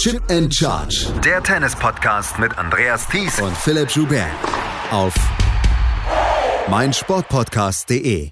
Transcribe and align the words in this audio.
Chip 0.00 0.22
and 0.30 0.54
Charge. 0.54 1.12
Der 1.22 1.42
Tennis-Podcast 1.42 2.38
mit 2.38 2.56
Andreas 2.56 3.06
Thies 3.06 3.38
und 3.38 3.54
Philipp 3.54 3.90
Joubert. 3.90 4.30
Auf 4.90 5.14
meinsportpodcast.de. 6.70 8.30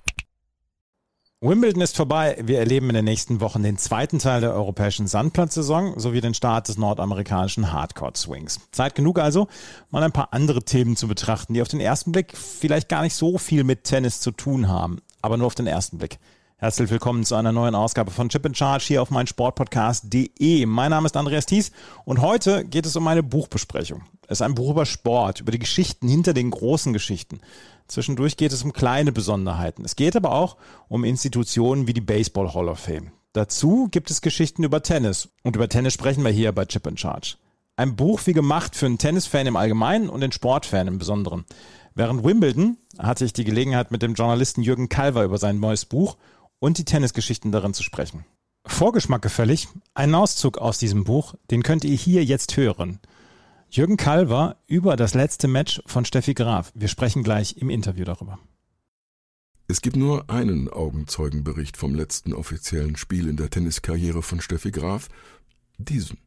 Wimbledon 1.43 1.83
ist 1.83 1.95
vorbei. 1.95 2.39
Wir 2.41 2.61
erleben 2.61 2.89
in 2.89 2.95
den 2.95 3.05
nächsten 3.05 3.43
Wochen 3.43 3.63
den 3.63 3.77
zweiten 3.77 4.19
Teil 4.19 4.41
der 4.41 4.55
europäischen 4.55 5.07
Sandplatzsaison 5.07 6.01
sowie 6.01 6.23
den 6.23 6.33
Start 6.33 6.69
des 6.69 6.79
nordamerikanischen 6.79 7.71
Hardcourt-Swings. 7.71 8.61
Zeit 8.73 8.95
genug 8.95 9.19
also, 9.19 9.47
mal 9.91 10.03
ein 10.03 10.11
paar 10.13 10.33
andere 10.33 10.63
Themen 10.63 10.97
zu 10.97 11.07
betrachten, 11.07 11.53
die 11.53 11.61
auf 11.61 11.69
den 11.69 11.81
ersten 11.81 12.13
Blick 12.13 12.35
vielleicht 12.35 12.89
gar 12.89 13.03
nicht 13.03 13.15
so 13.15 13.37
viel 13.37 13.63
mit 13.63 13.85
Tennis 13.85 14.21
zu 14.21 14.31
tun 14.31 14.69
haben, 14.69 15.03
aber 15.21 15.37
nur 15.37 15.49
auf 15.49 15.55
den 15.55 15.67
ersten 15.67 15.99
Blick. 15.99 16.19
Herzlich 16.61 16.91
willkommen 16.91 17.25
zu 17.25 17.37
einer 17.37 17.53
neuen 17.53 17.77
Ausgabe 17.77 18.11
von 18.11 18.31
Chip 18.31 18.45
in 18.45 18.53
Charge 18.53 18.85
hier 18.85 19.01
auf 19.01 19.13
meinsportpodcast.de. 19.13 20.67
Mein 20.67 20.91
Name 20.91 21.07
ist 21.07 21.17
Andreas 21.17 21.47
Thies 21.47 21.71
und 22.05 22.21
heute 22.21 22.65
geht 22.65 22.85
es 22.85 22.97
um 22.97 23.07
eine 23.07 23.23
Buchbesprechung. 23.23 24.03
Es 24.27 24.41
ist 24.41 24.43
ein 24.43 24.57
Buch 24.57 24.73
über 24.73 24.85
Sport, 24.85 25.41
über 25.41 25.53
die 25.53 25.61
Geschichten 25.61 26.09
hinter 26.09 26.35
den 26.35 26.51
großen 26.51 26.93
Geschichten. 26.93 27.39
Zwischendurch 27.87 28.37
geht 28.37 28.53
es 28.53 28.65
um 28.65 28.73
kleine 28.73 29.13
Besonderheiten. 29.13 29.85
Es 29.85 29.95
geht 29.95 30.17
aber 30.17 30.33
auch 30.33 30.57
um 30.89 31.05
Institutionen 31.05 31.87
wie 31.87 31.93
die 31.93 32.01
Baseball 32.01 32.53
Hall 32.53 32.69
of 32.69 32.81
Fame. 32.81 33.13
Dazu 33.35 33.87
gibt 33.93 34.11
es 34.11 34.21
Geschichten 34.21 34.65
über 34.65 34.83
Tennis. 34.83 35.29
Und 35.45 35.55
über 35.55 35.69
Tennis 35.69 35.95
sprechen 35.95 36.25
wir 36.25 36.33
hier 36.33 36.51
bei 36.51 36.65
Chip 36.65 36.89
in 36.89 36.97
Charge. 36.97 37.37
Ein 37.77 37.95
Buch 37.95 38.23
wie 38.25 38.33
gemacht 38.33 38.75
für 38.75 38.87
einen 38.87 38.99
Tennisfan 38.99 39.47
im 39.47 39.55
Allgemeinen 39.55 40.09
und 40.09 40.23
den 40.23 40.33
Sportfan 40.33 40.89
im 40.89 40.99
Besonderen. 40.99 41.45
Während 41.95 42.25
Wimbledon 42.25 42.79
hatte 42.99 43.25
ich 43.25 43.33
die 43.33 43.45
Gelegenheit, 43.45 43.93
mit 43.93 44.03
dem 44.03 44.15
Journalisten 44.15 44.63
Jürgen 44.63 44.89
Kalver 44.89 45.23
über 45.23 45.39
sein 45.39 45.61
neues 45.61 45.85
Buch 45.85 46.17
und 46.59 46.79
die 46.79 46.85
Tennisgeschichten 46.85 47.53
darin 47.53 47.75
zu 47.75 47.83
sprechen. 47.83 48.25
Vorgeschmack 48.67 49.23
gefällig, 49.23 49.69
ein 49.95 50.15
Auszug 50.15 50.59
aus 50.59 50.79
diesem 50.79 51.05
Buch, 51.05 51.35
den 51.51 51.63
könnt 51.63 51.85
ihr 51.85 51.97
hier 51.97 52.25
jetzt 52.25 52.57
hören. 52.57 53.01
Jürgen 53.71 53.97
Kalver 53.97 54.57
über 54.67 54.97
das 54.97 55.15
letzte 55.15 55.49
Match 55.49 55.83
von 55.87 56.05
Steffi 56.05 56.35
Graf. 56.35 56.73
Wir 56.75 56.89
sprechen 56.89 57.23
gleich 57.23 57.59
im 57.59 57.71
Interview 57.71 58.05
darüber. 58.05 58.39
Es 59.69 59.83
gibt 59.83 59.97
nur 59.97 60.31
einen 60.31 60.71
Augenzeugenbericht 60.71 61.77
vom 61.77 61.95
letzten 61.95 62.33
offiziellen 62.33 62.97
Spiel 62.97 63.29
in 63.29 63.37
der 63.37 63.51
Tenniskarriere 63.51 64.23
von 64.23 64.41
Steffi 64.41 64.71
Graf, 64.71 65.09
diesen. 65.77 66.19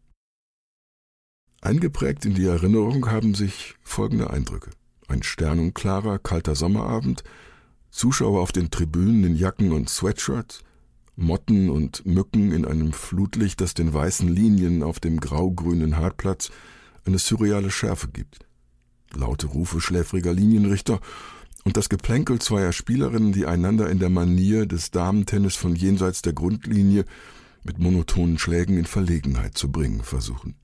Eingeprägt 1.61 2.25
in 2.25 2.35
die 2.35 2.45
Erinnerung 2.45 3.09
haben 3.09 3.33
sich 3.33 3.75
folgende 3.81 4.29
Eindrücke. 4.29 4.69
Ein 5.07 5.23
sternenklarer, 5.23 6.19
kalter 6.19 6.55
Sommerabend, 6.55 7.23
Zuschauer 7.91 8.41
auf 8.41 8.51
den 8.51 8.71
Tribünen 8.71 9.23
in 9.23 9.35
Jacken 9.35 9.71
und 9.71 9.89
Sweatshirts, 9.89 10.63
Motten 11.15 11.69
und 11.69 12.05
Mücken 12.05 12.51
in 12.51 12.65
einem 12.65 12.93
Flutlicht, 12.93 13.61
das 13.61 13.73
den 13.73 13.93
weißen 13.93 14.27
Linien 14.27 14.81
auf 14.81 14.99
dem 14.99 15.19
graugrünen 15.19 15.97
Hartplatz 15.97 16.51
eine 17.05 17.19
surreale 17.19 17.69
Schärfe 17.69 18.07
gibt. 18.07 18.39
Laute 19.13 19.47
Rufe 19.47 19.81
schläfriger 19.81 20.33
Linienrichter 20.33 21.01
und 21.65 21.77
das 21.77 21.89
Geplänkel 21.89 22.39
zweier 22.39 22.71
Spielerinnen, 22.71 23.33
die 23.33 23.45
einander 23.45 23.89
in 23.89 23.99
der 23.99 24.09
Manier 24.09 24.65
des 24.65 24.91
Damentennis 24.91 25.55
von 25.55 25.75
jenseits 25.75 26.21
der 26.21 26.33
Grundlinie 26.33 27.05
mit 27.63 27.77
monotonen 27.77 28.39
Schlägen 28.39 28.77
in 28.77 28.85
Verlegenheit 28.85 29.57
zu 29.57 29.71
bringen 29.71 30.01
versuchen. 30.01 30.55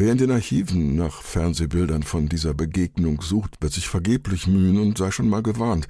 Wer 0.00 0.12
in 0.12 0.16
den 0.16 0.30
Archiven 0.30 0.96
nach 0.96 1.20
Fernsehbildern 1.20 2.02
von 2.02 2.26
dieser 2.26 2.54
Begegnung 2.54 3.20
sucht, 3.20 3.60
wird 3.60 3.74
sich 3.74 3.86
vergeblich 3.86 4.46
mühen 4.46 4.78
und 4.78 4.96
sei 4.96 5.10
schon 5.10 5.28
mal 5.28 5.42
gewarnt. 5.42 5.88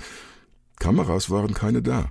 Kameras 0.80 1.30
waren 1.30 1.54
keine 1.54 1.80
da. 1.80 2.10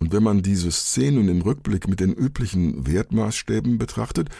Und 0.00 0.14
wenn 0.14 0.22
man 0.22 0.40
diese 0.40 0.72
Szenen 0.72 1.28
im 1.28 1.42
Rückblick 1.42 1.88
mit 1.88 2.00
den 2.00 2.14
üblichen 2.14 2.86
Wertmaßstäben 2.86 3.76
betrachtet, 3.76 4.30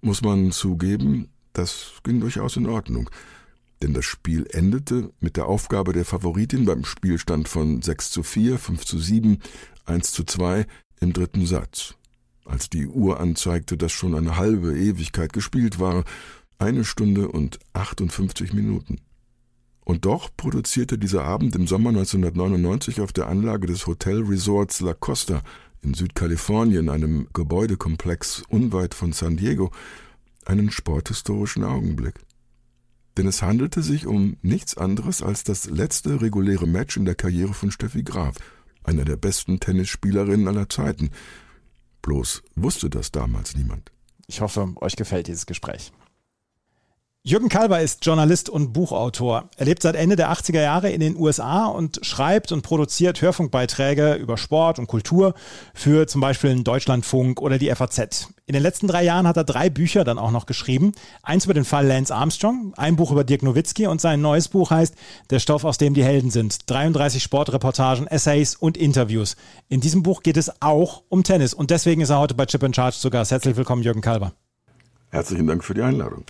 muss 0.00 0.20
man 0.20 0.50
zugeben, 0.50 1.28
das 1.52 1.92
ging 2.02 2.18
durchaus 2.18 2.56
in 2.56 2.66
Ordnung. 2.66 3.08
Denn 3.80 3.94
das 3.94 4.04
Spiel 4.04 4.44
endete 4.50 5.12
mit 5.20 5.36
der 5.36 5.46
Aufgabe 5.46 5.92
der 5.92 6.04
Favoritin 6.04 6.64
beim 6.64 6.84
Spielstand 6.84 7.46
von 7.46 7.80
6 7.80 8.10
zu 8.10 8.24
4, 8.24 8.58
5 8.58 8.84
zu 8.84 8.98
7, 8.98 9.38
1 9.84 10.10
zu 10.10 10.24
2 10.24 10.66
im 11.00 11.12
dritten 11.12 11.46
Satz 11.46 11.94
als 12.48 12.70
die 12.70 12.86
Uhr 12.86 13.20
anzeigte, 13.20 13.76
dass 13.76 13.92
schon 13.92 14.14
eine 14.14 14.36
halbe 14.36 14.76
Ewigkeit 14.76 15.32
gespielt 15.32 15.78
war, 15.78 16.04
eine 16.58 16.84
Stunde 16.84 17.28
und 17.28 17.58
58 17.72 18.52
Minuten. 18.52 19.00
Und 19.84 20.04
doch 20.04 20.28
produzierte 20.36 20.98
dieser 20.98 21.24
Abend 21.24 21.56
im 21.56 21.66
Sommer 21.66 21.90
1999 21.90 23.00
auf 23.00 23.12
der 23.12 23.28
Anlage 23.28 23.66
des 23.66 23.86
Hotel 23.86 24.22
Resorts 24.22 24.80
La 24.80 24.92
Costa 24.92 25.42
in 25.82 25.94
Südkalifornien, 25.94 26.88
einem 26.88 27.28
Gebäudekomplex 27.32 28.42
unweit 28.48 28.94
von 28.94 29.12
San 29.12 29.36
Diego, 29.36 29.70
einen 30.44 30.70
sporthistorischen 30.70 31.64
Augenblick. 31.64 32.14
Denn 33.16 33.26
es 33.26 33.42
handelte 33.42 33.82
sich 33.82 34.06
um 34.06 34.36
nichts 34.42 34.76
anderes 34.76 35.22
als 35.22 35.42
das 35.42 35.70
letzte 35.70 36.20
reguläre 36.20 36.66
Match 36.66 36.96
in 36.96 37.04
der 37.04 37.14
Karriere 37.14 37.54
von 37.54 37.70
Steffi 37.70 38.02
Graf, 38.02 38.36
einer 38.84 39.04
der 39.04 39.16
besten 39.16 39.58
Tennisspielerinnen 39.58 40.48
aller 40.48 40.68
Zeiten, 40.68 41.10
Bloß 42.08 42.42
wusste 42.56 42.88
das 42.88 43.12
damals 43.12 43.54
niemand. 43.54 43.92
Ich 44.28 44.40
hoffe, 44.40 44.72
euch 44.80 44.96
gefällt 44.96 45.26
dieses 45.26 45.44
Gespräch. 45.44 45.92
Jürgen 47.24 47.48
Kalber 47.48 47.80
ist 47.80 48.06
Journalist 48.06 48.48
und 48.48 48.72
Buchautor. 48.72 49.50
Er 49.56 49.66
lebt 49.66 49.82
seit 49.82 49.96
Ende 49.96 50.14
der 50.14 50.30
80er 50.32 50.62
Jahre 50.62 50.90
in 50.90 51.00
den 51.00 51.16
USA 51.16 51.66
und 51.66 51.98
schreibt 52.02 52.52
und 52.52 52.62
produziert 52.62 53.20
Hörfunkbeiträge 53.20 54.14
über 54.14 54.36
Sport 54.36 54.78
und 54.78 54.86
Kultur 54.86 55.34
für 55.74 56.06
zum 56.06 56.20
Beispiel 56.20 56.50
den 56.50 56.62
Deutschlandfunk 56.62 57.42
oder 57.42 57.58
die 57.58 57.74
FAZ. 57.74 58.28
In 58.46 58.54
den 58.54 58.62
letzten 58.62 58.86
drei 58.86 59.02
Jahren 59.02 59.26
hat 59.26 59.36
er 59.36 59.42
drei 59.42 59.68
Bücher 59.68 60.04
dann 60.04 60.18
auch 60.18 60.30
noch 60.30 60.46
geschrieben. 60.46 60.92
Eins 61.22 61.44
über 61.44 61.54
den 61.54 61.64
Fall 61.64 61.88
Lance 61.88 62.14
Armstrong, 62.14 62.72
ein 62.76 62.94
Buch 62.94 63.10
über 63.10 63.24
Dirk 63.24 63.42
Nowitzki 63.42 63.88
und 63.88 64.00
sein 64.00 64.22
neues 64.22 64.46
Buch 64.46 64.70
heißt 64.70 64.94
Der 65.30 65.40
Stoff, 65.40 65.64
aus 65.64 65.76
dem 65.76 65.94
die 65.94 66.04
Helden 66.04 66.30
sind. 66.30 66.70
33 66.70 67.20
Sportreportagen, 67.20 68.06
Essays 68.06 68.54
und 68.54 68.76
Interviews. 68.76 69.36
In 69.68 69.80
diesem 69.80 70.04
Buch 70.04 70.22
geht 70.22 70.36
es 70.36 70.62
auch 70.62 71.02
um 71.08 71.24
Tennis 71.24 71.52
und 71.52 71.70
deswegen 71.70 72.00
ist 72.00 72.10
er 72.10 72.20
heute 72.20 72.34
bei 72.34 72.46
Chip 72.46 72.62
in 72.62 72.72
Charge 72.72 72.96
zu 72.96 73.10
Gast. 73.10 73.32
Herzlich 73.32 73.56
willkommen, 73.56 73.82
Jürgen 73.82 74.02
Kalber. 74.02 74.32
Herzlichen 75.10 75.46
Dank 75.46 75.64
für 75.64 75.74
die 75.74 75.82
Einladung. 75.82 76.24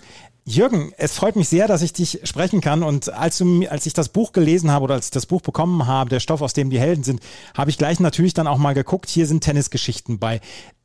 Jürgen, 0.45 0.93
es 0.97 1.13
freut 1.13 1.35
mich 1.35 1.47
sehr, 1.47 1.67
dass 1.67 1.81
ich 1.81 1.93
dich 1.93 2.21
sprechen 2.23 2.61
kann. 2.61 2.83
Und 2.83 3.13
als, 3.13 3.37
du, 3.37 3.67
als 3.69 3.85
ich 3.85 3.93
das 3.93 4.09
Buch 4.09 4.31
gelesen 4.31 4.71
habe 4.71 4.85
oder 4.85 4.95
als 4.95 5.05
ich 5.05 5.11
das 5.11 5.25
Buch 5.25 5.41
bekommen 5.41 5.85
habe, 5.85 6.09
der 6.09 6.19
Stoff, 6.19 6.41
aus 6.41 6.53
dem 6.53 6.69
die 6.69 6.79
Helden 6.79 7.03
sind, 7.03 7.21
habe 7.55 7.69
ich 7.69 7.77
gleich 7.77 7.99
natürlich 7.99 8.33
dann 8.33 8.47
auch 8.47 8.57
mal 8.57 8.73
geguckt. 8.73 9.09
Hier 9.09 9.27
sind 9.27 9.43
Tennisgeschichten 9.43 10.17
bei. 10.19 10.41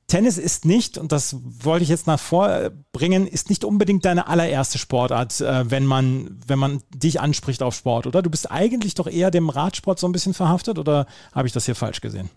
Tennis 0.06 0.36
ist 0.36 0.66
nicht, 0.66 0.98
und 0.98 1.12
das 1.12 1.36
wollte 1.42 1.82
ich 1.82 1.88
jetzt 1.88 2.06
nach 2.06 2.20
vorbringen, 2.20 3.26
ist 3.26 3.48
nicht 3.48 3.64
unbedingt 3.64 4.04
deine 4.04 4.28
allererste 4.28 4.78
Sportart, 4.78 5.40
äh, 5.40 5.70
wenn 5.70 5.86
man, 5.86 6.38
wenn 6.46 6.58
man 6.58 6.82
dich 6.94 7.20
anspricht 7.20 7.62
auf 7.62 7.74
Sport, 7.74 8.06
oder? 8.06 8.20
Du 8.20 8.28
bist 8.28 8.50
eigentlich 8.50 8.94
doch 8.94 9.06
eher 9.06 9.30
dem 9.30 9.48
Radsport 9.48 9.98
so 9.98 10.06
ein 10.06 10.12
bisschen 10.12 10.34
verhaftet, 10.34 10.78
oder 10.78 11.06
habe 11.32 11.46
ich 11.46 11.54
das 11.54 11.64
hier 11.64 11.74
falsch 11.74 12.02
gesehen? 12.02 12.28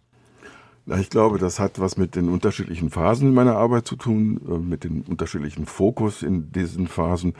Na, 0.90 0.98
ich 0.98 1.10
glaube, 1.10 1.38
das 1.38 1.60
hat 1.60 1.80
was 1.80 1.98
mit 1.98 2.16
den 2.16 2.30
unterschiedlichen 2.30 2.90
Phasen 2.90 3.34
meiner 3.34 3.58
Arbeit 3.58 3.86
zu 3.86 3.98
tun, 3.98 4.40
äh, 4.48 4.58
mit 4.58 4.86
dem 4.86 5.02
unterschiedlichen 5.02 5.66
Fokus 5.66 6.24
in 6.24 6.54
diesen 6.54 6.88
Phasen 6.88 7.34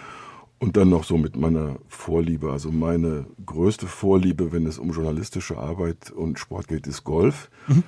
und 0.60 0.76
dann 0.76 0.90
noch 0.90 1.06
so 1.06 1.18
mit 1.18 1.38
meiner 1.38 1.78
Vorliebe. 1.88 2.52
Also 2.52 2.72
meine 2.72 3.26
größte 3.46 3.88
Vorliebe, 3.88 4.52
wenn 4.52 4.66
es 4.66 4.78
um 4.78 4.92
journalistische 4.92 5.58
Arbeit 5.58 6.12
und 6.12 6.40
Sport 6.40 6.68
geht, 6.68 6.88
ist 6.88 7.06
Golf. 7.06 7.50
Mhm. 7.68 7.84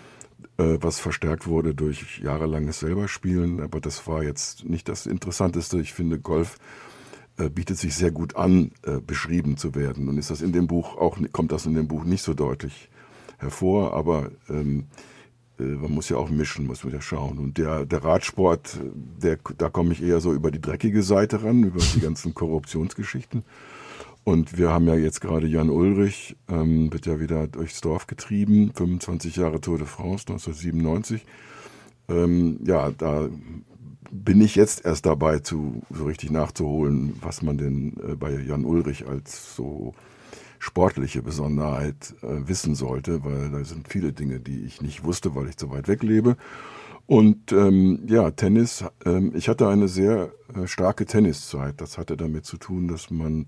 Äh, 0.57 0.77
was 0.79 1.01
verstärkt 1.01 1.45
wurde 1.45 1.75
durch 1.75 2.19
jahrelanges 2.19 2.79
Selberspielen. 2.79 3.59
Aber 3.59 3.81
das 3.81 4.07
war 4.07 4.23
jetzt 4.23 4.63
nicht 4.63 4.87
das 4.87 5.05
Interessanteste. 5.07 5.81
Ich 5.81 5.91
finde, 5.91 6.19
Golf 6.19 6.55
äh, 7.37 7.49
bietet 7.49 7.77
sich 7.77 7.95
sehr 7.95 8.11
gut 8.11 8.37
an, 8.37 8.71
beschrieben 9.05 9.57
zu 9.57 9.75
werden. 9.75 10.07
Und 10.07 10.19
ist 10.19 10.29
das 10.29 10.41
in 10.41 10.53
dem 10.53 10.67
Buch 10.67 10.95
auch, 10.95 11.17
kommt 11.33 11.51
das 11.51 11.65
in 11.65 11.73
dem 11.73 11.89
Buch 11.89 12.05
nicht 12.05 12.23
so 12.23 12.33
deutlich 12.33 12.89
hervor, 13.39 13.93
aber 13.93 14.31
ähm, 14.49 14.85
äh, 14.85 15.18
man 15.63 15.91
muss 15.91 16.09
ja 16.09 16.17
auch 16.17 16.29
mischen, 16.29 16.67
muss 16.67 16.83
man 16.83 16.93
ja 16.93 17.01
schauen. 17.01 17.37
Und 17.37 17.57
der, 17.57 17.85
der 17.85 18.03
Radsport, 18.03 18.79
der, 19.21 19.37
da 19.57 19.69
komme 19.69 19.93
ich 19.93 20.01
eher 20.01 20.19
so 20.19 20.33
über 20.33 20.51
die 20.51 20.61
dreckige 20.61 21.03
Seite 21.03 21.43
ran, 21.43 21.63
über 21.63 21.79
die 21.79 21.99
ganzen 21.99 22.33
Korruptionsgeschichten. 22.35 23.43
Und 24.23 24.57
wir 24.57 24.69
haben 24.69 24.87
ja 24.87 24.95
jetzt 24.95 25.21
gerade 25.21 25.47
Jan 25.47 25.69
Ulrich, 25.69 26.35
ähm, 26.49 26.91
wird 26.93 27.05
ja 27.05 27.19
wieder 27.19 27.47
durchs 27.47 27.81
Dorf 27.81 28.07
getrieben, 28.07 28.71
25 28.75 29.37
Jahre 29.37 29.61
Tour 29.61 29.77
de 29.77 29.87
France, 29.87 30.25
1997. 30.27 31.25
Ähm, 32.09 32.59
ja, 32.65 32.91
da 32.91 33.29
bin 34.11 34.41
ich 34.41 34.55
jetzt 34.55 34.85
erst 34.85 35.05
dabei, 35.05 35.39
zu, 35.39 35.81
so 35.89 36.05
richtig 36.05 36.31
nachzuholen, 36.31 37.13
was 37.21 37.41
man 37.41 37.57
denn 37.57 37.95
äh, 38.07 38.15
bei 38.15 38.31
Jan 38.39 38.65
Ulrich 38.65 39.07
als 39.07 39.55
so 39.55 39.93
sportliche 40.59 41.21
Besonderheit 41.21 42.15
äh, 42.21 42.47
wissen 42.47 42.75
sollte, 42.75 43.23
weil 43.23 43.49
da 43.49 43.63
sind 43.63 43.87
viele 43.87 44.13
Dinge, 44.13 44.39
die 44.39 44.65
ich 44.65 44.81
nicht 44.81 45.03
wusste, 45.03 45.35
weil 45.35 45.47
ich 45.47 45.57
zu 45.57 45.71
weit 45.71 45.87
weg 45.87 46.03
lebe. 46.03 46.35
Und 47.07 47.51
ähm, 47.53 48.03
ja, 48.05 48.29
Tennis, 48.29 48.85
ähm, 49.03 49.31
ich 49.33 49.49
hatte 49.49 49.67
eine 49.67 49.87
sehr 49.87 50.31
äh, 50.53 50.67
starke 50.67 51.05
Tenniszeit. 51.05 51.81
Das 51.81 51.97
hatte 51.97 52.15
damit 52.15 52.45
zu 52.45 52.57
tun, 52.57 52.87
dass 52.87 53.09
man 53.09 53.47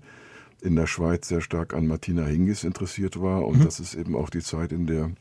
in 0.60 0.74
der 0.74 0.88
Schweiz 0.88 1.28
sehr 1.28 1.40
stark 1.40 1.74
an 1.74 1.86
Martina 1.86 2.24
Hingis 2.24 2.64
interessiert 2.64 3.20
war. 3.20 3.46
Und 3.46 3.60
mhm. 3.60 3.64
das 3.64 3.78
ist 3.78 3.94
eben 3.94 4.16
auch 4.16 4.30
die 4.30 4.40
Zeit, 4.40 4.72
in 4.72 4.86
der 4.86 5.12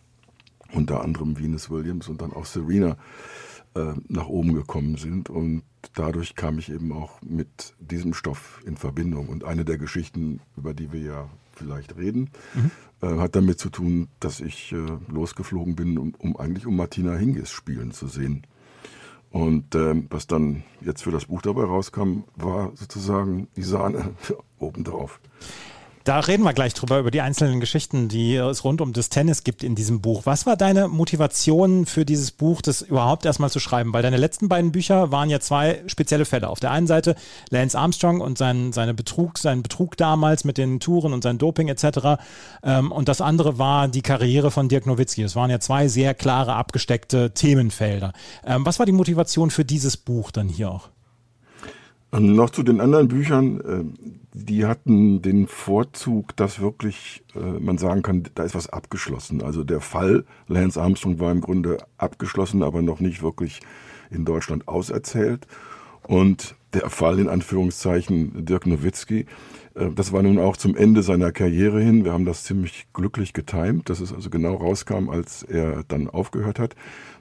unter 0.73 1.03
anderem 1.03 1.37
Venus 1.37 1.69
Williams 1.69 2.07
und 2.07 2.21
dann 2.21 2.33
auch 2.33 2.45
Serena 2.45 2.97
äh, 3.75 3.93
nach 4.07 4.27
oben 4.27 4.53
gekommen 4.53 4.95
sind. 4.95 5.29
Und 5.29 5.63
dadurch 5.93 6.35
kam 6.35 6.57
ich 6.57 6.71
eben 6.71 6.93
auch 6.93 7.21
mit 7.21 7.75
diesem 7.79 8.13
Stoff 8.13 8.61
in 8.65 8.77
Verbindung. 8.77 9.29
Und 9.29 9.43
eine 9.43 9.65
der 9.65 9.77
Geschichten, 9.77 10.39
über 10.57 10.73
die 10.73 10.91
wir 10.91 11.01
ja 11.01 11.29
vielleicht 11.61 11.97
reden, 11.97 12.29
mhm. 12.53 12.71
äh, 13.01 13.19
hat 13.19 13.35
damit 13.35 13.59
zu 13.59 13.69
tun, 13.69 14.07
dass 14.19 14.39
ich 14.39 14.71
äh, 14.71 14.85
losgeflogen 15.07 15.75
bin, 15.75 15.97
um, 15.97 16.13
um, 16.17 16.37
eigentlich 16.37 16.65
um 16.65 16.75
Martina 16.75 17.15
Hingis 17.15 17.51
spielen 17.51 17.91
zu 17.91 18.07
sehen. 18.07 18.45
Und 19.29 19.75
ähm, 19.75 20.07
was 20.09 20.27
dann 20.27 20.63
jetzt 20.81 21.03
für 21.03 21.11
das 21.11 21.25
Buch 21.25 21.41
dabei 21.41 21.63
rauskam, 21.63 22.23
war 22.35 22.71
sozusagen 22.75 23.47
die 23.55 23.63
Sahne 23.63 24.13
obendrauf. 24.59 25.21
Da 26.03 26.19
reden 26.19 26.43
wir 26.43 26.53
gleich 26.53 26.73
drüber, 26.73 26.99
über 26.99 27.11
die 27.11 27.21
einzelnen 27.21 27.59
Geschichten, 27.59 28.07
die 28.07 28.35
es 28.35 28.63
rund 28.63 28.81
um 28.81 28.91
das 28.93 29.09
Tennis 29.09 29.43
gibt 29.43 29.63
in 29.63 29.75
diesem 29.75 30.01
Buch. 30.01 30.21
Was 30.25 30.45
war 30.45 30.57
deine 30.57 30.87
Motivation 30.87 31.85
für 31.85 32.05
dieses 32.05 32.31
Buch, 32.31 32.61
das 32.61 32.81
überhaupt 32.81 33.25
erstmal 33.25 33.51
zu 33.51 33.59
schreiben? 33.59 33.93
Weil 33.93 34.01
deine 34.01 34.17
letzten 34.17 34.49
beiden 34.49 34.71
Bücher 34.71 35.11
waren 35.11 35.29
ja 35.29 35.39
zwei 35.39 35.83
spezielle 35.85 36.25
Fälle. 36.25 36.49
Auf 36.49 36.59
der 36.59 36.71
einen 36.71 36.87
Seite 36.87 37.15
Lance 37.49 37.77
Armstrong 37.77 38.19
und 38.21 38.37
sein, 38.37 38.73
seine 38.73 38.93
Betrug, 38.93 39.37
sein 39.37 39.61
Betrug 39.61 39.95
damals 39.95 40.43
mit 40.43 40.57
den 40.57 40.79
Touren 40.79 41.13
und 41.13 41.23
sein 41.23 41.37
Doping 41.37 41.67
etc. 41.67 42.21
Ähm, 42.63 42.91
und 42.91 43.07
das 43.07 43.21
andere 43.21 43.59
war 43.59 43.87
die 43.87 44.01
Karriere 44.01 44.49
von 44.49 44.69
Dirk 44.69 44.87
Nowitzki. 44.87 45.21
Es 45.21 45.35
waren 45.35 45.51
ja 45.51 45.59
zwei 45.59 45.87
sehr 45.87 46.13
klare, 46.13 46.53
abgesteckte 46.55 47.33
Themenfelder. 47.33 48.13
Ähm, 48.43 48.65
was 48.65 48.79
war 48.79 48.85
die 48.85 48.91
Motivation 48.91 49.51
für 49.51 49.65
dieses 49.65 49.97
Buch 49.97 50.31
dann 50.31 50.49
hier 50.49 50.71
auch? 50.71 50.89
Und 52.11 52.35
noch 52.35 52.49
zu 52.49 52.61
den 52.61 52.81
anderen 52.81 53.07
Büchern, 53.07 53.61
äh, 53.61 53.83
die 54.33 54.65
hatten 54.65 55.21
den 55.21 55.47
Vorzug, 55.47 56.35
dass 56.35 56.59
wirklich 56.59 57.23
äh, 57.35 57.59
man 57.59 57.77
sagen 57.77 58.01
kann, 58.01 58.23
da 58.35 58.43
ist 58.43 58.53
was 58.53 58.67
abgeschlossen. 58.67 59.41
Also 59.41 59.63
der 59.63 59.79
Fall 59.79 60.25
Lance 60.47 60.79
Armstrong 60.81 61.19
war 61.19 61.31
im 61.31 61.39
Grunde 61.39 61.77
abgeschlossen, 61.97 62.63
aber 62.63 62.81
noch 62.81 62.99
nicht 62.99 63.23
wirklich 63.23 63.61
in 64.09 64.25
Deutschland 64.25 64.67
auserzählt. 64.67 65.47
Und 66.05 66.55
der 66.73 66.89
Fall 66.89 67.17
in 67.19 67.29
Anführungszeichen 67.29 68.45
Dirk 68.45 68.67
Nowitzki, 68.67 69.25
äh, 69.75 69.89
das 69.95 70.11
war 70.11 70.21
nun 70.21 70.37
auch 70.37 70.57
zum 70.57 70.75
Ende 70.75 71.03
seiner 71.03 71.31
Karriere 71.31 71.81
hin. 71.81 72.03
Wir 72.03 72.11
haben 72.11 72.25
das 72.25 72.43
ziemlich 72.43 72.87
glücklich 72.91 73.31
getimt, 73.31 73.89
dass 73.89 74.01
es 74.01 74.13
also 74.13 74.29
genau 74.29 74.55
rauskam, 74.55 75.09
als 75.09 75.43
er 75.43 75.85
dann 75.87 76.09
aufgehört 76.09 76.59
hat, 76.59 76.75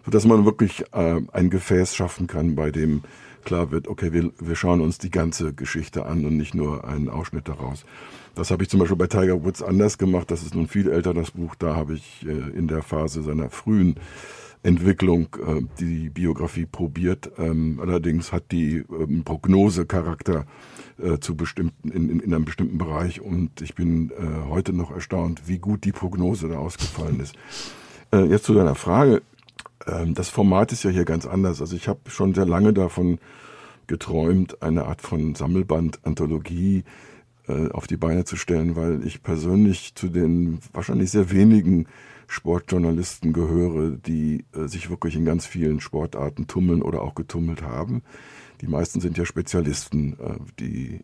sodass 0.04 0.26
man 0.26 0.44
wirklich 0.44 0.92
ein 0.92 1.50
Gefäß 1.50 1.94
schaffen 1.94 2.26
kann, 2.26 2.56
bei 2.56 2.70
dem 2.70 3.02
klar 3.44 3.70
wird, 3.70 3.88
okay, 3.88 4.12
wir, 4.12 4.30
wir 4.38 4.56
schauen 4.56 4.80
uns 4.80 4.98
die 4.98 5.10
ganze 5.10 5.52
Geschichte 5.52 6.06
an 6.06 6.24
und 6.24 6.36
nicht 6.36 6.54
nur 6.54 6.84
einen 6.84 7.08
Ausschnitt 7.08 7.48
daraus. 7.48 7.84
Das 8.34 8.50
habe 8.50 8.62
ich 8.62 8.68
zum 8.68 8.80
Beispiel 8.80 8.96
bei 8.96 9.06
Tiger 9.06 9.44
Woods 9.44 9.62
anders 9.62 9.98
gemacht. 9.98 10.30
Das 10.30 10.42
ist 10.42 10.54
nun 10.54 10.68
viel 10.68 10.88
älter, 10.88 11.14
das 11.14 11.32
Buch. 11.32 11.54
Da 11.56 11.74
habe 11.74 11.94
ich 11.94 12.26
äh, 12.26 12.56
in 12.56 12.68
der 12.68 12.82
Phase 12.82 13.22
seiner 13.22 13.50
frühen 13.50 13.96
Entwicklung 14.62 15.28
äh, 15.46 15.62
die 15.78 16.10
Biografie 16.10 16.66
probiert. 16.66 17.30
Ähm, 17.38 17.80
allerdings 17.82 18.32
hat 18.32 18.52
die 18.52 18.84
ähm, 18.90 19.24
Prognosecharakter 19.24 20.46
äh, 21.02 21.18
zu 21.18 21.34
bestimmten, 21.34 21.88
in, 21.88 22.10
in, 22.10 22.20
in, 22.20 22.34
einem 22.34 22.44
bestimmten 22.44 22.78
Bereich 22.78 23.20
und 23.20 23.60
ich 23.62 23.74
bin 23.74 24.12
heute 24.48 24.72
noch 24.72 24.90
erstaunt, 24.90 25.42
wie 25.46 25.58
gut 25.58 25.84
die 25.84 25.92
Prognose 25.92 26.48
da 26.48 26.58
ausgefallen 26.58 27.20
ist. 27.20 27.34
Jetzt 28.12 28.44
zu 28.44 28.54
deiner 28.54 28.74
Frage. 28.74 29.22
Ähm, 29.86 30.14
das 30.14 30.28
Format 30.28 30.72
ist 30.72 30.82
ja 30.84 30.90
hier 30.90 31.04
ganz 31.04 31.26
anders. 31.26 31.60
Also 31.60 31.76
ich 31.76 31.88
habe 31.88 32.00
schon 32.08 32.34
sehr 32.34 32.46
lange 32.46 32.72
davon 32.72 33.18
geträumt, 33.86 34.62
eine 34.62 34.84
Art 34.84 35.02
von 35.02 35.34
Sammelband, 35.34 36.00
Anthologie 36.04 36.84
äh, 37.48 37.70
auf 37.70 37.86
die 37.86 37.96
Beine 37.96 38.24
zu 38.24 38.36
stellen, 38.36 38.76
weil 38.76 39.04
ich 39.04 39.22
persönlich 39.22 39.94
zu 39.94 40.08
den 40.08 40.60
wahrscheinlich 40.72 41.10
sehr 41.10 41.30
wenigen 41.30 41.86
Sportjournalisten 42.28 43.32
gehöre, 43.32 43.90
die 43.90 44.44
äh, 44.54 44.68
sich 44.68 44.90
wirklich 44.90 45.16
in 45.16 45.24
ganz 45.24 45.46
vielen 45.46 45.80
Sportarten 45.80 46.46
tummeln 46.46 46.82
oder 46.82 47.02
auch 47.02 47.14
getummelt 47.14 47.62
haben. 47.62 48.02
Die 48.60 48.68
meisten 48.68 49.00
sind 49.00 49.18
ja 49.18 49.24
Spezialisten, 49.24 50.12
äh, 50.20 50.34
die, 50.60 51.00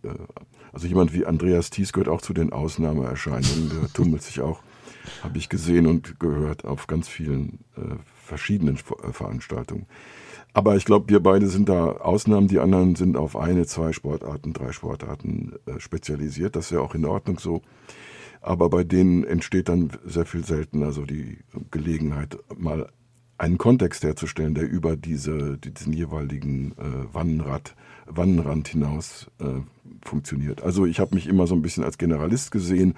also 0.73 0.87
jemand 0.87 1.13
wie 1.13 1.27
Andreas 1.27 1.71
Thies 1.71 1.93
gehört 1.93 2.09
auch 2.09 2.21
zu 2.21 2.33
den 2.35 2.53
Ausnahmeerscheinungen, 2.53 3.71
der 3.71 3.93
tummelt 3.93 4.23
sich 4.23 4.41
auch, 4.41 4.61
habe 5.25 5.39
ich 5.39 5.49
gesehen 5.49 5.87
und 5.87 6.21
gehört, 6.21 6.65
auf 6.65 6.87
ganz 6.87 7.09
vielen 7.09 7.59
verschiedenen 8.27 8.77
äh, 8.77 9.13
Veranstaltungen. 9.13 9.87
Aber 10.53 10.77
ich 10.77 10.85
glaube, 10.85 11.11
wir 11.11 11.21
beide 11.21 11.49
sind 11.49 11.69
da 11.69 11.93
Ausnahmen. 11.93 12.49
Die 12.49 12.61
anderen 12.61 12.95
sind 12.95 13.17
auf 13.17 13.37
eine, 13.37 13.67
zwei 13.67 13.93
Sportarten, 13.93 14.53
drei 14.53 14.73
Sportarten 14.73 15.55
äh, 15.67 15.79
spezialisiert. 15.81 16.57
Das 16.57 16.67
ist 16.67 16.71
ja 16.71 16.81
auch 16.81 16.95
in 16.95 17.05
Ordnung 17.05 17.39
so. 17.39 17.63
Aber 18.41 18.71
bei 18.71 18.85
denen 18.85 19.25
entsteht 19.25 19.69
dann 19.69 19.91
sehr 20.05 20.25
viel 20.25 20.45
seltener 20.45 20.93
so 20.93 21.05
die 21.05 21.39
Gelegenheit, 21.71 22.39
mal 22.57 22.89
einen 23.39 23.59
Kontext 23.59 24.03
herzustellen, 24.03 24.55
der 24.55 24.69
über 24.69 24.97
diese, 24.97 25.59
diesen 25.59 25.93
jeweiligen 25.93 26.73
äh, 26.73 27.15
Wannenrad, 27.15 27.75
Wannenrand 28.07 28.69
hinaus 28.69 29.27
äh, 29.41 29.61
funktioniert. 30.03 30.63
Also 30.63 30.87
ich 30.87 31.01
habe 31.01 31.15
mich 31.15 31.27
immer 31.27 31.47
so 31.47 31.55
ein 31.55 31.63
bisschen 31.63 31.85
als 31.85 31.99
Generalist 31.99 32.51
gesehen 32.51 32.95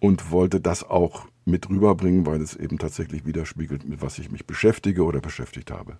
und 0.00 0.30
wollte 0.30 0.60
das 0.60 0.82
auch 0.82 1.26
mit 1.48 1.68
rüberbringen, 1.68 2.26
weil 2.26 2.40
es 2.40 2.54
eben 2.54 2.78
tatsächlich 2.78 3.26
widerspiegelt, 3.26 3.88
mit 3.88 4.02
was 4.02 4.18
ich 4.18 4.30
mich 4.30 4.46
beschäftige 4.46 5.04
oder 5.04 5.20
beschäftigt 5.20 5.70
habe. 5.70 5.98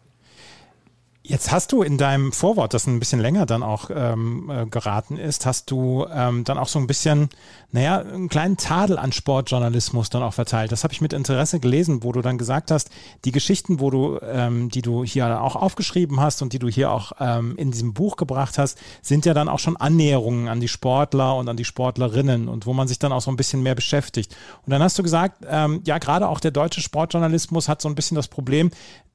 Jetzt 1.29 1.53
hast 1.53 1.73
du 1.73 1.83
in 1.83 1.99
deinem 1.99 2.33
Vorwort, 2.33 2.73
das 2.73 2.87
ein 2.87 3.01
bisschen 3.01 3.21
länger 3.21 3.45
dann 3.45 3.63
auch 3.63 3.91
ähm, 3.95 4.49
äh, 4.49 4.65
geraten 4.65 5.19
ist, 5.19 5.45
hast 5.45 5.71
du 5.71 6.07
ähm, 6.11 6.45
dann 6.45 6.57
auch 6.57 6.69
so 6.69 6.79
ein 6.79 6.87
bisschen, 6.87 7.29
naja, 7.71 7.99
einen 7.99 8.31
kleinen 8.31 8.57
Tadel 8.57 8.97
an 8.97 9.13
Sportjournalismus 9.13 10.09
dann 10.09 10.23
auch 10.23 10.33
verteilt. 10.33 10.73
Das 10.73 10.85
habe 10.85 10.95
ich 10.95 11.03
mit 11.03 11.13
Interesse 11.13 11.61
gelesen, 11.61 12.03
wo 12.03 12.13
du 12.13 12.23
dann 12.23 12.39
gesagt 12.39 12.71
hast, 12.71 12.89
die 13.27 13.31
Geschichten, 13.31 13.79
wo 13.79 13.91
du, 13.91 14.19
ähm, 14.23 14.71
die 14.71 14.81
du 14.81 15.05
hier 15.05 15.43
auch 15.43 15.55
aufgeschrieben 15.55 16.19
hast 16.19 16.41
und 16.41 16.55
die 16.55 16.59
du 16.59 16.69
hier 16.69 16.91
auch 16.91 17.13
ähm, 17.21 17.57
in 17.59 17.73
diesem 17.73 17.93
Buch 17.93 18.17
gebracht 18.17 18.57
hast, 18.57 18.79
sind 19.03 19.27
ja 19.27 19.35
dann 19.35 19.51
auch 19.51 19.59
schon 19.59 19.77
Annäherungen 19.77 20.49
an 20.49 20.61
die 20.61 20.69
Sportler 20.69 21.37
und 21.37 21.47
an 21.47 21.59
die 21.59 21.67
Sportlerinnen 21.67 22.49
und 22.49 22.65
wo 22.65 22.73
man 22.73 22.89
sich 22.89 23.01
dann 23.01 23.13
auch 23.13 23.21
so 23.21 23.31
ein 23.31 23.37
bisschen 23.37 23.63
mehr 23.63 23.75
beschäftigt. 23.75 24.35
Und 24.65 24.71
dann 24.71 24.83
hast 24.83 24.99
du 24.99 25.03
gesagt, 25.03 25.45
ähm, 25.47 25.83
ja, 25.85 25.99
gerade 25.99 26.27
auch 26.27 26.41
der 26.41 26.53
deutsche 26.53 26.81
Sportjournalismus 26.81 27.69
hat 27.69 27.83
so 27.83 27.89
ein 27.91 27.95
bisschen 27.95 28.15
das 28.15 28.29
Problem, 28.29 28.71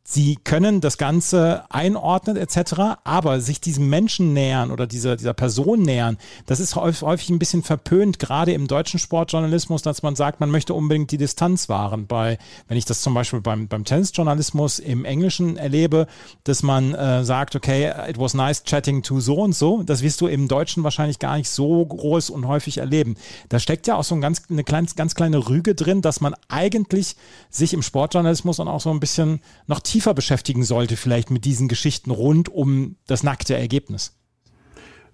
Sie 0.06 0.36
können 0.36 0.82
das 0.82 0.98
Ganze 0.98 1.64
einordnen 1.70 2.03
etc., 2.38 3.00
aber 3.04 3.40
sich 3.40 3.62
diesem 3.62 3.90
Menschen 3.90 4.34
nähern 4.34 4.72
oder 4.72 4.88
dieser, 4.88 5.16
dieser 5.16 5.34
Person 5.34 5.82
nähern, 5.82 6.18
das 6.46 6.60
ist 6.60 6.76
häufig 6.76 7.30
ein 7.30 7.40
bisschen 7.40 7.64
verpönt, 7.64 8.20
gerade 8.20 8.54
im 8.54 8.68
deutschen 8.68 9.00
Sportjournalismus, 9.00 9.82
dass 9.82 10.04
man 10.04 10.16
sagt, 10.16 10.40
man 10.40 10.52
möchte 10.52 10.74
unbedingt 10.74 11.12
die 11.12 11.18
Distanz 11.18 11.70
wahren. 11.70 12.08
Bei, 12.08 12.38
wenn 12.68 12.78
ich 12.78 12.86
das 12.86 13.02
zum 13.02 13.14
Beispiel 13.14 13.42
beim, 13.42 13.68
beim 13.68 13.86
Tennisjournalismus 13.86 14.80
im 14.80 15.06
Englischen 15.06 15.58
erlebe, 15.58 16.08
dass 16.44 16.62
man 16.62 16.94
äh, 16.94 17.24
sagt, 17.24 17.56
okay, 17.56 17.92
it 18.10 18.20
was 18.20 18.34
nice 18.34 18.64
chatting 18.64 19.02
to 19.02 19.20
so 19.20 19.36
und 19.36 19.56
so, 19.56 19.84
das 19.84 20.02
wirst 20.02 20.20
du 20.22 20.28
im 20.28 20.48
Deutschen 20.48 20.84
wahrscheinlich 20.84 21.20
gar 21.20 21.38
nicht 21.38 21.50
so 21.50 21.86
groß 21.86 22.30
und 22.30 22.48
häufig 22.48 22.80
erleben. 22.80 23.16
Da 23.50 23.60
steckt 23.60 23.88
ja 23.88 23.96
auch 23.96 24.04
so 24.04 24.16
ein 24.16 24.22
ganz, 24.22 24.44
eine 24.50 24.64
klein, 24.64 24.88
ganz 24.96 25.16
kleine 25.16 25.48
Rüge 25.50 25.74
drin, 25.76 26.02
dass 26.02 26.22
man 26.22 26.36
eigentlich 26.50 27.16
sich 27.50 27.74
im 27.74 27.82
Sportjournalismus 27.82 28.60
und 28.60 28.68
auch 28.68 28.82
so 28.82 28.90
ein 28.90 29.00
bisschen 29.00 29.40
noch 29.68 29.80
tiefer 29.80 30.14
beschäftigen 30.14 30.64
sollte, 30.64 30.98
vielleicht 30.98 31.32
mit 31.32 31.46
diesen 31.46 31.68
Geschichten 31.68 31.93
rund 32.08 32.50
um 32.50 32.96
das 33.08 33.24
nackte 33.24 33.56
Ergebnis. 33.56 34.18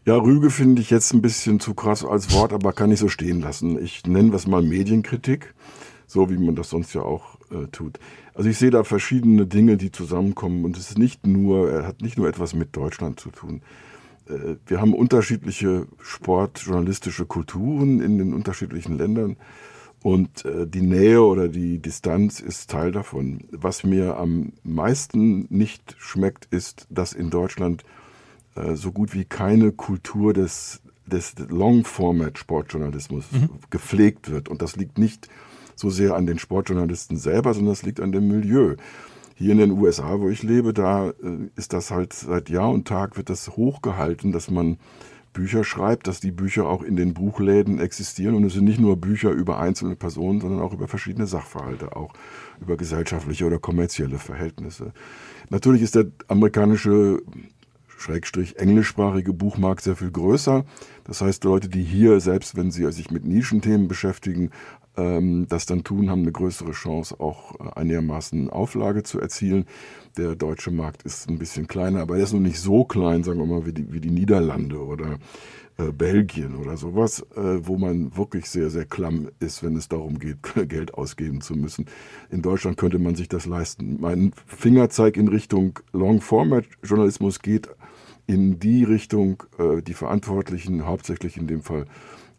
Ja, 0.05 0.15
Rüge 0.15 0.49
finde 0.49 0.81
ich 0.81 0.89
jetzt 0.89 1.13
ein 1.13 1.21
bisschen 1.21 1.59
zu 1.59 1.73
krass 1.73 2.03
als 2.03 2.33
Wort, 2.33 2.53
aber 2.53 2.73
kann 2.73 2.91
ich 2.91 2.99
so 2.99 3.09
stehen 3.09 3.41
lassen. 3.41 3.83
Ich 3.83 4.05
nenne 4.07 4.33
was 4.33 4.47
mal 4.47 4.61
Medienkritik, 4.61 5.53
so 6.07 6.29
wie 6.29 6.37
man 6.37 6.55
das 6.55 6.69
sonst 6.69 6.93
ja 6.93 7.01
auch 7.01 7.37
äh, 7.51 7.67
tut. 7.71 7.99
Also 8.33 8.49
ich 8.49 8.57
sehe 8.57 8.71
da 8.71 8.83
verschiedene 8.83 9.45
Dinge, 9.45 9.77
die 9.77 9.91
zusammenkommen 9.91 10.63
und 10.65 10.77
es 10.77 10.89
ist 10.89 10.97
nicht 10.97 11.27
nur, 11.27 11.85
hat 11.85 12.01
nicht 12.01 12.17
nur 12.17 12.27
etwas 12.27 12.53
mit 12.53 12.75
Deutschland 12.75 13.19
zu 13.19 13.29
tun. 13.29 13.61
Äh, 14.29 14.55
wir 14.65 14.79
haben 14.79 14.93
unterschiedliche 14.93 15.87
sportjournalistische 16.01 17.25
Kulturen 17.25 17.99
in 17.99 18.17
den 18.17 18.33
unterschiedlichen 18.33 18.97
Ländern. 18.97 19.37
Und 20.01 20.45
äh, 20.45 20.65
die 20.65 20.81
Nähe 20.81 21.21
oder 21.21 21.49
die 21.49 21.79
Distanz 21.79 22.39
ist 22.39 22.69
Teil 22.69 22.91
davon. 22.91 23.43
Was 23.51 23.83
mir 23.83 24.17
am 24.17 24.53
meisten 24.63 25.45
nicht 25.49 25.95
schmeckt, 25.97 26.45
ist, 26.45 26.87
dass 26.89 27.13
in 27.13 27.29
Deutschland 27.29 27.83
äh, 28.55 28.75
so 28.75 28.91
gut 28.91 29.13
wie 29.13 29.25
keine 29.25 29.71
Kultur 29.71 30.33
des, 30.33 30.81
des 31.05 31.35
Long-Format-Sportjournalismus 31.49 33.25
mhm. 33.31 33.49
gepflegt 33.69 34.31
wird. 34.31 34.47
Und 34.47 34.61
das 34.61 34.77
liegt 34.77 34.97
nicht 34.97 35.27
so 35.75 35.89
sehr 35.89 36.15
an 36.15 36.25
den 36.25 36.39
Sportjournalisten 36.39 37.17
selber, 37.17 37.53
sondern 37.53 37.73
es 37.73 37.83
liegt 37.83 37.99
an 37.99 38.11
dem 38.11 38.27
Milieu. 38.27 38.75
Hier 39.35 39.53
in 39.53 39.59
den 39.59 39.71
USA, 39.71 40.19
wo 40.19 40.29
ich 40.29 40.43
lebe, 40.43 40.73
da 40.73 41.09
äh, 41.09 41.13
ist 41.55 41.73
das 41.73 41.91
halt 41.91 42.13
seit 42.13 42.49
Jahr 42.49 42.71
und 42.71 42.87
Tag 42.87 43.17
wird 43.17 43.29
das 43.29 43.49
hochgehalten, 43.49 44.31
dass 44.31 44.49
man 44.49 44.77
Bücher 45.39 45.63
schreibt, 45.63 46.07
dass 46.07 46.19
die 46.19 46.33
Bücher 46.33 46.67
auch 46.67 46.83
in 46.83 46.97
den 46.97 47.13
Buchläden 47.13 47.79
existieren. 47.79 48.35
Und 48.35 48.43
es 48.43 48.55
sind 48.55 48.65
nicht 48.65 48.77
nur 48.77 48.97
Bücher 48.97 49.31
über 49.31 49.57
einzelne 49.57 49.95
Personen, 49.95 50.41
sondern 50.41 50.59
auch 50.59 50.73
über 50.73 50.89
verschiedene 50.89 51.27
Sachverhalte, 51.27 51.95
auch 51.95 52.11
über 52.59 52.75
gesellschaftliche 52.75 53.45
oder 53.45 53.57
kommerzielle 53.57 54.17
Verhältnisse. 54.17 54.91
Natürlich 55.49 55.81
ist 55.81 55.95
der 55.95 56.07
amerikanische 56.27 57.21
Schrägstrich 57.87 58.57
englischsprachige 58.57 59.31
Buchmarkt 59.31 59.81
sehr 59.81 59.95
viel 59.95 60.11
größer. 60.11 60.65
Das 61.05 61.21
heißt, 61.21 61.45
Leute, 61.45 61.69
die 61.69 61.83
hier, 61.83 62.19
selbst 62.19 62.57
wenn 62.57 62.69
sie 62.69 62.91
sich 62.91 63.09
mit 63.09 63.23
Nischenthemen 63.23 63.87
beschäftigen, 63.87 64.51
das 65.47 65.65
dann 65.65 65.83
tun, 65.83 66.09
haben 66.09 66.21
eine 66.21 66.31
größere 66.31 66.71
Chance, 66.71 67.19
auch 67.19 67.59
äh, 67.59 67.79
einigermaßen 67.79 68.49
Auflage 68.49 69.03
zu 69.03 69.19
erzielen. 69.19 69.65
Der 70.17 70.35
deutsche 70.35 70.71
Markt 70.71 71.03
ist 71.03 71.29
ein 71.29 71.39
bisschen 71.39 71.67
kleiner, 71.67 72.01
aber 72.01 72.17
er 72.17 72.23
ist 72.23 72.33
noch 72.33 72.39
nicht 72.39 72.59
so 72.59 72.83
klein, 72.83 73.23
sagen 73.23 73.39
wir 73.39 73.45
mal, 73.45 73.65
wie 73.65 73.73
die, 73.73 73.91
wie 73.93 74.01
die 74.01 74.11
Niederlande 74.11 74.83
oder 74.83 75.19
äh, 75.77 75.91
Belgien 75.91 76.55
oder 76.55 76.75
sowas, 76.75 77.25
äh, 77.35 77.65
wo 77.65 77.77
man 77.77 78.15
wirklich 78.17 78.49
sehr, 78.49 78.69
sehr 78.69 78.85
klamm 78.85 79.29
ist, 79.39 79.63
wenn 79.63 79.75
es 79.75 79.87
darum 79.87 80.19
geht, 80.19 80.37
Geld 80.67 80.93
ausgeben 80.93 81.41
zu 81.41 81.53
müssen. 81.53 81.85
In 82.29 82.41
Deutschland 82.41 82.77
könnte 82.77 82.99
man 82.99 83.15
sich 83.15 83.29
das 83.29 83.45
leisten. 83.45 83.97
Mein 84.01 84.33
Fingerzeig 84.45 85.15
in 85.15 85.27
Richtung 85.27 85.79
Long-Format-Journalismus 85.93 87.39
geht 87.39 87.69
in 88.27 88.59
die 88.59 88.83
Richtung, 88.83 89.43
äh, 89.57 89.81
die 89.81 89.93
Verantwortlichen, 89.93 90.85
hauptsächlich 90.85 91.37
in 91.37 91.47
dem 91.47 91.61
Fall 91.61 91.85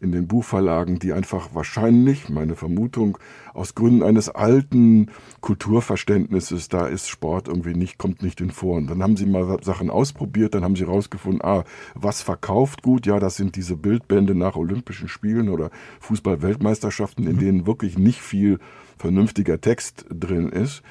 in 0.01 0.11
den 0.11 0.27
Buchverlagen, 0.27 0.97
die 0.97 1.13
einfach 1.13 1.49
wahrscheinlich, 1.53 2.27
meine 2.27 2.55
Vermutung, 2.55 3.19
aus 3.53 3.75
Gründen 3.75 4.01
eines 4.01 4.29
alten 4.29 5.11
Kulturverständnisses, 5.41 6.69
da 6.69 6.87
ist 6.87 7.07
Sport 7.07 7.47
irgendwie 7.47 7.75
nicht, 7.75 7.99
kommt 7.99 8.23
nicht 8.23 8.41
in 8.41 8.49
vor. 8.49 8.77
Und 8.77 8.87
dann 8.87 9.03
haben 9.03 9.15
sie 9.15 9.27
mal 9.27 9.59
Sachen 9.63 9.91
ausprobiert, 9.91 10.55
dann 10.55 10.63
haben 10.63 10.75
sie 10.75 10.85
rausgefunden, 10.85 11.43
ah, 11.43 11.63
was 11.93 12.23
verkauft 12.23 12.81
gut? 12.81 13.05
Ja, 13.05 13.19
das 13.19 13.35
sind 13.35 13.55
diese 13.55 13.75
Bildbände 13.75 14.33
nach 14.33 14.55
Olympischen 14.55 15.07
Spielen 15.07 15.49
oder 15.49 15.69
Fußball-Weltmeisterschaften, 15.99 17.27
in 17.27 17.35
mhm. 17.35 17.39
denen 17.39 17.67
wirklich 17.67 17.97
nicht 17.97 18.21
viel 18.21 18.59
vernünftiger 18.97 19.61
Text 19.61 20.05
drin 20.09 20.49
ist. 20.49 20.81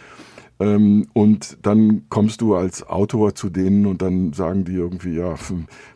Ähm, 0.60 1.06
und 1.14 1.56
dann 1.62 2.02
kommst 2.10 2.42
du 2.42 2.54
als 2.54 2.86
Autor 2.86 3.34
zu 3.34 3.48
denen 3.48 3.86
und 3.86 4.02
dann 4.02 4.34
sagen 4.34 4.64
die 4.64 4.74
irgendwie, 4.74 5.16
ja, 5.16 5.34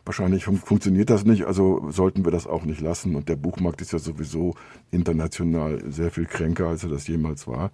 wahrscheinlich 0.05 0.45
fun 0.45 0.57
funktioniert 0.57 1.11
das 1.11 1.23
nicht, 1.23 1.45
also 1.45 1.85
sollten 1.91 2.25
wir 2.25 2.31
das 2.31 2.47
auch 2.47 2.65
nicht 2.65 2.81
lassen. 2.81 3.15
Und 3.15 3.29
der 3.29 3.35
Buchmarkt 3.35 3.81
ist 3.81 3.93
ja 3.93 3.99
sowieso 3.99 4.55
international 4.89 5.83
sehr 5.91 6.09
viel 6.09 6.25
kränker, 6.25 6.67
als 6.67 6.83
er 6.83 6.89
das 6.89 7.07
jemals 7.07 7.47
war. 7.47 7.71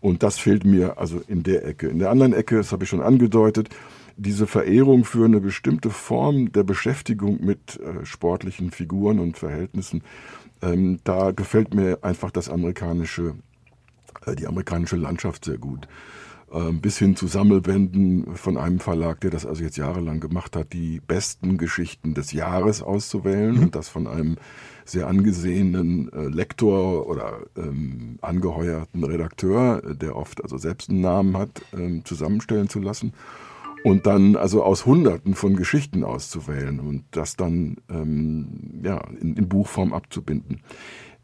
Und 0.00 0.22
das 0.22 0.38
fehlt 0.38 0.66
mir 0.66 0.98
also 0.98 1.22
in 1.26 1.42
der 1.42 1.66
Ecke. 1.66 1.88
In 1.88 1.98
der 1.98 2.10
anderen 2.10 2.34
Ecke, 2.34 2.56
das 2.56 2.70
habe 2.70 2.84
ich 2.84 2.90
schon 2.90 3.00
angedeutet, 3.00 3.70
diese 4.18 4.46
Verehrung 4.46 5.04
für 5.04 5.24
eine 5.24 5.40
bestimmte 5.40 5.90
Form 5.90 6.52
der 6.52 6.64
Beschäftigung 6.64 7.42
mit 7.42 7.80
äh, 7.80 8.04
sportlichen 8.04 8.70
Figuren 8.70 9.20
und 9.20 9.38
Verhältnissen, 9.38 10.02
ähm, 10.62 11.00
da 11.04 11.30
gefällt 11.30 11.74
mir 11.74 11.98
einfach 12.02 12.30
das 12.30 12.50
amerikanische, 12.50 13.34
äh, 14.26 14.34
die 14.34 14.46
amerikanische 14.46 14.96
Landschaft 14.96 15.46
sehr 15.46 15.58
gut. 15.58 15.88
Ähm, 16.52 16.80
bis 16.80 16.96
hin 16.96 17.16
zu 17.16 17.26
Sammelbänden 17.26 18.36
von 18.36 18.56
einem 18.56 18.78
Verlag, 18.78 19.20
der 19.20 19.30
das 19.30 19.44
also 19.44 19.64
jetzt 19.64 19.76
jahrelang 19.76 20.20
gemacht 20.20 20.54
hat, 20.54 20.72
die 20.72 21.00
besten 21.00 21.58
Geschichten 21.58 22.14
des 22.14 22.30
Jahres 22.32 22.82
auszuwählen 22.82 23.56
mhm. 23.56 23.62
und 23.64 23.74
das 23.74 23.88
von 23.88 24.06
einem 24.06 24.36
sehr 24.84 25.08
angesehenen 25.08 26.12
äh, 26.12 26.28
Lektor 26.28 27.08
oder 27.08 27.40
ähm, 27.56 28.18
angeheuerten 28.22 29.02
Redakteur, 29.02 29.82
der 29.96 30.14
oft 30.14 30.40
also 30.40 30.56
selbst 30.56 30.88
einen 30.88 31.00
Namen 31.00 31.36
hat, 31.36 31.62
ähm, 31.76 32.04
zusammenstellen 32.04 32.68
zu 32.68 32.78
lassen 32.78 33.12
und 33.82 34.06
dann 34.06 34.36
also 34.36 34.62
aus 34.62 34.86
Hunderten 34.86 35.34
von 35.34 35.56
Geschichten 35.56 36.04
auszuwählen 36.04 36.78
und 36.78 37.04
das 37.10 37.36
dann 37.36 37.76
ähm, 37.88 38.80
ja, 38.84 39.00
in, 39.20 39.36
in 39.36 39.48
Buchform 39.48 39.92
abzubinden. 39.92 40.60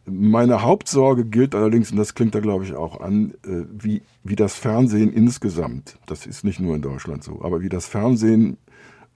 Meine 0.04 0.62
Hauptsorge 0.62 1.24
gilt 1.24 1.54
allerdings, 1.54 1.92
und 1.92 1.96
das 1.96 2.14
klingt 2.14 2.34
da 2.34 2.40
glaube 2.40 2.64
ich 2.64 2.74
auch 2.74 3.00
an, 3.00 3.34
äh, 3.44 3.64
wie, 3.72 4.02
wie 4.24 4.36
das 4.36 4.56
Fernsehen 4.56 5.12
insgesamt, 5.12 5.98
das 6.06 6.26
ist 6.26 6.44
nicht 6.44 6.60
nur 6.60 6.74
in 6.74 6.82
Deutschland 6.82 7.22
so, 7.22 7.40
aber 7.42 7.60
wie 7.60 7.68
das 7.68 7.86
Fernsehen 7.86 8.56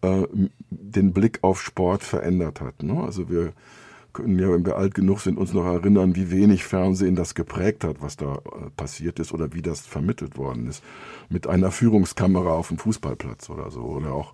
äh, 0.03 0.27
den 0.71 1.13
Blick 1.13 1.41
auf 1.43 1.61
Sport 1.61 2.03
verändert 2.05 2.61
hat. 2.61 2.83
Ne? 2.83 3.03
Also 3.03 3.29
wir 3.29 3.53
können 4.17 4.39
ja, 4.39 4.51
wenn 4.51 4.65
wir 4.65 4.77
alt 4.77 4.95
genug 4.95 5.21
sind, 5.21 5.39
uns 5.39 5.53
noch 5.53 5.65
erinnern, 5.65 6.17
wie 6.17 6.31
wenig 6.31 6.65
Fernsehen 6.65 7.15
das 7.15 7.35
geprägt 7.35 7.85
hat, 7.85 8.01
was 8.01 8.17
da 8.17 8.37
äh, 8.37 8.71
passiert 8.77 9.19
ist 9.19 9.33
oder 9.33 9.53
wie 9.53 9.63
das 9.63 9.81
vermittelt 9.81 10.37
worden 10.37 10.67
ist. 10.67 10.83
Mit 11.29 11.47
einer 11.47 11.71
Führungskamera 11.71 12.51
auf 12.51 12.69
dem 12.69 12.79
Fußballplatz 12.79 13.51
oder 13.51 13.71
so. 13.71 13.83
Oder 13.83 14.13
auch 14.13 14.33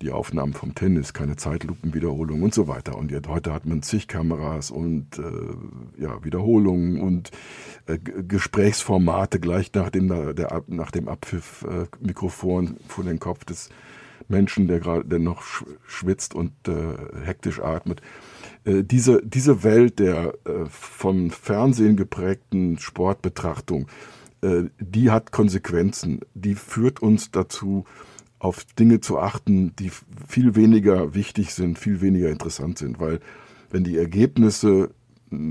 die 0.00 0.10
Aufnahmen 0.10 0.54
vom 0.54 0.74
Tennis, 0.74 1.12
keine 1.12 1.36
Zeitlupenwiederholung 1.36 2.42
und 2.42 2.54
so 2.54 2.68
weiter. 2.68 2.96
Und 2.96 3.10
jetzt, 3.10 3.28
heute 3.28 3.52
hat 3.52 3.66
man 3.66 3.82
zig 3.82 4.08
Kameras 4.08 4.70
und 4.70 5.18
äh, 5.18 6.02
ja, 6.02 6.24
Wiederholungen 6.24 7.00
und 7.00 7.30
äh, 7.86 7.98
Gesprächsformate 7.98 9.40
gleich 9.40 9.72
nach 9.74 9.90
dem, 9.90 10.08
der, 10.08 10.62
nach 10.68 10.90
dem 10.90 11.08
Abpfiff 11.08 11.64
äh, 11.68 11.86
Mikrofon 12.00 12.78
vor 12.88 13.04
den 13.04 13.18
Kopf 13.18 13.44
des 13.44 13.68
Menschen, 14.28 14.68
der 14.68 14.80
gerade 14.80 15.18
noch 15.18 15.42
schwitzt 15.86 16.34
und 16.34 16.52
äh, 16.66 16.94
hektisch 17.24 17.60
atmet. 17.60 18.00
Äh, 18.68 18.84
diese, 18.84 19.22
diese 19.24 19.62
Welt 19.62 19.98
der 19.98 20.34
äh, 20.44 20.66
vom 20.68 21.30
Fernsehen 21.30 21.96
geprägten 21.96 22.78
Sportbetrachtung, 22.78 23.88
äh, 24.42 24.64
die 24.78 25.10
hat 25.10 25.32
Konsequenzen. 25.32 26.20
Die 26.34 26.54
führt 26.54 27.00
uns 27.00 27.30
dazu, 27.30 27.84
auf 28.38 28.64
Dinge 28.78 29.00
zu 29.00 29.18
achten, 29.18 29.74
die 29.76 29.90
viel 30.28 30.54
weniger 30.54 31.14
wichtig 31.14 31.54
sind, 31.54 31.76
viel 31.76 32.00
weniger 32.00 32.30
interessant 32.30 32.78
sind. 32.78 33.00
Weil 33.00 33.18
wenn 33.70 33.82
die 33.82 33.98
Ergebnisse 33.98 34.90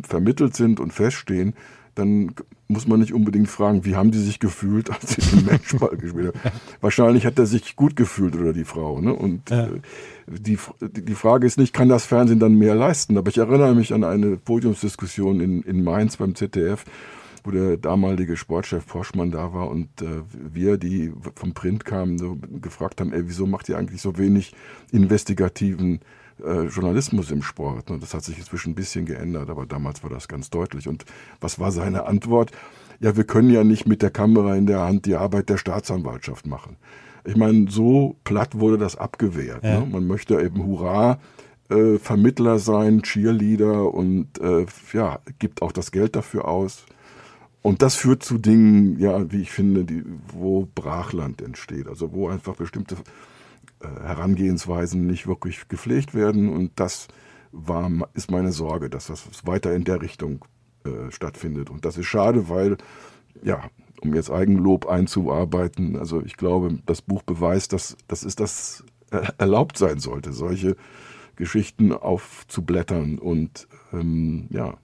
vermittelt 0.04 0.56
sind 0.56 0.80
und 0.80 0.94
feststehen, 0.94 1.54
dann 1.98 2.34
muss 2.68 2.88
man 2.88 3.00
nicht 3.00 3.14
unbedingt 3.14 3.48
fragen, 3.48 3.86
wie 3.86 3.96
haben 3.96 4.12
die 4.12 4.20
sich 4.20 4.40
gefühlt, 4.40 4.90
als 4.92 5.16
sie 5.16 5.22
den 5.22 5.46
Matchball 5.46 5.96
gespielt 5.98 6.34
haben. 6.44 6.56
Wahrscheinlich 6.82 7.26
hat 7.26 7.40
er 7.40 7.46
sich 7.46 7.76
gut 7.76 7.96
gefühlt 7.96 8.36
oder 8.36 8.54
die 8.54 8.66
Frau. 8.66 9.02
Ne? 9.02 9.14
Und 9.14 9.50
ja. 9.50 9.68
äh, 9.68 9.82
die, 10.28 10.58
die 10.82 11.16
Frage 11.16 11.48
ist 11.48 11.58
nicht, 11.58 11.74
kann 11.74 11.90
das 11.90 12.06
Fernsehen 12.06 12.40
dann 12.40 12.56
mehr 12.56 12.76
leisten? 12.76 13.18
Aber 13.18 13.30
ich 13.30 13.38
erinnere 13.38 13.74
mich 13.74 13.94
an 13.94 14.04
eine 14.04 14.38
Podiumsdiskussion 14.38 15.40
in, 15.40 15.62
in 15.64 15.84
Mainz 15.84 16.18
beim 16.18 16.36
ZDF, 16.36 16.84
wo 17.44 17.52
der 17.52 17.78
damalige 17.78 18.36
Sportchef 18.36 18.86
Poschmann 18.86 19.32
da 19.32 19.54
war 19.54 19.70
und 19.70 20.02
äh, 20.02 20.24
wir, 20.32 20.78
die 20.78 21.14
vom 21.36 21.54
Print 21.54 21.86
kamen, 21.86 22.18
so 22.18 22.38
gefragt 22.62 23.00
haben, 23.00 23.14
ey, 23.14 23.24
wieso 23.26 23.48
macht 23.48 23.70
ihr 23.70 23.78
eigentlich 23.78 24.02
so 24.02 24.18
wenig 24.18 24.54
investigativen 24.92 25.96
äh, 25.96 26.00
Journalismus 26.40 27.32
im 27.32 27.42
Sport? 27.42 27.90
Und 27.92 28.04
das 28.04 28.14
hat 28.14 28.24
sich 28.24 28.38
inzwischen 28.38 28.72
ein 28.72 28.76
bisschen 28.76 29.06
geändert, 29.06 29.50
aber 29.50 29.66
damals 29.66 30.04
war 30.04 30.10
das 30.10 30.28
ganz 30.28 30.50
deutlich. 30.50 30.88
Und 30.88 31.06
was 31.42 31.60
war 31.60 31.72
seine 31.72 32.06
Antwort? 32.06 32.52
Ja, 33.00 33.16
wir 33.16 33.24
können 33.24 33.50
ja 33.50 33.64
nicht 33.64 33.88
mit 33.88 34.02
der 34.02 34.12
Kamera 34.12 34.56
in 34.56 34.66
der 34.66 34.82
Hand 34.82 35.06
die 35.06 35.16
Arbeit 35.16 35.50
der 35.50 35.58
Staatsanwaltschaft 35.58 36.48
machen. 36.48 36.78
Ich 37.26 37.36
meine, 37.36 37.70
so 37.70 38.16
platt 38.24 38.58
wurde 38.60 38.78
das 38.78 38.96
abgewehrt. 38.96 39.64
Ja. 39.64 39.82
Ne? 39.82 39.86
Man 39.86 40.08
möchte 40.08 40.42
eben 40.42 40.66
Hurra 40.66 41.20
äh, 41.70 41.98
Vermittler 41.98 42.60
sein, 42.60 43.02
Cheerleader 43.02 43.94
und 43.94 44.40
äh, 44.40 44.66
ja, 44.94 45.20
gibt 45.40 45.62
auch 45.62 45.72
das 45.72 45.92
Geld 45.92 46.16
dafür 46.16 46.48
aus. 46.48 46.86
Und 47.62 47.82
das 47.82 47.96
führt 47.96 48.24
zu 48.24 48.38
Dingen, 48.38 48.98
ja, 48.98 49.30
wie 49.32 49.42
ich 49.42 49.52
finde, 49.52 49.84
die, 49.84 50.04
wo 50.32 50.68
Brachland 50.74 51.42
entsteht, 51.42 51.88
also 51.88 52.14
wo 52.14 52.30
einfach 52.30 52.56
bestimmte 52.56 52.96
äh, 52.96 52.98
Herangehensweisen 53.82 55.06
nicht 55.06 55.28
wirklich 55.28 55.68
gepflegt 55.68 56.14
werden. 56.14 56.50
Und 56.50 56.72
das 56.76 57.08
war, 57.52 57.90
ist 58.14 58.32
meine 58.32 58.52
Sorge, 58.52 58.90
dass 58.90 59.08
das 59.08 59.46
weiter 59.46 59.74
in 59.76 59.84
der 59.84 60.02
Richtung 60.02 60.46
äh, 60.84 61.12
stattfindet. 61.12 61.70
Und 61.70 61.86
das 61.86 61.98
ist 61.98 62.08
schade, 62.08 62.50
weil, 62.50 62.78
ja, 63.44 63.70
um 64.02 64.14
jetzt 64.14 64.32
Eigenlob 64.32 64.88
einzuarbeiten, 64.88 65.96
also 65.96 66.22
ich 66.22 66.38
glaube, 66.38 66.80
das 66.86 67.02
Buch 67.02 67.24
beweist, 67.24 67.74
dass, 67.74 67.98
dass 68.08 68.24
es 68.24 68.36
das 68.36 68.84
erlaubt 69.38 69.78
sein 69.78 70.00
sollte, 70.00 70.34
solche 70.34 70.76
Geschichten 71.36 71.94
aufzublättern 71.94 73.20
und 73.20 73.68
ähm, 73.94 74.48
ja, 74.50 74.76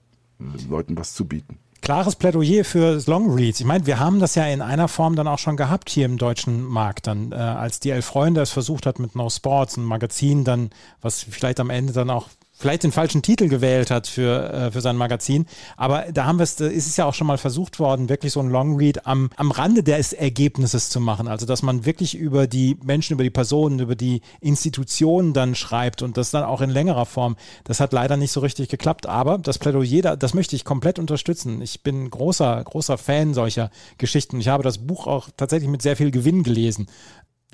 Leuten 0.68 0.96
was 0.96 1.14
zu 1.14 1.26
bieten 1.26 1.58
klares 1.84 2.16
Plädoyer 2.16 2.64
für 2.64 2.98
Longreads. 3.06 3.60
Ich 3.60 3.66
meine, 3.66 3.84
wir 3.84 3.98
haben 3.98 4.18
das 4.18 4.34
ja 4.34 4.46
in 4.46 4.62
einer 4.62 4.88
Form 4.88 5.16
dann 5.16 5.28
auch 5.28 5.38
schon 5.38 5.58
gehabt 5.58 5.90
hier 5.90 6.06
im 6.06 6.16
deutschen 6.16 6.64
Markt, 6.64 7.06
dann 7.06 7.30
äh, 7.30 7.34
als 7.34 7.78
die 7.78 7.90
Elf 7.90 8.06
Freunde 8.06 8.40
es 8.40 8.50
versucht 8.50 8.86
hat 8.86 8.98
mit 8.98 9.14
No 9.14 9.28
Sports, 9.28 9.76
ein 9.76 9.84
Magazin 9.84 10.44
dann, 10.44 10.70
was 11.02 11.22
vielleicht 11.22 11.60
am 11.60 11.68
Ende 11.68 11.92
dann 11.92 12.08
auch 12.08 12.28
vielleicht 12.64 12.82
den 12.82 12.92
falschen 12.92 13.20
Titel 13.20 13.48
gewählt 13.48 13.90
hat 13.90 14.06
für, 14.06 14.50
äh, 14.50 14.70
für 14.70 14.80
sein 14.80 14.96
Magazin. 14.96 15.44
Aber 15.76 16.06
da 16.10 16.24
haben 16.24 16.38
wir 16.38 16.44
es, 16.44 16.58
ist 16.58 16.86
es 16.86 16.96
ja 16.96 17.04
auch 17.04 17.12
schon 17.12 17.26
mal 17.26 17.36
versucht 17.36 17.78
worden, 17.78 18.08
wirklich 18.08 18.32
so 18.32 18.40
ein 18.40 18.48
Longread 18.48 19.06
am, 19.06 19.28
am 19.36 19.50
Rande 19.50 19.82
des 19.82 20.14
Ergebnisses 20.14 20.88
zu 20.88 20.98
machen. 20.98 21.28
Also, 21.28 21.44
dass 21.44 21.62
man 21.62 21.84
wirklich 21.84 22.14
über 22.14 22.46
die 22.46 22.78
Menschen, 22.82 23.12
über 23.12 23.22
die 23.22 23.28
Personen, 23.28 23.80
über 23.80 23.96
die 23.96 24.22
Institutionen 24.40 25.34
dann 25.34 25.54
schreibt 25.54 26.00
und 26.00 26.16
das 26.16 26.30
dann 26.30 26.42
auch 26.42 26.62
in 26.62 26.70
längerer 26.70 27.04
Form. 27.04 27.36
Das 27.64 27.80
hat 27.80 27.92
leider 27.92 28.16
nicht 28.16 28.32
so 28.32 28.40
richtig 28.40 28.70
geklappt. 28.70 29.04
Aber 29.04 29.36
das 29.36 29.58
Plädoyer, 29.58 30.16
das 30.16 30.32
möchte 30.32 30.56
ich 30.56 30.64
komplett 30.64 30.98
unterstützen. 30.98 31.60
Ich 31.60 31.82
bin 31.82 32.08
großer, 32.08 32.64
großer 32.64 32.96
Fan 32.96 33.34
solcher 33.34 33.68
Geschichten. 33.98 34.40
Ich 34.40 34.48
habe 34.48 34.62
das 34.62 34.78
Buch 34.78 35.06
auch 35.06 35.28
tatsächlich 35.36 35.68
mit 35.68 35.82
sehr 35.82 35.98
viel 35.98 36.10
Gewinn 36.10 36.42
gelesen 36.42 36.86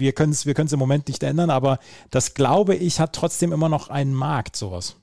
wir 0.01 0.13
können 0.13 0.33
es 0.33 0.47
wir 0.47 0.59
im 0.59 0.79
Moment 0.79 1.09
nicht 1.09 1.23
ändern, 1.23 1.51
aber 1.51 1.79
das 2.11 2.35
glaube 2.35 2.75
ich 2.75 2.99
hat 2.99 3.13
trotzdem 3.13 3.53
immer 3.53 3.69
noch 3.69 3.89
einen 3.89 4.15
Markt, 4.15 4.57
sowas. 4.57 4.97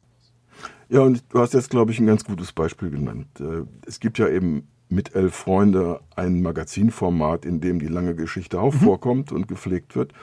Ja, 0.89 1.01
und 1.01 1.23
du 1.29 1.39
hast 1.39 1.53
jetzt, 1.53 1.69
glaube 1.69 1.91
ich, 1.91 1.99
ein 1.99 2.07
ganz 2.07 2.23
gutes 2.23 2.53
Beispiel 2.53 2.89
genannt. 2.89 3.27
Äh, 3.39 3.63
es 3.85 3.99
gibt 3.99 4.17
ja 4.17 4.27
eben 4.29 4.67
mit 4.89 5.15
Elf 5.15 5.35
Freunde 5.35 5.99
ein 6.15 6.41
Magazinformat, 6.41 7.45
in 7.45 7.59
dem 7.59 7.79
die 7.79 7.87
lange 7.87 8.15
Geschichte 8.15 8.59
auch 8.61 8.73
mhm. 8.73 8.79
vorkommt 8.79 9.31
und 9.31 9.47
gepflegt 9.47 9.95
wird. 9.95 10.13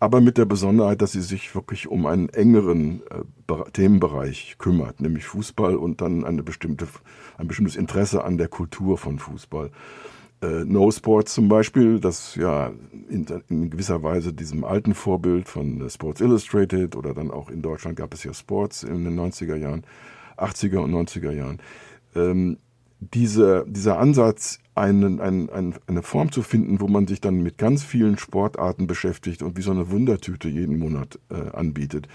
aber 0.00 0.20
mit 0.20 0.36
der 0.36 0.44
Besonderheit, 0.44 1.00
dass 1.00 1.12
sie 1.12 1.22
sich 1.22 1.54
wirklich 1.54 1.88
um 1.88 2.04
einen 2.04 2.28
engeren 2.28 3.00
äh, 3.10 3.70
Themenbereich 3.72 4.56
kümmert, 4.58 5.00
nämlich 5.00 5.24
Fußball 5.24 5.76
und 5.76 6.02
dann 6.02 6.24
eine 6.24 6.42
bestimmte, 6.42 6.86
ein 7.38 7.48
bestimmtes 7.48 7.76
Interesse 7.76 8.24
an 8.24 8.36
der 8.36 8.48
Kultur 8.48 8.98
von 8.98 9.18
Fußball. 9.18 9.70
Äh, 10.44 10.64
no 10.66 10.90
Sports 10.90 11.34
zum 11.34 11.48
Beispiel, 11.48 12.00
das 12.00 12.34
ja 12.34 12.72
in, 13.08 13.26
in, 13.48 13.70
gewisser 13.70 14.02
Weise 14.02 14.32
diesem 14.32 14.64
alten 14.64 14.94
Vorbild 14.94 15.48
von 15.48 15.88
Sports 15.88 16.20
Illustrated 16.20 16.96
oder 16.96 17.14
dann 17.14 17.30
auch 17.30 17.48
in 17.48 17.62
Deutschland 17.62 17.96
gab 17.96 18.12
es 18.12 18.24
ja 18.24 18.34
Sports 18.34 18.82
in 18.82 19.04
den 19.04 19.18
90er 19.18 19.56
Jahren, 19.56 19.84
80er 20.36 20.78
und 20.78 20.92
90er 20.92 21.30
Jahren. 21.30 21.60
Ähm, 22.14 22.58
diese, 23.00 23.64
dieser 23.68 23.98
Ansatz, 23.98 24.58
einen, 24.74 25.20
einen, 25.20 25.48
einen, 25.50 25.74
eine 25.86 26.02
Form 26.02 26.32
zu 26.32 26.42
finden, 26.42 26.80
wo 26.80 26.88
man 26.88 27.06
sich 27.06 27.20
dann 27.20 27.42
mit 27.42 27.56
ganz 27.58 27.82
vielen 27.82 28.18
Sportarten 28.18 28.86
beschäftigt 28.86 29.42
und 29.42 29.56
wie 29.56 29.62
so 29.62 29.70
eine 29.70 29.90
Wundertüte 29.90 30.48
jeden 30.48 30.78
Monat 30.78 31.18
äh, 31.30 31.56
anbietet. 31.56 32.08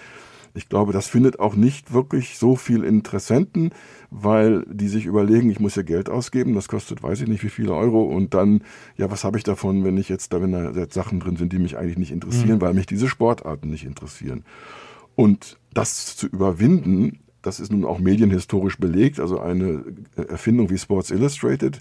Ich 0.53 0.70
glaube, 0.70 0.94
das 0.94 1.08
findet 1.08 1.39
auch 1.39 1.56
nicht 1.56 1.94
wirklich 1.94 2.38
so 2.38 2.56
viel 2.56 2.84
Interessenten, 2.84 3.72
weil 4.10 4.65
die 4.70 4.88
sich 4.88 5.06
überlegen, 5.06 5.50
ich 5.50 5.60
muss 5.60 5.75
ja 5.75 5.84
Geld 5.84 6.10
ausgeben, 6.10 6.56
das 6.56 6.68
kostet 6.68 7.03
weiß 7.03 7.22
ich 7.22 7.27
nicht 7.27 7.44
wie 7.44 7.50
viele 7.50 7.74
Euro 7.74 8.03
und 8.03 8.34
dann, 8.34 8.62
ja, 8.98 9.12
was 9.12 9.24
habe 9.24 9.38
ich 9.38 9.44
davon, 9.44 9.84
wenn 9.84 9.98
ich 9.98 10.10
jetzt 10.10 10.34
da, 10.34 10.41
wenn 10.41 10.51
da 10.51 10.72
jetzt 10.72 10.94
Sachen 10.94 11.20
drin 11.20 11.36
sind, 11.36 11.53
die 11.53 11.60
mich 11.60 11.77
eigentlich 11.77 11.98
nicht 11.98 12.12
interessieren, 12.12 12.56
mhm. 12.56 12.62
weil 12.62 12.74
mich 12.74 12.88
diese 12.88 13.08
Sportarten 13.08 13.70
nicht 13.70 13.86
interessieren. 13.86 14.44
Und 15.15 15.60
das 15.74 16.15
zu 16.15 16.27
überwinden, 16.27 17.20
das 17.41 17.60
ist 17.60 17.72
nun 17.72 17.86
auch 17.86 18.00
medienhistorisch 18.00 18.77
belegt, 18.77 19.20
also 19.20 19.39
eine 19.39 19.84
Erfindung 20.15 20.70
wie 20.70 20.77
Sports 20.77 21.12
Illustrated 21.12 21.79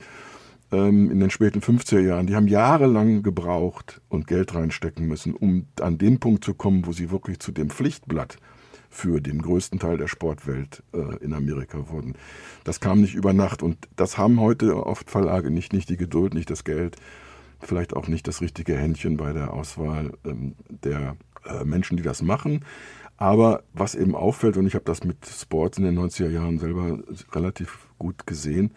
ähm, 0.70 1.10
in 1.10 1.20
den 1.20 1.30
späten 1.30 1.60
50er 1.60 2.00
Jahren, 2.00 2.26
die 2.26 2.36
haben 2.36 2.48
jahrelang 2.48 3.22
gebraucht 3.22 4.00
und 4.08 4.26
Geld 4.26 4.54
reinstecken 4.54 5.06
müssen, 5.06 5.34
um 5.34 5.66
an 5.80 5.98
den 5.98 6.20
Punkt 6.20 6.44
zu 6.44 6.54
kommen, 6.54 6.86
wo 6.86 6.92
sie 6.92 7.10
wirklich 7.10 7.38
zu 7.40 7.52
dem 7.52 7.70
Pflichtblatt 7.70 8.36
für 8.90 9.20
den 9.20 9.42
größten 9.42 9.78
Teil 9.78 9.98
der 9.98 10.08
Sportwelt 10.08 10.82
äh, 10.92 11.16
in 11.22 11.34
Amerika 11.34 11.88
wurden. 11.88 12.14
Das 12.64 12.80
kam 12.80 13.00
nicht 13.00 13.14
über 13.14 13.32
Nacht 13.32 13.62
und 13.62 13.88
das 13.96 14.18
haben 14.18 14.40
heute 14.40 14.86
oft 14.86 15.10
Verlage 15.10 15.50
nicht, 15.50 15.72
nicht 15.72 15.88
die 15.88 15.96
Geduld, 15.96 16.34
nicht 16.34 16.50
das 16.50 16.64
Geld, 16.64 16.96
vielleicht 17.60 17.94
auch 17.94 18.08
nicht 18.08 18.26
das 18.26 18.40
richtige 18.40 18.76
Händchen 18.76 19.16
bei 19.16 19.32
der 19.32 19.52
Auswahl 19.52 20.12
ähm, 20.24 20.54
der 20.68 21.16
äh, 21.44 21.64
Menschen, 21.64 21.96
die 21.96 22.02
das 22.02 22.22
machen. 22.22 22.64
Aber 23.16 23.64
was 23.74 23.94
eben 23.96 24.14
auffällt, 24.14 24.56
und 24.56 24.66
ich 24.66 24.74
habe 24.74 24.84
das 24.84 25.02
mit 25.02 25.26
Sports 25.26 25.78
in 25.78 25.84
den 25.84 25.98
90er 25.98 26.30
Jahren 26.30 26.58
selber 26.58 27.00
relativ 27.32 27.88
gut 27.98 28.26
gesehen, 28.26 28.72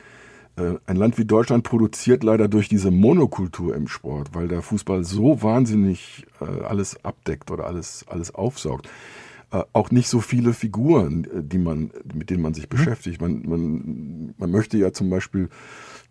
äh, 0.55 0.73
ein 0.87 0.95
Land 0.95 1.17
wie 1.17 1.25
Deutschland 1.25 1.63
produziert 1.63 2.23
leider 2.23 2.47
durch 2.47 2.67
diese 2.67 2.91
Monokultur 2.91 3.75
im 3.75 3.87
Sport, 3.87 4.33
weil 4.33 4.47
der 4.47 4.61
Fußball 4.61 5.03
so 5.03 5.41
wahnsinnig 5.43 6.25
äh, 6.41 6.63
alles 6.63 7.03
abdeckt 7.05 7.51
oder 7.51 7.67
alles, 7.67 8.05
alles 8.07 8.33
aufsaugt. 8.33 8.89
Äh, 9.51 9.63
auch 9.73 9.91
nicht 9.91 10.07
so 10.07 10.21
viele 10.21 10.53
Figuren, 10.53 11.27
die 11.33 11.57
man, 11.57 11.91
mit 12.13 12.29
denen 12.29 12.41
man 12.41 12.53
sich 12.53 12.65
mhm. 12.65 12.69
beschäftigt. 12.69 13.21
Man, 13.21 13.43
man, 13.45 14.33
man 14.37 14.51
möchte 14.51 14.77
ja 14.77 14.93
zum 14.93 15.09
Beispiel 15.09 15.49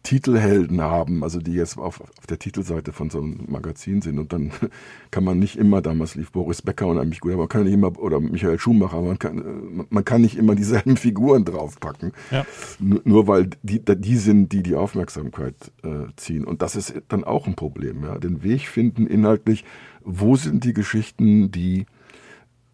Titelhelden 0.02 0.80
haben, 0.80 1.22
also 1.22 1.40
die 1.40 1.52
jetzt 1.52 1.78
auf, 1.78 2.00
auf 2.00 2.26
der 2.28 2.38
Titelseite 2.38 2.92
von 2.92 3.10
so 3.10 3.18
einem 3.18 3.44
Magazin 3.48 4.02
sind. 4.02 4.18
Und 4.18 4.32
dann 4.32 4.50
kann 5.10 5.24
man 5.24 5.38
nicht 5.38 5.56
immer, 5.56 5.80
damals 5.80 6.14
lief 6.14 6.32
Boris 6.32 6.62
Becker 6.62 6.86
und 6.86 6.98
eigentlich 6.98 7.20
gut, 7.20 7.32
aber 7.32 7.42
man 7.42 7.48
kann 7.48 7.64
nicht 7.64 7.72
immer, 7.72 7.98
oder 7.98 8.20
Michael 8.20 8.58
Schumacher, 8.58 9.00
man 9.00 9.18
kann, 9.18 9.86
man 9.88 10.04
kann 10.04 10.22
nicht 10.22 10.36
immer 10.36 10.54
dieselben 10.54 10.96
Figuren 10.98 11.44
draufpacken. 11.44 12.12
Ja. 12.30 12.46
Nur 12.78 13.26
weil 13.26 13.50
die, 13.62 13.82
die 13.82 14.16
sind, 14.16 14.52
die 14.52 14.62
die 14.62 14.74
Aufmerksamkeit 14.74 15.54
äh, 15.82 16.12
ziehen. 16.16 16.44
Und 16.44 16.62
das 16.62 16.76
ist 16.76 16.94
dann 17.08 17.24
auch 17.24 17.46
ein 17.46 17.54
Problem. 17.54 18.04
Ja? 18.04 18.18
Den 18.18 18.42
Weg 18.42 18.68
finden 18.68 19.06
inhaltlich, 19.06 19.64
wo 20.02 20.36
sind 20.36 20.64
die 20.64 20.72
Geschichten, 20.72 21.50
die, 21.50 21.86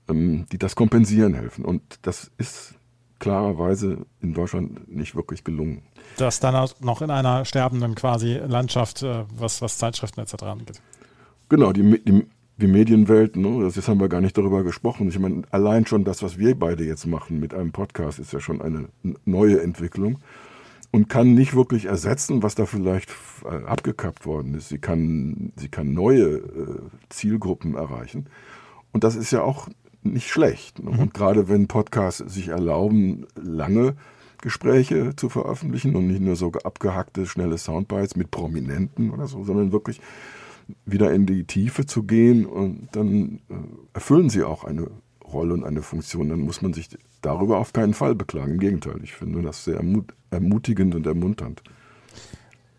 die 0.09 0.59
das 0.59 0.77
kompensieren 0.77 1.35
helfen. 1.35 1.65
Und 1.65 1.83
das 2.03 2.31
ist 2.39 2.75
klarerweise 3.19 4.07
in 4.21 4.35
Deutschland 4.35 4.93
nicht 4.95 5.17
wirklich 5.17 5.45
gelungen. 5.45 5.83
Das 6.17 6.41
dann 6.41 6.69
noch 6.81 7.03
in 7.03 7.11
einer 7.11 7.45
sterbenden 7.45 7.95
quasi 7.95 8.35
Landschaft, 8.35 9.03
äh, 9.03 9.25
was, 9.37 9.63
was 9.63 9.79
Zeitschriften 9.79 10.21
etc. 10.21 10.43
angeht. 10.45 10.83
Genau, 11.49 11.73
die, 11.73 12.03
die, 12.05 12.27
die 12.59 12.67
Medienwelt, 12.67 13.37
ne, 13.37 13.63
das 13.63 13.77
jetzt 13.77 13.89
haben 13.89 14.01
wir 14.01 14.09
gar 14.09 14.21
nicht 14.21 14.37
darüber 14.37 14.63
gesprochen. 14.63 15.09
Ich 15.09 15.19
meine, 15.19 15.43
allein 15.51 15.87
schon 15.87 16.05
das, 16.05 16.23
was 16.23 16.39
wir 16.39 16.59
beide 16.59 16.85
jetzt 16.85 17.07
machen 17.07 17.41
mit 17.41 17.55
einem 17.55 17.73
Podcast, 17.73 18.19
ist 18.19 18.33
ja 18.33 18.41
schon 18.41 18.63
eine 18.63 18.89
neue 19.25 19.61
Entwicklung 19.61 20.19
und 20.91 21.09
kann 21.09 21.35
nicht 21.35 21.55
wirklich 21.55 21.87
ersetzen, 21.87 22.43
was 22.43 22.55
da 22.55 22.67
vielleicht 22.67 23.11
äh, 23.45 23.65
abgekappt 23.67 24.25
worden 24.25 24.55
ist. 24.55 24.69
Sie 24.69 24.79
kann, 24.79 25.53
sie 25.57 25.69
kann 25.69 25.93
neue 25.93 26.37
äh, 26.37 26.81
Zielgruppen 27.11 27.75
erreichen. 27.75 28.27
Und 28.93 29.05
das 29.05 29.17
ist 29.17 29.31
ja 29.31 29.43
auch 29.43 29.69
nicht 30.13 30.29
schlecht. 30.29 30.83
Ne? 30.83 30.91
Mhm. 30.91 30.99
Und 30.99 31.15
gerade 31.15 31.49
wenn 31.49 31.69
Podcasts 31.69 32.19
sich 32.33 32.49
erlauben, 32.49 33.27
lange 33.35 33.95
Gespräche 34.43 35.17
zu 35.17 35.29
veröffentlichen 35.29 35.97
und 35.97 36.07
nicht 36.07 36.21
nur 36.21 36.37
so 36.37 36.53
abgehackte, 36.53 37.27
schnelle 37.27 37.59
Soundbites 37.59 38.17
mit 38.17 38.31
Prominenten 38.31 39.11
oder 39.11 39.27
so, 39.27 39.45
sondern 39.45 39.73
wirklich 39.73 40.01
wieder 40.85 41.13
in 41.13 41.27
die 41.27 41.45
Tiefe 41.45 41.87
zu 41.87 42.03
gehen 42.03 42.45
und 42.45 42.89
dann 42.93 43.41
äh, 43.49 43.55
erfüllen 43.95 44.31
sie 44.31 44.43
auch 44.43 44.65
eine 44.65 44.91
Rolle 45.25 45.55
und 45.55 45.65
eine 45.65 45.83
Funktion. 45.83 46.29
Dann 46.29 46.41
muss 46.41 46.63
man 46.63 46.73
sich 46.73 46.89
darüber 47.23 47.59
auf 47.59 47.73
keinen 47.73 47.95
Fall 47.95 48.15
beklagen. 48.15 48.53
Im 48.53 48.61
Gegenteil, 48.61 49.01
ich 49.03 49.13
finde 49.13 49.43
das 49.43 49.65
sehr 49.65 49.77
ermut 49.77 50.13
ermutigend 50.31 50.95
und 50.95 51.07
ermunternd. 51.07 51.63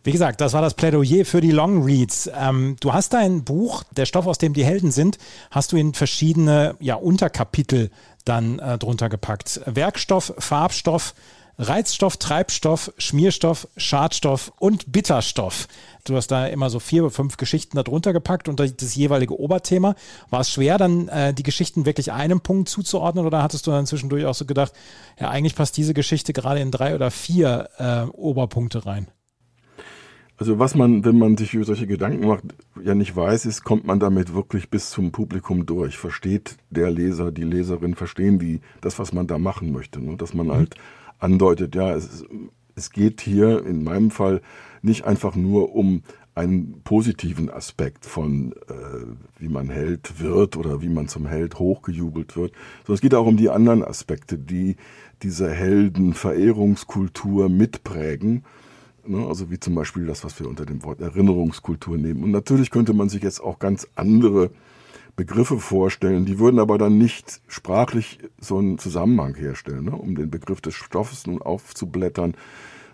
Wie 0.08 0.13
gesagt, 0.13 0.39
das 0.39 0.54
war 0.54 0.62
das 0.62 0.74
Plädoyer 0.74 1.26
für 1.26 1.41
die 1.41 1.52
Long 1.52 1.84
Reads. 1.84 2.32
Ähm, 2.34 2.78
du 2.80 2.93
hast 2.93 3.12
dein 3.12 3.43
Buch, 3.43 3.84
der 3.91 4.06
Stoff, 4.06 4.26
aus 4.26 4.38
dem 4.38 4.54
die 4.54 4.63
Helden 4.63 4.89
sind, 4.89 5.17
hast 5.52 5.74
du 5.74 5.76
in 5.76 5.93
verschiedene 5.93 6.78
ja, 6.80 6.96
Unterkapitel 6.96 7.91
dann 8.24 8.58
äh, 8.60 8.78
drunter 8.78 9.10
gepackt. 9.10 9.60
Werkstoff, 9.65 10.34
Farbstoff, 10.38 11.13
Reizstoff, 11.58 12.15
Treibstoff, 12.15 12.93
Schmierstoff, 12.98 13.67
Schadstoff 13.76 14.54
und 14.60 14.89
Bitterstoff. 14.93 15.67
Du 16.06 16.15
hast 16.15 16.28
da 16.28 16.48
immer 16.48 16.70
so 16.70 16.80
vier 16.80 17.04
oder 17.04 17.12
fünf 17.12 17.36
Geschichten 17.36 17.76
darunter 17.76 18.13
gepackt 18.13 18.48
und 18.48 18.62
das 18.62 18.96
jeweilige 18.96 19.38
Oberthema. 19.38 19.93
War 20.30 20.39
es 20.39 20.50
schwer, 20.50 20.78
dann 20.78 21.10
äh, 21.10 21.34
die 21.34 21.43
Geschichten 21.43 21.86
wirklich 21.86 22.13
einem 22.13 22.39
Punkt 22.39 22.70
zuzuordnen 22.70 23.26
oder 23.26 23.43
hattest 23.43 23.67
du 23.67 23.72
dann 23.72 23.86
zwischendurch 23.86 24.24
auch 24.24 24.36
so 24.36 24.46
gedacht, 24.46 24.72
ja, 25.20 25.28
eigentlich 25.28 25.56
passt 25.56 25.76
diese 25.76 25.93
Geschichte 25.93 26.32
gerade 26.32 26.62
in 26.62 26.72
drei 26.72 26.96
oder 26.96 27.12
vier 27.12 27.67
äh, 27.78 28.04
Oberpunkte 28.15 28.86
rein? 28.86 29.08
Also 30.38 30.60
was 30.60 30.76
man, 30.76 31.04
wenn 31.04 31.17
man 31.17 31.36
sich 31.36 31.56
über 31.56 31.65
solche 31.65 31.88
Gedanken 31.88 32.28
macht, 32.28 32.43
ja 32.84 32.93
nicht 32.93 33.15
weiß, 33.15 33.47
ist, 33.47 33.63
kommt 33.63 33.88
man 33.88 34.00
damit 34.00 34.36
wirklich 34.36 34.69
bis 34.69 34.91
zum 34.91 35.12
Publikum 35.12 35.65
durch? 35.65 35.97
Versteht 35.97 36.58
der 36.69 36.91
Leser, 36.91 37.32
die 37.32 37.43
Leserin, 37.43 37.95
verstehen 37.95 38.38
die 38.38 38.62
das, 38.82 39.00
was 39.00 39.13
man 39.13 39.26
da 39.26 39.39
machen 39.39 39.71
möchte? 39.71 40.00
Ne? 40.00 40.15
Dass 40.15 40.36
man 40.36 40.47
mhm. 40.47 40.52
halt 40.52 40.76
andeutet, 41.17 41.73
ja, 41.73 41.95
es, 41.95 42.23
es 42.76 42.91
geht 42.91 43.21
hier 43.21 43.65
in 43.65 43.84
meinem 43.84 44.12
Fall 44.12 44.41
nicht 44.84 45.06
einfach 45.06 45.36
nur 45.36 45.76
um 45.76 46.04
einen 46.36 46.82
positiven 46.84 47.50
Aspekt 47.50 48.06
von, 48.06 48.52
äh, 48.69 49.08
wie 49.39 49.50
man 49.50 49.71
Held 49.71 50.21
wird 50.21 50.56
oder 50.56 50.84
wie 50.84 50.89
man 50.89 51.08
zum 51.08 51.26
Held 51.26 51.58
hochgejubelt 51.58 52.38
wird, 52.38 52.52
sondern 52.82 52.93
es 52.93 53.02
geht 53.02 53.15
auch 53.15 53.26
um 53.26 53.38
die 53.38 53.50
anderen 53.50 53.84
Aspekte, 53.84 54.38
die 54.38 54.76
diese 55.23 55.50
Heldenverehrungskultur 55.50 57.50
mitprägen? 57.50 58.43
Also 59.15 59.50
wie 59.50 59.60
zum 59.60 59.76
Beispiel 59.76 60.06
das, 60.06 60.24
was 60.24 60.39
wir 60.39 60.48
unter 60.48 60.65
dem 60.65 60.84
Wort 60.84 61.02
Erinnerungskultur 61.02 61.98
nehmen. 61.98 62.24
Und 62.24 62.32
natürlich 62.32 62.72
könnte 62.72 62.93
man 62.93 63.10
sich 63.10 63.24
jetzt 63.24 63.41
auch 63.41 63.60
ganz 63.60 63.88
andere 63.96 64.52
Begriffe 65.15 65.60
vorstellen, 65.60 66.26
die 66.26 66.38
würden 66.38 66.60
aber 66.60 66.78
dann 66.78 67.00
nicht 67.00 67.41
sprachlich 67.48 68.20
so 68.39 68.60
einen 68.60 68.78
Zusammenhang 68.78 69.34
herstellen. 69.36 69.86
Ne? 69.86 69.91
Um 69.91 70.15
den 70.15 70.30
Begriff 70.30 70.62
des 70.62 70.76
Stoffes 70.76 71.26
nun 71.26 71.41
aufzublättern, 71.41 72.36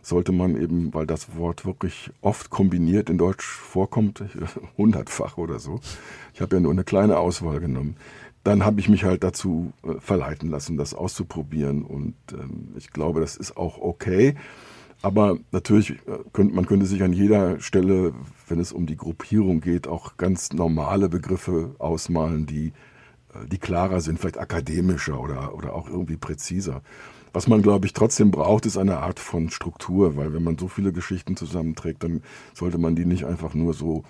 sollte 0.01 0.31
man 0.31 0.59
eben, 0.59 0.93
weil 0.93 1.05
das 1.05 1.35
Wort 1.35 1.65
wirklich 1.65 2.11
oft 2.21 2.49
kombiniert 2.49 3.09
in 3.09 3.17
Deutsch 3.17 3.45
vorkommt, 3.45 4.23
hundertfach 4.77 5.37
oder 5.37 5.59
so. 5.59 5.81
Ich 6.33 6.41
habe 6.41 6.55
ja 6.55 6.61
nur 6.61 6.71
eine 6.71 6.85
kleine 6.85 7.17
Auswahl 7.17 7.59
genommen. 7.59 7.97
Dann 8.45 8.63
habe 8.65 8.79
ich 8.79 8.89
mich 8.89 9.03
halt 9.03 9.23
dazu 9.23 9.73
äh, 9.83 9.99
verleiten 9.99 10.49
lassen, 10.49 10.77
das 10.77 10.93
auszuprobieren. 10.93 11.83
Und 11.83 12.15
ähm, 12.31 12.73
ich 12.77 12.91
glaube, 12.91 13.21
das 13.21 13.37
ist 13.37 13.57
auch 13.57 13.79
okay. 13.79 14.35
Aber 15.03 15.37
natürlich, 15.51 15.91
äh, 15.91 16.19
könnte, 16.31 16.55
man 16.55 16.65
könnte 16.65 16.85
sich 16.85 17.03
an 17.03 17.11
jeder 17.11 17.59
Stelle, 17.59 18.13
wenn 18.47 18.59
es 18.59 18.71
um 18.71 18.85
die 18.85 18.95
Gruppierung 18.95 19.59
geht, 19.59 19.85
auch 19.85 20.15
ganz 20.15 20.53
normale 20.53 21.09
Begriffe 21.09 21.75
ausmalen, 21.77 22.45
die, 22.45 22.67
äh, 23.33 23.45
die 23.51 23.57
klarer 23.57 23.99
sind, 23.99 24.17
vielleicht 24.17 24.37
akademischer 24.37 25.19
oder, 25.19 25.53
oder 25.55 25.75
auch 25.75 25.89
irgendwie 25.89 26.15
präziser. 26.15 26.81
Was 27.33 27.49
man, 27.49 27.61
glaube 27.61 27.85
ich, 27.85 27.91
trotzdem 27.91 28.31
braucht, 28.31 28.65
ist 28.65 28.77
eine 28.77 28.99
Art 28.99 29.19
von 29.19 29.49
Struktur, 29.49 30.15
weil 30.15 30.33
wenn 30.33 30.43
man 30.43 30.57
so 30.57 30.69
viele 30.69 30.93
Geschichten 30.93 31.35
zusammenträgt, 31.35 32.01
dann 32.03 32.21
sollte 32.53 32.77
man 32.77 32.95
die 32.95 33.05
nicht 33.05 33.25
einfach 33.25 33.53
nur 33.55 33.73
so 33.73 34.05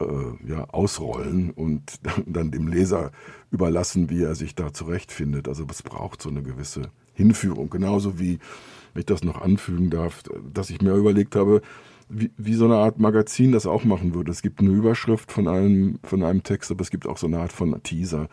äh, 0.00 0.04
ja, 0.48 0.66
ausrollen 0.68 1.50
und 1.50 1.98
dann 2.26 2.52
dem 2.52 2.68
Leser 2.68 3.10
überlassen, 3.50 4.08
wie 4.08 4.22
er 4.22 4.36
sich 4.36 4.54
da 4.54 4.72
zurechtfindet. 4.72 5.48
Also 5.48 5.66
es 5.68 5.82
braucht 5.82 6.22
so 6.22 6.28
eine 6.28 6.44
gewisse 6.44 6.92
Hinführung, 7.14 7.70
genauso 7.70 8.20
wie 8.20 8.38
wenn 8.98 9.02
ich 9.02 9.06
das 9.06 9.22
noch 9.22 9.40
anfügen 9.40 9.90
darf, 9.90 10.24
dass 10.52 10.70
ich 10.70 10.82
mir 10.82 10.92
überlegt 10.92 11.36
habe, 11.36 11.62
wie, 12.08 12.32
wie 12.36 12.54
so 12.54 12.64
eine 12.64 12.78
Art 12.78 12.98
Magazin 12.98 13.52
das 13.52 13.64
auch 13.64 13.84
machen 13.84 14.12
würde. 14.12 14.32
Es 14.32 14.42
gibt 14.42 14.58
eine 14.58 14.70
Überschrift 14.70 15.30
von 15.30 15.46
einem, 15.46 16.00
von 16.02 16.24
einem 16.24 16.42
Text, 16.42 16.72
aber 16.72 16.80
es 16.80 16.90
gibt 16.90 17.06
auch 17.06 17.16
so 17.16 17.28
eine 17.28 17.38
Art 17.38 17.52
von 17.52 17.80
Teaser, 17.84 18.28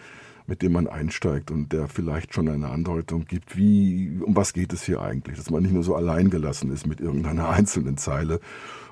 mit 0.48 0.64
dem 0.64 0.72
man 0.72 0.88
einsteigt 0.88 1.52
und 1.52 1.72
der 1.72 1.88
vielleicht 1.88 2.34
schon 2.34 2.50
eine 2.50 2.70
Andeutung 2.70 3.26
gibt, 3.26 3.56
wie, 3.56 4.20
um 4.26 4.36
was 4.36 4.54
geht 4.54 4.74
es 4.74 4.82
hier 4.84 5.02
eigentlich, 5.02 5.38
dass 5.38 5.52
man 5.52 5.62
nicht 5.62 5.74
nur 5.74 5.84
so 5.84 5.94
allein 5.96 6.32
gelassen 6.32 6.72
ist 6.72 6.88
mit 6.88 7.00
irgendeiner 7.00 7.50
einzelnen 7.52 7.98
Zeile 7.98 8.40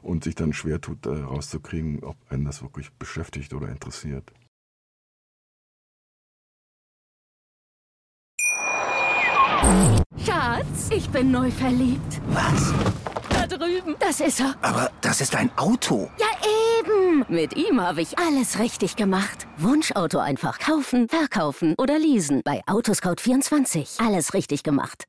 und 0.04 0.24
sich 0.24 0.36
dann 0.36 0.54
schwer 0.54 0.80
tut, 0.80 1.08
äh, 1.08 1.10
rauszukriegen, 1.10 2.04
ob 2.04 2.18
einen 2.30 2.46
das 2.46 2.62
wirklich 2.62 2.92
beschäftigt 2.92 3.52
oder 3.56 3.70
interessiert. 3.70 4.32
Schatz, 10.18 10.90
ich 10.96 11.10
bin 11.10 11.32
neu 11.32 11.50
verliebt. 11.52 12.22
Was? 12.28 12.74
Da 13.30 13.48
drüben. 13.48 13.96
Das 14.00 14.20
ist 14.22 14.40
er. 14.40 14.56
Aber 14.62 14.92
das 15.02 15.22
ist 15.22 15.36
ein 15.36 15.50
Auto. 15.58 16.10
Ja, 16.20 16.28
eben. 16.80 17.26
Mit 17.28 17.56
ihm 17.58 17.82
habe 17.82 18.02
ich 18.02 18.18
alles 18.20 18.60
richtig 18.60 18.96
gemacht. 18.96 19.48
Wunschauto 19.58 20.20
einfach 20.20 20.60
kaufen, 20.60 21.10
verkaufen 21.10 21.76
oder 21.78 21.98
leasen. 22.00 22.42
Bei 22.46 22.62
Autoscout24. 22.66 24.06
Alles 24.06 24.34
richtig 24.34 24.64
gemacht. 24.64 25.06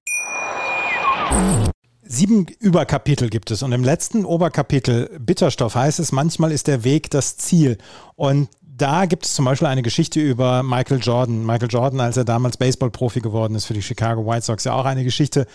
Sieben 2.02 2.46
Überkapitel 2.58 3.28
gibt 3.28 3.50
es 3.50 3.62
und 3.62 3.72
im 3.72 3.84
letzten 3.84 4.24
Oberkapitel 4.24 5.18
Bitterstoff 5.20 5.74
heißt 5.74 6.00
es, 6.00 6.12
manchmal 6.12 6.52
ist 6.52 6.66
der 6.66 6.84
Weg 6.84 7.10
das 7.10 7.36
Ziel. 7.36 7.78
Und 8.16 8.48
da 8.76 9.06
gibt 9.06 9.24
es 9.24 9.34
zum 9.34 9.44
Beispiel 9.44 9.68
eine 9.68 9.82
Geschichte 9.82 10.20
über 10.20 10.62
Michael 10.62 10.98
Jordan. 11.00 11.46
Michael 11.46 11.68
Jordan, 11.70 12.00
als 12.00 12.16
er 12.16 12.24
damals 12.24 12.56
Baseballprofi 12.56 13.20
geworden 13.20 13.54
ist 13.54 13.66
für 13.66 13.74
die 13.74 13.82
Chicago 13.82 14.26
White 14.26 14.42
Sox, 14.42 14.64
ja 14.64 14.72
auch 14.72 14.84
eine 14.84 15.04
Geschichte, 15.04 15.46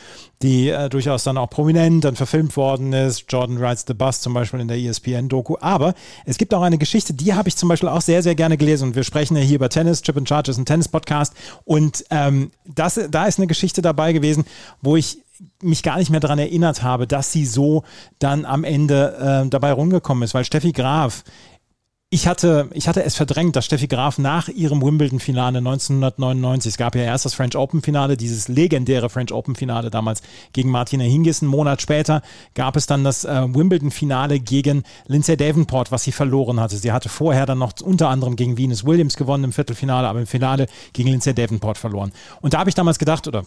die 0.41 0.69
äh, 0.69 0.88
durchaus 0.89 1.25
dann 1.25 1.38
auch 1.38 1.49
prominent 1.49 2.05
dann 2.05 2.15
verfilmt 2.15 2.55
worden 2.55 2.93
ist. 2.93 3.25
Jordan 3.29 3.58
Rides 3.58 3.84
the 3.88 3.93
Bus 3.93 4.21
zum 4.21 4.34
Beispiel 4.34 4.62
in 4.62 4.69
der 4.69 4.77
ESPN-Doku. 4.77 5.58
Aber 5.60 5.95
es 6.25 6.38
gibt 6.38 6.53
auch 6.53 6.62
eine 6.62 6.77
Geschichte, 6.77 7.13
die 7.13 7.34
habe 7.34 7.49
ich 7.49 7.58
zum 7.58 7.67
Beispiel 7.67 7.89
auch 7.89 8.01
sehr, 8.01 8.23
sehr 8.23 8.36
gerne 8.36 8.55
gelesen. 8.55 8.89
Und 8.89 8.95
wir 8.95 9.03
sprechen 9.03 9.36
ja 9.36 9.43
hier 9.43 9.55
über 9.55 9.69
Tennis. 9.69 10.01
Chip 10.01 10.15
and 10.15 10.29
Charge 10.29 10.51
ist 10.51 10.58
ein 10.58 10.65
Tennis-Podcast. 10.65 11.34
Und 11.65 12.05
ähm, 12.12 12.51
das, 12.65 12.99
da 13.10 13.25
ist 13.25 13.38
eine 13.38 13.47
Geschichte 13.47 13.82
dabei 13.82 14.13
gewesen, 14.13 14.45
wo 14.82 14.95
ich 14.95 15.17
mich 15.62 15.84
gar 15.84 15.97
nicht 15.97 16.10
mehr 16.10 16.19
daran 16.19 16.39
erinnert 16.39 16.84
habe, 16.84 17.08
dass 17.08 17.32
sie 17.32 17.45
so 17.45 17.84
dann 18.19 18.45
am 18.45 18.63
Ende 18.63 19.43
äh, 19.45 19.49
dabei 19.49 19.73
rumgekommen 19.73 20.23
ist, 20.23 20.34
weil 20.34 20.45
Steffi 20.45 20.71
Graf 20.71 21.23
ich 22.12 22.28
hatte, 22.28 22.72
ich 22.74 22.88
hatte 22.88 23.04
es 23.04 23.15
verdrängt, 23.15 23.56
dass 23.56 23.65
Steffi 23.65 23.86
Graf 23.86 24.17
nach 24.17 24.48
ihrem 24.48 24.82
Wimbledon-Finale 24.82 25.60
1999, 25.60 26.72
es 26.72 26.78
gab 26.78 26.95
ja 26.95 27.04
erst 27.04 27.26
das 27.26 27.36
French 27.36 27.56
Open-Finale, 27.56 28.17
dieses 28.17 28.48
legendäre 28.48 29.12
French 29.12 29.32
Open-Finale 29.32 29.91
damals 29.91 30.24
gegen 30.52 30.72
Martina 30.72 31.04
Hingis. 31.04 31.43
Einen 31.43 31.52
Monat 31.52 31.84
später 31.84 32.24
gab 32.56 32.76
es 32.76 32.88
dann 32.88 33.04
das 33.04 33.26
äh, 33.26 33.54
Wimbledon-Finale 33.54 34.39
gegen 34.39 34.86
Lindsay 35.06 35.38
Davenport, 35.38 35.91
was 35.91 36.04
sie 36.04 36.12
verloren 36.12 36.60
hatte. 36.60 36.78
Sie 36.78 36.91
hatte 36.91 37.10
vorher 37.10 37.45
dann 37.45 37.60
noch 37.60 37.74
unter 37.84 38.10
anderem 38.10 38.36
gegen 38.36 38.58
Venus 38.58 38.84
Williams 38.84 39.15
gewonnen 39.15 39.43
im 39.43 39.54
Viertelfinale, 39.54 40.08
aber 40.08 40.19
im 40.19 40.28
Finale 40.28 40.65
gegen 40.93 41.10
Lindsay 41.10 41.36
Davenport 41.36 41.78
verloren. 41.78 42.12
Und 42.41 42.56
da 42.56 42.60
habe 42.60 42.72
ich 42.72 42.76
damals 42.76 42.98
gedacht, 42.98 43.28
oder 43.28 43.43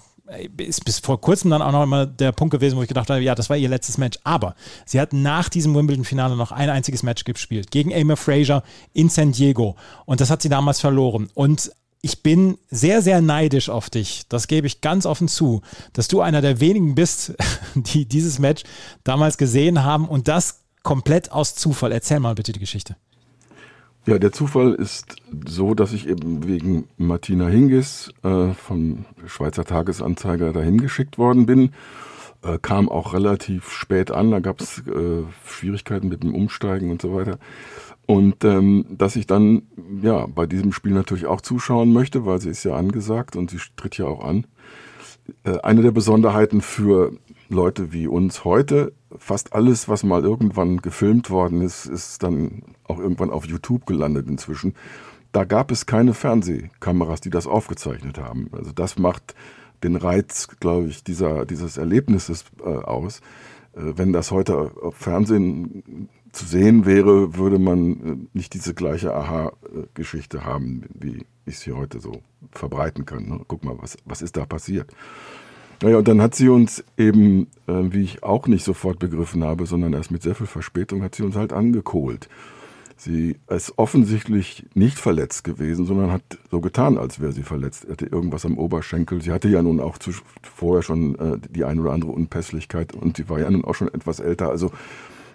ist 0.57 0.85
bis 0.85 0.99
vor 0.99 1.21
kurzem 1.21 1.51
dann 1.51 1.63
auch 1.63 1.73
noch 1.73 1.83
immer 1.83 2.07
der 2.07 2.33
Punkt 2.33 2.53
gewesen, 2.53 2.77
wo 2.77 2.83
ich 2.83 2.89
gedacht 2.89 3.11
habe, 3.11 3.21
ja, 3.21 3.35
das 3.35 3.51
war 3.51 3.57
ihr 3.57 3.69
letztes 3.69 3.99
Match. 3.99 4.19
Aber 4.25 4.55
sie 4.87 5.01
hat 5.01 5.13
nach 5.13 5.49
diesem 5.49 5.75
Wimbledon-Finale 5.75 6.37
noch 6.37 6.53
ein 6.53 6.71
einziges 6.71 7.03
Match 7.03 7.25
gespielt 7.25 7.71
gegen 7.71 7.95
Amy 7.95 8.17
Fraser 8.17 8.63
in 8.93 9.09
San 9.09 9.33
Diego. 9.33 9.77
Und 10.07 10.21
das 10.21 10.31
hat 10.31 10.43
sie 10.43 10.49
damals 10.49 10.81
verloren. 10.81 11.29
Und 11.35 11.73
ich 12.03 12.23
bin 12.23 12.59
sehr, 12.69 13.01
sehr 13.01 13.21
neidisch 13.21 13.69
auf 13.69 13.89
dich. 13.89 14.23
Das 14.29 14.49
gebe 14.49 14.67
ich 14.67 14.81
ganz 14.81 15.07
offen 15.07 15.29
zu, 15.29 15.63
dass 15.93 16.09
du 16.09 16.21
einer 16.21 16.41
der 16.41 16.61
wenigen 16.61 16.95
bist, 16.95 17.35
die 17.75 18.07
dieses 18.07 18.39
Match 18.39 18.65
damals 19.05 19.39
gesehen 19.39 19.85
haben 19.85 20.09
und 20.09 20.29
das 20.29 20.63
komplett 20.83 21.31
aus 21.31 21.55
Zufall. 21.55 21.93
Erzähl 21.93 22.19
mal 22.19 22.35
bitte 22.35 22.53
die 22.53 22.61
Geschichte. 22.61 22.97
Ja, 24.05 24.19
der 24.19 24.33
Zufall 24.33 24.75
ist 24.75 25.17
so, 25.47 25.75
dass 25.75 25.93
ich 25.93 26.09
eben 26.09 26.45
wegen 26.47 26.89
Martina 26.97 27.47
Hingis 27.47 28.13
äh, 28.25 28.53
vom 28.53 29.05
Schweizer 29.27 29.65
Tagesanzeiger 29.65 30.53
dahin 30.53 30.79
geschickt 30.81 31.19
worden 31.19 31.47
bin. 31.47 31.71
Äh, 32.43 32.59
kam 32.61 32.89
auch 32.89 33.15
relativ 33.15 33.71
spät 33.71 34.11
an, 34.11 34.33
da 34.33 34.41
gab 34.41 34.61
es 34.61 34.79
äh, 34.89 35.23
Schwierigkeiten 35.47 36.09
mit 36.09 36.25
dem 36.25 36.35
Umsteigen 36.35 36.91
und 36.91 37.01
so 37.01 37.15
weiter. 37.15 37.39
Und 38.07 38.45
ähm, 38.45 38.87
dass 38.91 39.15
ich 39.15 39.29
dann 39.29 39.63
ja 40.03 40.27
bei 40.27 40.47
diesem 40.47 40.73
Spiel 40.73 40.93
natürlich 40.93 41.27
auch 41.27 41.41
zuschauen 41.41 41.93
möchte, 41.93 42.27
weil 42.27 42.41
sie 42.41 42.51
ist 42.51 42.65
ja 42.65 42.75
angesagt 42.75 43.37
und 43.37 43.53
sie 43.53 43.59
tritt 43.77 43.97
ja 43.99 44.07
auch 44.07 44.25
an. 44.25 44.49
Äh, 45.45 45.61
eine 45.61 45.83
der 45.83 45.93
Besonderheiten 45.93 46.61
für 46.61 47.13
Leute 47.49 47.93
wie 47.93 48.09
uns 48.09 48.45
heute, 48.45 48.93
fast 49.23 49.53
alles, 49.53 49.89
was 49.89 50.03
mal 50.03 50.23
irgendwann 50.23 50.79
gefilmt 50.79 51.31
worden 51.31 51.61
ist, 51.63 51.87
ist 51.87 52.23
dann 52.23 52.63
auch 52.85 52.99
irgendwann 52.99 53.31
auf 53.31 53.47
YouTube 53.47 53.87
gelandet 53.87 54.29
inzwischen. 54.29 54.75
Da 55.31 55.45
gab 55.45 55.71
es 55.71 55.87
keine 55.87 56.13
Fernsehkameras, 56.13 57.21
die 57.21 57.31
das 57.31 57.47
aufgezeichnet 57.47 58.19
haben. 58.19 58.51
Also 58.53 58.73
das 58.73 58.99
macht 58.99 59.35
den 59.83 59.97
Reiz, 59.97 60.49
glaube 60.61 60.89
ich, 60.89 61.05
dieser, 61.05 61.47
dieses 61.47 61.77
Erlebnisses 61.77 62.45
äh, 62.61 62.69
aus. 62.69 63.21
Äh, 63.75 63.93
wenn 63.97 64.13
das 64.13 64.31
heute 64.31 64.73
auf 64.83 64.97
Fernsehen 64.97 66.09
zu 66.33 66.45
sehen 66.45 66.85
wäre, 66.85 67.37
würde 67.37 67.59
man 67.59 67.91
äh, 67.93 68.17
nicht 68.33 68.55
diese 68.55 68.75
gleiche 68.75 69.15
Aha-Geschichte 69.15 70.45
haben, 70.45 70.83
wie 70.95 71.25
ich 71.47 71.59
sie 71.59 71.73
heute 71.73 72.01
so 72.01 72.23
verbreiten 72.51 73.07
kann. 73.07 73.29
Ne? 73.29 73.41
Guck 73.47 73.65
mal, 73.65 73.77
was, 73.81 73.97
was 74.05 74.21
ist 74.21 74.37
da 74.37 74.47
passiert? 74.47 74.93
Naja, 75.83 75.99
und 75.99 76.07
dann 76.07 76.23
hat 76.23 76.37
sie 76.37 76.49
uns 76.49 76.85
eben, 76.97 77.49
äh, 77.67 77.73
wie 77.91 78.05
ich 78.05 78.23
auch 78.23 78.47
nicht 78.47 78.65
sofort 78.65 79.01
begriffen 79.01 79.43
habe, 79.43 79.67
sondern 79.67 79.93
erst 79.95 80.13
mit 80.13 80.23
sehr 80.23 80.37
viel 80.37 80.47
Verspätung, 80.47 81.03
hat 81.03 81.17
sie 81.17 81.25
uns 81.25 81.35
halt 81.35 81.53
angekohlt. 81.53 82.29
Sie 82.97 83.35
ist 83.49 83.77
offensichtlich 83.79 84.65
nicht 84.75 84.97
verletzt 84.97 85.43
gewesen, 85.43 85.85
sondern 85.85 86.13
hat 86.13 86.23
so 86.53 86.61
getan, 86.61 86.99
als 86.99 87.19
wäre 87.19 87.33
sie 87.33 87.43
verletzt. 87.43 87.85
Er 87.85 87.93
hatte 87.93 88.07
irgendwas 88.07 88.47
am 88.47 88.59
Oberschenkel. 88.59 89.23
Sie 89.23 89.33
hatte 89.33 89.49
ja 89.49 89.61
nun 89.61 89.81
auch 89.81 89.99
zu, 89.99 90.13
vorher 90.43 90.85
schon 90.85 91.17
äh, 91.17 91.39
die 91.51 91.65
eine 91.65 91.81
oder 91.81 91.93
andere 91.93 92.13
Unpässlichkeit 92.13 92.95
und 92.95 93.17
sie 93.17 93.29
war 93.29 93.41
ja 93.41 93.51
nun 93.51 93.65
auch 93.65 93.75
schon 93.75 93.93
etwas 93.93 94.21
älter. 94.21 94.51
Also 94.51 94.71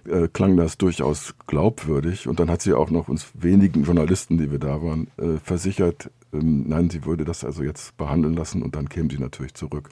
äh, 0.07 0.29
klang 0.29 0.55
das 0.55 0.77
durchaus 0.77 1.35
glaubwürdig. 1.47 2.29
Und 2.29 2.39
dann 2.39 2.49
hat 2.49 2.61
sie 2.61 2.71
auch 2.73 2.89
noch 2.89 3.09
uns 3.09 3.27
wenigen 3.33 3.83
Journalisten, 3.83 4.37
die 4.37 4.49
wir 4.49 4.59
da 4.59 4.81
waren, 4.81 5.07
äh, 5.17 5.39
versichert, 5.43 6.09
ähm, 6.31 6.69
nein, 6.69 6.89
sie 6.89 7.03
würde 7.03 7.25
das 7.25 7.43
also 7.43 7.63
jetzt 7.63 7.97
behandeln 7.97 8.33
lassen 8.33 8.61
und 8.63 8.77
dann 8.77 8.87
käme 8.87 9.09
sie 9.11 9.19
natürlich 9.19 9.55
zurück. 9.55 9.89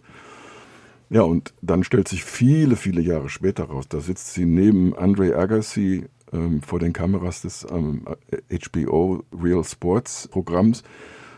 Ja, 1.09 1.21
und 1.21 1.53
dann 1.61 1.83
stellt 1.83 2.07
sich 2.07 2.23
viele, 2.23 2.75
viele 2.75 3.01
Jahre 3.01 3.29
später 3.29 3.65
raus, 3.65 3.85
da 3.87 3.99
sitzt 3.99 4.33
sie 4.33 4.45
neben 4.45 4.97
Andre 4.97 5.35
Agassi 5.35 6.05
ähm, 6.33 6.61
vor 6.61 6.79
den 6.79 6.93
Kameras 6.93 7.41
des 7.41 7.65
ähm, 7.69 8.05
HBO 8.49 9.23
Real 9.31 9.63
Sports 9.63 10.27
Programms. 10.27 10.83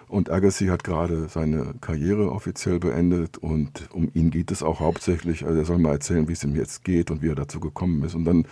Und 0.08 0.32
Agassi 0.32 0.68
hat 0.68 0.86
gerade 0.86 1.28
seine 1.28 1.74
Karriere 1.82 2.32
offiziell 2.32 2.80
beendet 2.80 3.38
und 3.38 3.90
um 3.92 4.10
ihn 4.14 4.30
geht 4.32 4.52
es 4.52 4.64
auch 4.64 4.80
hauptsächlich. 4.80 5.46
Also 5.46 5.60
er 5.60 5.66
soll 5.66 5.80
mal 5.80 5.92
erzählen, 5.92 6.30
wie 6.30 6.34
es 6.34 6.46
ihm 6.46 6.56
jetzt 6.56 6.86
geht 6.86 7.12
und 7.12 7.22
wie 7.22 7.28
er 7.28 7.36
dazu 7.36 7.60
gekommen 7.60 8.02
ist. 8.04 8.16
Und 8.16 8.24
dann 8.24 8.46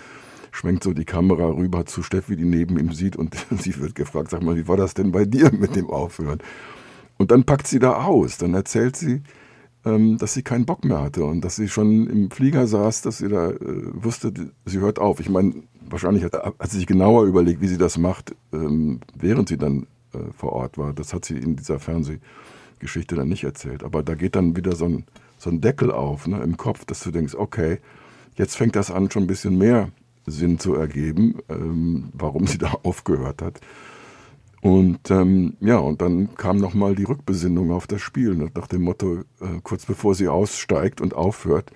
schwenkt 0.51 0.84
so 0.84 0.93
die 0.93 1.06
Kamera 1.06 1.47
rüber 1.47 1.86
zu 1.86 2.04
Steffi, 2.04 2.36
die 2.36 2.43
neben 2.43 2.78
ihm 2.78 2.91
sieht 2.91 3.15
und 3.15 3.36
sie 3.58 3.80
wird 3.80 3.95
gefragt, 3.95 4.32
sag 4.32 4.43
mal, 4.43 4.58
wie 4.58 4.67
war 4.67 4.78
das 4.78 4.95
denn 4.95 5.13
bei 5.13 5.23
dir 5.23 5.49
mit 5.54 5.78
dem 5.78 5.89
Aufhören? 5.89 6.39
Und 7.17 7.32
dann 7.32 7.45
packt 7.45 7.67
sie 7.67 7.80
da 7.80 8.04
aus, 8.04 8.38
dann 8.38 8.54
erzählt 8.54 8.97
sie, 8.97 9.21
dass 9.86 10.34
sie 10.34 10.41
keinen 10.41 10.65
Bock 10.65 10.84
mehr 10.84 11.00
hatte 11.00 11.26
und 11.26 11.41
dass 11.41 11.58
sie 11.58 11.69
schon 11.69 12.08
im 12.08 12.32
Flieger 12.32 12.65
saß, 12.65 13.04
dass 13.04 13.19
sie 13.19 13.30
da 13.30 13.52
äh, 13.52 13.58
wusste, 13.93 14.34
sie 14.65 14.80
hört 14.80 14.98
auf. 14.98 15.19
Ich 15.19 15.30
meine, 15.30 15.54
wahrscheinlich 15.88 16.24
hat, 16.24 16.34
hat, 16.34 16.71
sie 16.71 16.78
sich 16.78 16.88
genauer 16.88 17.26
überlegt, 17.26 17.62
wie 17.62 17.67
sie 17.67 17.78
das 17.78 17.98
macht, 17.98 18.36
ähm, 18.52 19.00
während 19.15 19.48
sie 19.48 19.58
dann 19.58 19.86
äh, 20.13 20.17
vor 20.36 20.54
Ort 20.54 20.80
war. 20.80 20.93
Das 20.93 21.13
hat 21.13 21.26
sie 21.26 21.38
in 21.38 21.56
dieser 21.56 21.80
Fernsehgeschichte 21.80 23.15
dann 23.15 23.30
nicht 23.30 23.43
erzählt. 23.43 23.84
Aber 23.84 24.02
da 24.02 24.15
geht 24.15 24.36
dann 24.36 24.56
wieder 24.56 24.76
so 24.76 24.86
ein, 24.86 25.06
so 25.38 25.52
ein 25.52 25.62
Deckel 25.62 25.91
auf 25.91 26.26
ne, 26.26 26.41
im 26.41 26.58
Kopf, 26.58 26.86
dass 26.86 27.02
du 27.02 27.12
denkst, 27.12 27.36
okay, 27.36 27.78
jetzt 28.36 28.56
fängt 28.56 28.76
das 28.76 28.89
an, 28.89 29.12
schon 29.12 29.26
ein 29.26 29.28
bisschen 29.28 29.58
mehr 29.58 29.89
Sinn 30.26 30.58
zu 30.58 30.74
ergeben, 30.74 31.38
ähm, 31.50 32.10
warum 32.13 32.48
sie 32.48 32.58
da 32.58 32.74
aufgehört 32.84 33.41
hat. 33.41 33.62
Und 34.65 35.12
ähm, 35.12 35.58
ja, 35.60 35.78
und 35.78 36.01
dann 36.01 36.34
kam 36.38 36.58
nochmal 36.58 36.95
die 36.95 37.04
Rückbesinnung 37.04 37.71
auf 37.71 37.86
das 37.86 38.01
Spiel, 38.01 38.34
ne, 38.34 38.49
nach 38.56 38.65
dem 38.65 38.82
Motto, 38.82 39.19
äh, 39.39 39.60
kurz 39.62 39.86
bevor 39.86 40.15
sie 40.15 40.28
aussteigt 40.28 41.01
und 41.01 41.13
aufhört, 41.13 41.69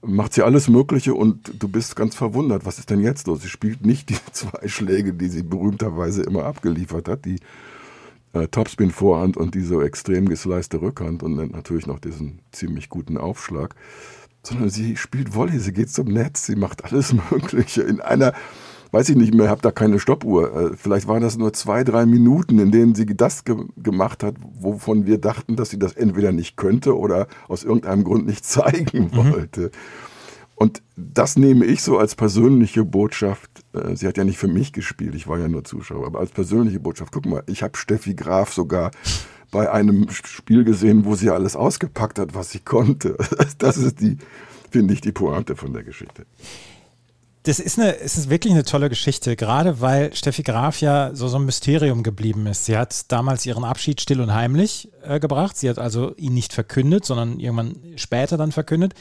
macht 0.00 0.32
sie 0.32 0.40
alles 0.40 0.66
Mögliche 0.66 1.12
und 1.12 1.52
du 1.62 1.68
bist 1.68 1.96
ganz 1.96 2.14
verwundert, 2.16 2.64
was 2.64 2.78
ist 2.78 2.88
denn 2.88 3.02
jetzt 3.02 3.26
los? 3.26 3.42
Sie 3.42 3.50
spielt 3.50 3.84
nicht 3.84 4.08
die 4.08 4.16
zwei 4.32 4.68
Schläge, 4.68 5.12
die 5.12 5.28
sie 5.28 5.42
berühmterweise 5.42 6.22
immer 6.22 6.46
abgeliefert 6.46 7.08
hat, 7.08 7.26
die 7.26 7.40
äh, 8.32 8.48
Topspin-Vorhand 8.48 9.36
und 9.36 9.54
diese 9.54 9.84
extrem 9.84 10.26
gesleiste 10.26 10.80
Rückhand 10.80 11.22
und 11.22 11.52
natürlich 11.52 11.86
noch 11.86 11.98
diesen 11.98 12.38
ziemlich 12.52 12.88
guten 12.88 13.18
Aufschlag, 13.18 13.74
sondern 14.42 14.70
sie 14.70 14.96
spielt 14.96 15.34
Volley, 15.34 15.58
sie 15.58 15.74
geht 15.74 15.90
zum 15.90 16.06
Netz, 16.06 16.46
sie 16.46 16.56
macht 16.56 16.86
alles 16.86 17.14
Mögliche 17.30 17.82
in 17.82 18.00
einer 18.00 18.32
weiß 18.92 19.08
ich 19.10 19.16
nicht 19.16 19.34
mehr, 19.34 19.48
habe 19.48 19.62
da 19.62 19.70
keine 19.70 19.98
Stoppuhr. 19.98 20.72
Äh, 20.72 20.76
vielleicht 20.76 21.08
waren 21.08 21.22
das 21.22 21.36
nur 21.36 21.52
zwei, 21.52 21.84
drei 21.84 22.06
Minuten, 22.06 22.58
in 22.58 22.70
denen 22.70 22.94
sie 22.94 23.06
das 23.06 23.44
ge 23.44 23.56
gemacht 23.76 24.22
hat, 24.22 24.34
wovon 24.58 25.06
wir 25.06 25.18
dachten, 25.18 25.56
dass 25.56 25.70
sie 25.70 25.78
das 25.78 25.92
entweder 25.92 26.32
nicht 26.32 26.56
könnte 26.56 26.96
oder 26.96 27.26
aus 27.48 27.64
irgendeinem 27.64 28.04
Grund 28.04 28.26
nicht 28.26 28.44
zeigen 28.44 29.10
mhm. 29.12 29.32
wollte. 29.32 29.70
Und 30.54 30.82
das 30.96 31.36
nehme 31.36 31.64
ich 31.64 31.82
so 31.82 31.96
als 31.96 32.14
persönliche 32.14 32.84
Botschaft. 32.84 33.50
Äh, 33.72 33.96
sie 33.96 34.06
hat 34.06 34.18
ja 34.18 34.24
nicht 34.24 34.38
für 34.38 34.48
mich 34.48 34.72
gespielt, 34.72 35.14
ich 35.14 35.26
war 35.26 35.38
ja 35.38 35.48
nur 35.48 35.64
Zuschauer, 35.64 36.06
aber 36.06 36.20
als 36.20 36.30
persönliche 36.30 36.80
Botschaft. 36.80 37.12
Guck 37.12 37.26
mal, 37.26 37.42
ich 37.46 37.62
habe 37.62 37.76
Steffi 37.76 38.14
Graf 38.14 38.52
sogar 38.52 38.90
bei 39.50 39.70
einem 39.70 40.08
Spiel 40.10 40.64
gesehen, 40.64 41.04
wo 41.04 41.16
sie 41.16 41.30
alles 41.30 41.56
ausgepackt 41.56 42.18
hat, 42.18 42.34
was 42.34 42.50
sie 42.50 42.60
konnte. 42.60 43.16
Das 43.58 43.76
ist 43.76 44.00
die, 44.00 44.16
finde 44.70 44.94
ich, 44.94 45.00
die 45.00 45.12
Pointe 45.12 45.54
von 45.54 45.72
der 45.72 45.82
Geschichte 45.82 46.24
das 47.44 47.58
ist, 47.58 47.78
eine, 47.78 47.98
es 47.98 48.18
ist 48.18 48.28
wirklich 48.28 48.52
eine 48.52 48.64
tolle 48.64 48.90
Geschichte, 48.90 49.34
gerade 49.34 49.80
weil 49.80 50.14
Steffi 50.14 50.42
Graf 50.42 50.82
ja 50.82 51.14
so, 51.14 51.26
so 51.26 51.38
ein 51.38 51.46
Mysterium 51.46 52.02
geblieben 52.02 52.46
ist. 52.46 52.66
Sie 52.66 52.76
hat 52.76 53.10
damals 53.10 53.46
ihren 53.46 53.64
Abschied 53.64 54.00
still 54.00 54.20
und 54.20 54.34
heimlich 54.34 54.90
äh, 55.02 55.18
gebracht. 55.18 55.56
Sie 55.56 55.68
hat 55.70 55.78
also 55.78 56.14
ihn 56.16 56.34
nicht 56.34 56.52
verkündet, 56.52 57.06
sondern 57.06 57.40
irgendwann 57.40 57.76
später 57.96 58.36
dann 58.36 58.52
verkündet. 58.52 58.92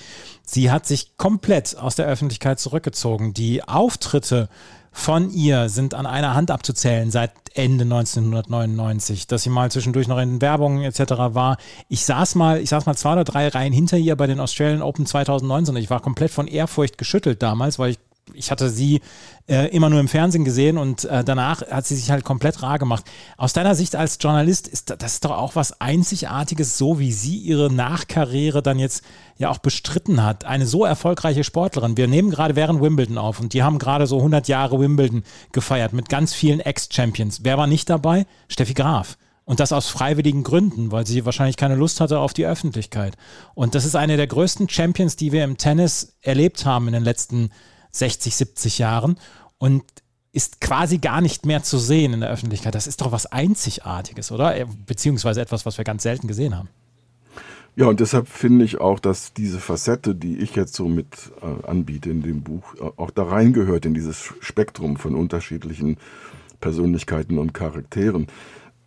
Sie 0.45 0.71
hat 0.71 0.87
sich 0.87 1.17
komplett 1.17 1.77
aus 1.77 1.95
der 1.95 2.05
Öffentlichkeit 2.05 2.61
zurückgezogen. 2.61 3.33
Die 3.33 3.67
Auftritte 3.67 4.47
von 4.91 5.29
ihr 5.31 5.67
sind 5.67 5.93
an 5.93 6.05
einer 6.05 6.33
Hand 6.33 6.49
abzuzählen 6.49 7.11
seit 7.11 7.31
Ende 7.53 7.83
1999, 7.83 9.27
dass 9.27 9.43
sie 9.43 9.49
mal 9.49 9.69
zwischendurch 9.69 10.07
noch 10.07 10.17
in 10.17 10.41
Werbung 10.41 10.81
etc. 10.81 11.01
war. 11.33 11.57
Ich 11.89 12.05
saß 12.05 12.35
mal, 12.35 12.61
ich 12.61 12.69
saß 12.69 12.85
mal 12.85 12.95
zwei 12.95 13.13
oder 13.13 13.23
drei 13.25 13.49
Reihen 13.49 13.73
hinter 13.73 13.97
ihr 13.97 14.15
bei 14.15 14.27
den 14.27 14.39
Australian 14.39 14.81
Open 14.81 15.05
2019 15.05 15.75
und 15.75 15.81
ich 15.81 15.89
war 15.89 15.99
komplett 15.99 16.31
von 16.31 16.47
Ehrfurcht 16.47 16.97
geschüttelt 16.97 17.43
damals, 17.43 17.79
weil 17.79 17.91
ich 17.91 17.99
ich 18.33 18.51
hatte 18.51 18.69
sie 18.69 19.01
äh, 19.49 19.67
immer 19.75 19.89
nur 19.89 19.99
im 19.99 20.07
Fernsehen 20.07 20.45
gesehen 20.45 20.77
und 20.77 21.05
äh, 21.05 21.23
danach 21.23 21.61
hat 21.69 21.85
sie 21.85 21.95
sich 21.95 22.11
halt 22.11 22.23
komplett 22.23 22.61
rar 22.61 22.77
gemacht. 22.77 23.03
Aus 23.35 23.53
deiner 23.53 23.75
Sicht 23.75 23.95
als 23.95 24.17
Journalist 24.21 24.67
ist 24.67 24.95
das 24.97 25.13
ist 25.13 25.25
doch 25.25 25.31
auch 25.31 25.55
was 25.55 25.81
Einzigartiges, 25.81 26.77
so 26.77 26.99
wie 26.99 27.11
sie 27.11 27.37
ihre 27.37 27.73
Nachkarriere 27.73 28.61
dann 28.61 28.79
jetzt 28.79 29.03
ja 29.37 29.49
auch 29.49 29.57
bestritten 29.57 30.23
hat. 30.23 30.45
Eine 30.45 30.67
so 30.67 30.85
erfolgreiche 30.85 31.43
Sportlerin. 31.43 31.97
Wir 31.97 32.07
nehmen 32.07 32.29
gerade 32.29 32.55
während 32.55 32.81
Wimbledon 32.81 33.17
auf 33.17 33.39
und 33.39 33.53
die 33.53 33.63
haben 33.63 33.79
gerade 33.79 34.05
so 34.05 34.17
100 34.17 34.47
Jahre 34.47 34.79
Wimbledon 34.79 35.23
gefeiert 35.51 35.93
mit 35.93 36.09
ganz 36.09 36.33
vielen 36.33 36.59
Ex-Champions. 36.59 37.39
Wer 37.43 37.57
war 37.57 37.67
nicht 37.67 37.89
dabei? 37.89 38.25
Steffi 38.47 38.73
Graf. 38.73 39.17
Und 39.45 39.59
das 39.59 39.71
aus 39.71 39.89
freiwilligen 39.89 40.43
Gründen, 40.43 40.91
weil 40.91 41.07
sie 41.07 41.25
wahrscheinlich 41.25 41.57
keine 41.57 41.73
Lust 41.73 42.01
hatte 42.01 42.19
auf 42.19 42.33
die 42.33 42.45
Öffentlichkeit. 42.45 43.17
Und 43.55 43.73
das 43.73 43.83
ist 43.83 43.95
eine 43.95 44.15
der 44.15 44.27
größten 44.27 44.69
Champions, 44.69 45.15
die 45.15 45.31
wir 45.31 45.43
im 45.43 45.57
Tennis 45.57 46.17
erlebt 46.21 46.65
haben 46.67 46.85
in 46.85 46.93
den 46.93 47.03
letzten 47.03 47.39
Jahren 47.39 47.51
60, 47.91 48.35
70 48.35 48.79
Jahren 48.79 49.19
und 49.57 49.83
ist 50.31 50.61
quasi 50.61 50.99
gar 50.99 51.21
nicht 51.21 51.45
mehr 51.45 51.63
zu 51.63 51.77
sehen 51.77 52.13
in 52.13 52.21
der 52.21 52.29
Öffentlichkeit. 52.29 52.75
Das 52.75 52.87
ist 52.87 53.01
doch 53.01 53.11
was 53.11 53.25
Einzigartiges, 53.25 54.31
oder? 54.31 54.55
Äh, 54.55 54.65
beziehungsweise 54.85 55.41
etwas, 55.41 55.65
was 55.65 55.77
wir 55.77 55.85
ganz 55.85 56.03
selten 56.03 56.27
gesehen 56.27 56.55
haben. 56.55 56.69
Ja, 57.75 57.87
und 57.87 57.99
deshalb 57.99 58.27
finde 58.27 58.65
ich 58.65 58.79
auch, 58.81 58.99
dass 58.99 59.33
diese 59.33 59.59
Facette, 59.59 60.13
die 60.13 60.37
ich 60.37 60.55
jetzt 60.55 60.75
so 60.75 60.87
mit 60.87 61.31
äh, 61.41 61.65
anbiete 61.65 62.09
in 62.09 62.21
dem 62.21 62.41
Buch, 62.41 62.75
äh, 62.75 62.89
auch 62.97 63.09
da 63.09 63.23
reingehört 63.23 63.85
in 63.85 63.93
dieses 63.93 64.33
Spektrum 64.41 64.97
von 64.97 65.15
unterschiedlichen 65.15 65.97
Persönlichkeiten 66.59 67.37
und 67.37 67.53
Charakteren. 67.53 68.27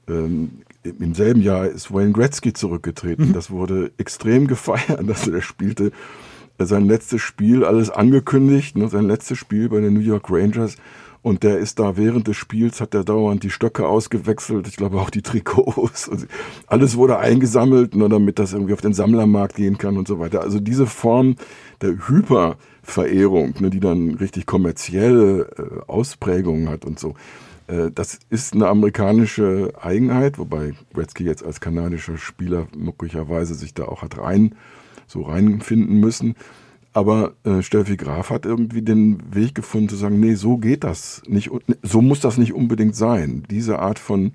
Ähm, 0.08 0.62
Im 0.84 1.14
selben 1.14 1.42
Jahr 1.42 1.66
ist 1.66 1.92
Wayne 1.92 2.12
Gretzky 2.12 2.52
zurückgetreten. 2.52 3.28
Mhm. 3.28 3.32
Das 3.32 3.50
wurde 3.50 3.92
extrem 3.96 4.46
gefeiert. 4.46 5.08
Also 5.08 5.32
er 5.32 5.42
spielte 5.42 5.90
sein 6.66 6.86
letztes 6.86 7.20
Spiel, 7.20 7.64
alles 7.64 7.90
angekündigt, 7.90 8.76
ne, 8.76 8.88
sein 8.88 9.06
letztes 9.06 9.38
Spiel 9.38 9.68
bei 9.68 9.80
den 9.80 9.94
New 9.94 10.00
York 10.00 10.30
Rangers. 10.30 10.76
Und 11.22 11.44
der 11.44 11.58
ist 11.58 11.78
da 11.78 11.96
während 11.96 12.26
des 12.26 12.36
Spiels, 12.36 12.80
hat 12.80 12.94
er 12.94 13.04
dauernd 13.04 13.44
die 13.44 13.50
Stöcke 13.50 13.86
ausgewechselt, 13.86 14.66
ich 14.66 14.74
glaube 14.74 15.00
auch 15.00 15.08
die 15.08 15.22
Trikots. 15.22 16.10
Alles 16.66 16.96
wurde 16.96 17.18
eingesammelt, 17.18 17.94
nur 17.94 18.08
damit 18.08 18.40
das 18.40 18.52
irgendwie 18.52 18.72
auf 18.72 18.80
den 18.80 18.92
Sammlermarkt 18.92 19.54
gehen 19.54 19.78
kann 19.78 19.96
und 19.96 20.08
so 20.08 20.18
weiter. 20.18 20.40
Also 20.40 20.58
diese 20.58 20.86
Form 20.86 21.36
der 21.80 22.08
Hyperverehrung, 22.08 23.54
ne, 23.60 23.70
die 23.70 23.78
dann 23.78 24.16
richtig 24.16 24.46
kommerzielle 24.46 25.42
äh, 25.56 25.80
Ausprägungen 25.86 26.68
hat 26.68 26.84
und 26.84 26.98
so, 26.98 27.14
äh, 27.68 27.92
das 27.94 28.18
ist 28.28 28.54
eine 28.54 28.66
amerikanische 28.66 29.72
Eigenheit, 29.80 30.40
wobei 30.40 30.74
Gretzky 30.92 31.22
jetzt 31.22 31.44
als 31.44 31.60
kanadischer 31.60 32.18
Spieler 32.18 32.66
möglicherweise 32.76 33.54
sich 33.54 33.74
da 33.74 33.84
auch 33.84 34.02
hat 34.02 34.18
rein 34.18 34.56
so 35.12 35.22
reinfinden 35.22 36.00
müssen. 36.00 36.34
Aber 36.94 37.34
äh, 37.44 37.62
Steffi 37.62 37.96
Graf 37.96 38.30
hat 38.30 38.44
irgendwie 38.44 38.82
den 38.82 39.22
Weg 39.34 39.54
gefunden 39.54 39.88
zu 39.88 39.96
sagen, 39.96 40.20
nee, 40.20 40.34
so 40.34 40.58
geht 40.58 40.84
das 40.84 41.22
nicht, 41.26 41.50
so 41.82 42.02
muss 42.02 42.20
das 42.20 42.36
nicht 42.36 42.52
unbedingt 42.52 42.96
sein. 42.96 43.44
Diese 43.50 43.78
Art 43.78 43.98
von 43.98 44.32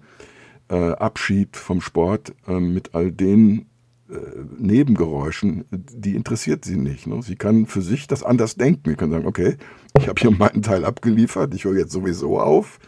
äh, 0.70 0.92
Abschied 0.92 1.56
vom 1.56 1.82
Sport 1.82 2.34
äh, 2.48 2.60
mit 2.60 2.96
all 2.96 3.12
den 3.12 3.68
äh, 4.10 4.16
Nebengeräuschen, 4.58 5.66
die 5.72 6.16
interessiert 6.16 6.66
sie 6.66 6.78
nicht. 6.78 7.06
Ne? 7.06 7.22
Sie 7.22 7.36
kann 7.36 7.68
für 7.68 7.82
sich 7.82 8.08
das 8.08 8.24
anders 8.24 8.56
denken. 8.56 8.90
Sie 8.90 8.96
kann 8.96 9.12
sagen, 9.12 9.28
okay, 9.28 9.58
ich 10.00 10.08
habe 10.08 10.20
hier 10.20 10.32
meinen 10.32 10.62
Teil 10.62 10.84
abgeliefert, 10.84 11.54
ich 11.54 11.66
höre 11.66 11.78
jetzt 11.78 11.92
sowieso 11.92 12.40
auf. 12.40 12.80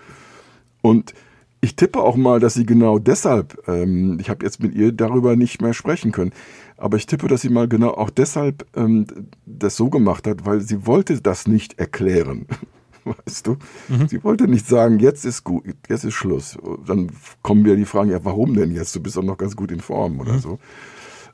Und 0.81 1.13
ich 1.61 1.75
tippe 1.75 1.99
auch 1.99 2.15
mal, 2.15 2.39
dass 2.39 2.53
sie 2.53 2.65
genau 2.65 2.99
deshalb, 2.99 3.61
ähm, 3.67 4.17
ich 4.19 4.29
habe 4.29 4.45
jetzt 4.45 4.61
mit 4.61 4.73
ihr 4.73 4.93
darüber 4.93 5.35
nicht 5.35 5.61
mehr 5.61 5.73
sprechen 5.73 6.11
können, 6.11 6.31
aber 6.79 6.97
ich 6.97 7.05
tippe, 7.05 7.27
dass 7.27 7.41
sie 7.41 7.49
mal 7.49 7.67
genau 7.67 7.91
auch 7.91 8.09
deshalb 8.09 8.65
ähm, 8.75 9.05
das 9.45 9.75
so 9.75 9.89
gemacht 9.89 10.27
hat, 10.27 10.45
weil 10.45 10.61
sie 10.61 10.85
wollte 10.85 11.21
das 11.21 11.47
nicht 11.47 11.79
erklären. 11.79 12.47
Weißt 13.03 13.47
du? 13.47 13.57
Mhm. 13.87 14.07
Sie 14.07 14.23
wollte 14.23 14.47
nicht 14.47 14.67
sagen, 14.67 14.99
jetzt 14.99 15.25
ist 15.25 15.43
gut, 15.43 15.63
jetzt 15.87 16.03
ist 16.03 16.13
Schluss. 16.13 16.57
Dann 16.85 17.11
kommen 17.41 17.63
wieder 17.65 17.75
die 17.75 17.85
Fragen, 17.85 18.11
ja, 18.11 18.23
warum 18.23 18.53
denn 18.53 18.71
jetzt? 18.71 18.95
Du 18.95 18.99
bist 18.99 19.17
doch 19.17 19.23
noch 19.23 19.37
ganz 19.37 19.55
gut 19.55 19.71
in 19.71 19.79
Form 19.79 20.19
oder 20.19 20.33
mhm. 20.33 20.39
so. 20.39 20.59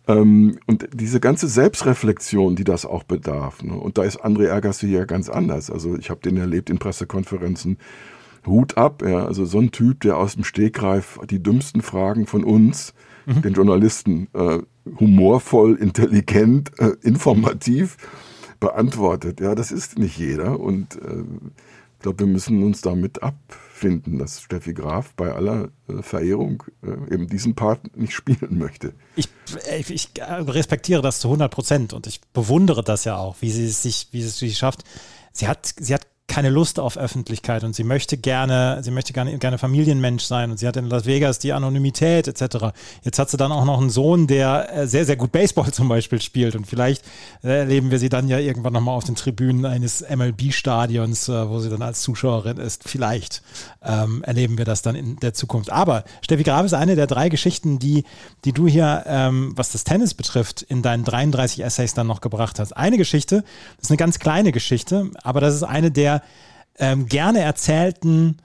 Ähm, 0.07 0.59
und 0.67 0.87
diese 0.93 1.19
ganze 1.19 1.47
Selbstreflexion, 1.47 2.55
die 2.55 2.63
das 2.63 2.85
auch 2.85 3.03
bedarf. 3.03 3.63
Ne? 3.63 3.73
Und 3.73 3.97
da 3.97 4.03
ist 4.03 4.23
André 4.23 4.51
Agassi 4.51 4.87
ja 4.87 5.05
ganz 5.05 5.29
anders. 5.29 5.71
Also 5.71 5.97
ich 5.97 6.09
habe 6.09 6.21
den 6.21 6.37
erlebt 6.37 6.69
in 6.69 6.77
Pressekonferenzen. 6.77 7.77
Hut 8.45 8.77
ab, 8.77 9.01
ja. 9.01 9.25
Also 9.25 9.45
so 9.45 9.59
ein 9.59 9.71
Typ, 9.71 10.01
der 10.01 10.17
aus 10.17 10.35
dem 10.35 10.43
Stegreif 10.43 11.19
die 11.29 11.41
dümmsten 11.41 11.81
Fragen 11.81 12.27
von 12.27 12.43
uns, 12.43 12.93
mhm. 13.25 13.41
den 13.41 13.53
Journalisten, 13.53 14.27
äh, 14.33 14.59
humorvoll, 14.99 15.75
intelligent, 15.75 16.71
äh, 16.79 16.91
informativ 17.01 17.97
beantwortet. 18.59 19.39
Ja, 19.39 19.55
das 19.55 19.71
ist 19.71 19.97
nicht 19.97 20.17
jeder 20.17 20.59
und 20.59 20.95
äh, 20.95 21.23
ich 21.97 22.01
glaube, 22.01 22.19
wir 22.19 22.27
müssen 22.27 22.61
uns 22.61 22.81
damit 22.81 23.23
abfinden, 23.23 24.19
dass 24.19 24.41
Steffi 24.41 24.73
Graf 24.73 25.13
bei 25.15 25.31
aller 25.31 25.69
äh, 25.87 26.03
Verehrung 26.03 26.63
äh, 26.83 27.13
eben 27.13 27.27
diesen 27.27 27.55
Part 27.55 27.97
nicht 27.97 28.13
spielen 28.13 28.57
möchte. 28.59 28.93
Ich, 29.15 29.27
äh, 29.67 29.79
ich, 29.79 30.11
respektiere 30.19 31.01
das 31.01 31.19
zu 31.19 31.29
100 31.29 31.51
Prozent 31.51 31.93
und 31.93 32.05
ich 32.05 32.21
bewundere 32.33 32.83
das 32.83 33.05
ja 33.05 33.17
auch, 33.17 33.37
wie 33.41 33.49
sie 33.49 33.65
es 33.65 33.81
sich, 33.81 34.09
wie 34.11 34.21
sie 34.21 34.47
es 34.47 34.57
schafft. 34.57 34.83
Sie 35.31 35.47
hat, 35.47 35.73
sie 35.79 35.93
hat 35.93 36.07
keine 36.27 36.49
Lust 36.49 36.79
auf 36.79 36.97
Öffentlichkeit 36.97 37.63
und 37.63 37.75
sie 37.75 37.83
möchte 37.83 38.17
gerne, 38.17 38.79
sie 38.81 38.91
möchte 38.91 39.13
gerne, 39.13 39.37
gerne 39.37 39.57
Familienmensch 39.57 40.23
sein 40.23 40.51
und 40.51 40.57
sie 40.57 40.67
hat 40.67 40.75
in 40.75 40.85
Las 40.85 41.05
Vegas 41.05 41.39
die 41.39 41.53
Anonymität 41.53 42.27
etc. 42.27 42.73
Jetzt 43.03 43.19
hat 43.19 43.29
sie 43.29 43.37
dann 43.37 43.51
auch 43.51 43.63
noch 43.63 43.79
einen 43.79 43.91
Sohn, 43.91 44.25
der 44.25 44.75
äh, 44.75 44.87
sehr, 44.87 45.05
sehr 45.05 45.17
gut 45.17 45.31
Baseball 45.31 45.71
zum 45.71 45.87
Beispiel 45.87 46.19
spielt 46.21 46.55
und 46.55 46.65
vielleicht 46.65 47.03
äh, 47.43 47.59
erleben 47.59 47.91
wir 47.91 47.99
sie 47.99 48.09
dann 48.09 48.27
ja 48.27 48.39
irgendwann 48.39 48.73
nochmal 48.73 48.95
auf 48.95 49.03
den 49.03 49.15
Tribünen 49.15 49.65
eines 49.65 50.01
MLB-Stadions, 50.01 51.29
äh, 51.29 51.47
wo 51.47 51.59
sie 51.59 51.69
dann 51.69 51.83
als 51.83 52.01
Zuschauerin 52.01 52.57
ist. 52.57 52.89
Vielleicht 52.89 53.43
ähm, 53.83 54.23
erleben 54.23 54.57
wir 54.57 54.65
das 54.65 54.81
dann 54.81 54.95
in 54.95 55.17
der 55.17 55.33
Zukunft. 55.35 55.69
Aber 55.71 56.03
Steffi 56.21 56.43
Graf 56.43 56.65
ist 56.65 56.73
eine 56.73 56.95
der 56.95 57.07
drei 57.07 57.29
Geschichten, 57.29 57.77
die, 57.77 58.03
die 58.45 58.51
du 58.51 58.67
hier, 58.67 59.03
ähm, 59.05 59.53
was 59.55 59.71
das 59.71 59.83
Tennis 59.83 60.15
betrifft, 60.15 60.63
in 60.63 60.81
deinen 60.81 61.03
33 61.03 61.63
Essays 61.63 61.93
dann 61.93 62.07
noch 62.07 62.21
gebracht 62.21 62.59
hast. 62.59 62.75
Eine 62.75 62.97
Geschichte, 62.97 63.43
ist 63.79 63.91
eine 63.91 63.97
ganz 63.97 64.17
kleine 64.17 64.51
Geschichte, 64.51 65.11
aber 65.23 65.39
das 65.39 65.53
ist 65.53 65.63
eine 65.63 65.91
der 65.91 66.14
ähm, 66.77 67.07
gerne 67.07 67.39
erzählten 67.39 68.37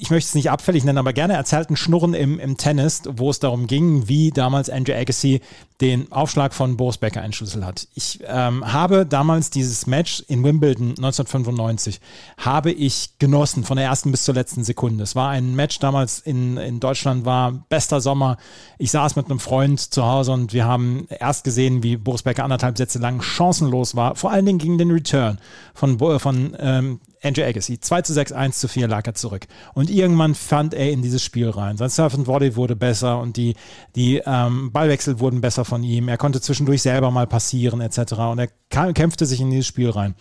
ich 0.00 0.10
möchte 0.10 0.28
es 0.28 0.34
nicht 0.34 0.50
abfällig 0.50 0.82
nennen, 0.82 0.96
aber 0.96 1.12
gerne 1.12 1.34
erzählten 1.34 1.76
Schnurren 1.76 2.14
im, 2.14 2.40
im 2.40 2.56
Tennis, 2.56 3.02
wo 3.06 3.28
es 3.28 3.38
darum 3.38 3.66
ging, 3.66 4.08
wie 4.08 4.30
damals 4.30 4.70
Andrew 4.70 4.94
Agassi 4.94 5.42
den 5.80 6.12
Aufschlag 6.12 6.52
von 6.52 6.76
Boris 6.76 6.98
Becker 6.98 7.22
entschlüsselt 7.22 7.64
hat. 7.64 7.88
Ich 7.94 8.20
ähm, 8.26 8.70
habe 8.70 9.06
damals 9.06 9.50
dieses 9.50 9.86
Match 9.86 10.22
in 10.28 10.44
Wimbledon 10.44 10.90
1995 10.90 12.00
habe 12.36 12.70
ich 12.70 13.18
genossen 13.18 13.64
von 13.64 13.76
der 13.76 13.86
ersten 13.86 14.10
bis 14.10 14.24
zur 14.24 14.34
letzten 14.34 14.62
Sekunde. 14.62 15.04
Es 15.04 15.16
war 15.16 15.30
ein 15.30 15.54
Match 15.54 15.78
damals 15.78 16.18
in, 16.18 16.58
in 16.58 16.80
Deutschland, 16.80 17.24
war 17.24 17.52
bester 17.70 18.00
Sommer. 18.00 18.36
Ich 18.78 18.90
saß 18.90 19.16
mit 19.16 19.26
einem 19.26 19.40
Freund 19.40 19.80
zu 19.80 20.04
Hause 20.04 20.32
und 20.32 20.52
wir 20.52 20.66
haben 20.66 21.06
erst 21.08 21.44
gesehen, 21.44 21.82
wie 21.82 21.96
Boris 21.96 22.22
Becker 22.22 22.44
anderthalb 22.44 22.76
Sätze 22.76 22.98
lang 22.98 23.22
chancenlos 23.22 23.96
war, 23.96 24.16
vor 24.16 24.30
allen 24.30 24.44
Dingen 24.44 24.58
gegen 24.58 24.76
den 24.76 24.90
Return 24.90 25.38
von, 25.74 25.98
von 26.18 26.56
ähm, 26.58 27.00
Andrew 27.22 27.44
Agassi. 27.44 27.78
2 27.78 28.02
zu 28.02 28.12
6, 28.14 28.32
1 28.32 28.60
zu 28.60 28.68
4 28.68 28.88
lag 28.88 29.06
er 29.06 29.14
zurück. 29.14 29.46
Und 29.74 29.90
irgendwann 29.90 30.34
fand 30.34 30.74
er 30.74 30.90
in 30.90 31.02
dieses 31.02 31.22
Spiel 31.22 31.50
rein. 31.50 31.76
Sein 31.76 31.90
Surf 31.90 32.14
and 32.14 32.26
Volley 32.26 32.56
wurde 32.56 32.76
besser 32.76 33.20
und 33.20 33.36
die, 33.36 33.54
die 33.94 34.22
ähm, 34.24 34.72
Ballwechsel 34.72 35.20
wurden 35.20 35.40
besser 35.40 35.64
von 35.70 35.82
ihm. 35.82 36.08
Er 36.08 36.18
konnte 36.18 36.42
zwischendurch 36.42 36.82
selber 36.82 37.10
mal 37.10 37.26
passieren 37.26 37.80
etc. 37.80 38.12
Und 38.30 38.38
er 38.40 38.92
kämpfte 38.92 39.24
sich 39.24 39.40
in 39.40 39.50
dieses 39.50 39.66
Spiel 39.66 39.88
rein. 39.88 40.14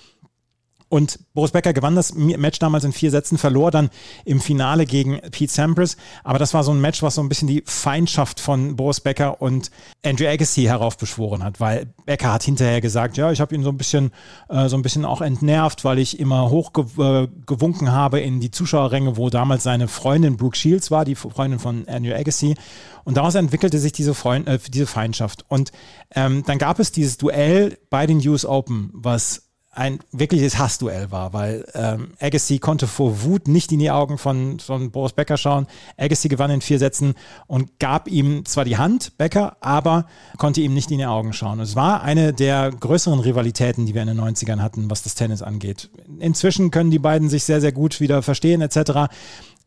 Und 0.89 1.19
Boris 1.33 1.51
Becker 1.51 1.71
gewann 1.71 1.95
das 1.95 2.15
Match 2.15 2.57
damals 2.57 2.83
in 2.83 2.91
vier 2.91 3.11
Sätzen, 3.11 3.37
verlor 3.37 3.69
dann 3.69 3.89
im 4.25 4.41
Finale 4.41 4.85
gegen 4.85 5.19
Pete 5.31 5.53
Sampras. 5.53 5.97
Aber 6.23 6.39
das 6.39 6.55
war 6.55 6.63
so 6.63 6.71
ein 6.71 6.81
Match, 6.81 7.03
was 7.03 7.15
so 7.15 7.21
ein 7.21 7.29
bisschen 7.29 7.47
die 7.47 7.63
Feindschaft 7.65 8.39
von 8.39 8.75
Boris 8.75 8.99
Becker 8.99 9.41
und 9.41 9.69
Andrew 10.03 10.27
Agassi 10.27 10.63
heraufbeschworen 10.63 11.43
hat, 11.43 11.59
weil 11.59 11.93
Becker 12.05 12.33
hat 12.33 12.43
hinterher 12.43 12.81
gesagt, 12.81 13.17
ja, 13.17 13.31
ich 13.31 13.39
habe 13.39 13.53
ihn 13.53 13.63
so 13.63 13.69
ein 13.69 13.77
bisschen, 13.77 14.11
äh, 14.49 14.67
so 14.67 14.77
ein 14.77 14.81
bisschen 14.81 15.05
auch 15.05 15.21
entnervt, 15.21 15.85
weil 15.85 15.99
ich 15.99 16.19
immer 16.19 16.49
hochgewunken 16.49 17.87
äh, 17.87 17.91
habe 17.91 18.19
in 18.19 18.39
die 18.39 18.51
Zuschauerränge, 18.51 19.15
wo 19.15 19.29
damals 19.29 19.63
seine 19.63 19.87
Freundin 19.87 20.37
Brooke 20.37 20.57
Shields 20.57 20.89
war, 20.89 21.05
die 21.05 21.15
Freundin 21.15 21.59
von 21.59 21.87
Andrew 21.87 22.15
Agassi. 22.15 22.55
Und 23.03 23.17
daraus 23.17 23.35
entwickelte 23.35 23.79
sich 23.79 23.91
diese, 23.91 24.13
Freund, 24.15 24.47
äh, 24.47 24.59
diese 24.69 24.87
Feindschaft. 24.87 25.45
Und 25.47 25.71
ähm, 26.15 26.43
dann 26.45 26.57
gab 26.57 26.79
es 26.79 26.91
dieses 26.91 27.17
Duell 27.17 27.77
bei 27.89 28.07
den 28.07 28.25
US 28.27 28.45
Open, 28.45 28.89
was 28.93 29.48
ein 29.71 29.99
wirkliches 30.11 30.57
Hassduell 30.57 31.11
war, 31.11 31.31
weil 31.31 31.63
ähm, 31.75 32.13
Agassi 32.19 32.57
konnte 32.57 32.87
vor 32.87 33.23
Wut 33.23 33.47
nicht 33.47 33.71
in 33.71 33.79
die 33.79 33.91
Augen 33.91 34.17
von, 34.17 34.59
von 34.59 34.91
Boris 34.91 35.13
Becker 35.13 35.37
schauen. 35.37 35.67
Agassi 35.95 36.27
gewann 36.27 36.49
in 36.49 36.61
vier 36.61 36.79
Sätzen 36.79 37.13
und 37.45 37.79
gab 37.79 38.07
ihm 38.07 38.45
zwar 38.45 38.65
die 38.65 38.77
Hand, 38.77 39.17
Becker, 39.17 39.57
aber 39.61 40.07
konnte 40.37 40.61
ihm 40.61 40.73
nicht 40.73 40.89
in 40.91 40.97
die 40.97 41.05
Augen 41.05 41.33
schauen. 41.33 41.59
Es 41.59 41.75
war 41.75 42.01
eine 42.01 42.33
der 42.33 42.71
größeren 42.71 43.19
Rivalitäten, 43.19 43.85
die 43.85 43.93
wir 43.93 44.01
in 44.01 44.07
den 44.07 44.19
90ern 44.19 44.59
hatten, 44.59 44.89
was 44.89 45.03
das 45.03 45.15
Tennis 45.15 45.43
angeht. 45.43 45.89
Inzwischen 46.19 46.71
können 46.71 46.91
die 46.91 46.99
beiden 46.99 47.29
sich 47.29 47.43
sehr, 47.43 47.61
sehr 47.61 47.71
gut 47.71 47.99
wieder 47.99 48.23
verstehen 48.23 48.61
etc. 48.61 49.11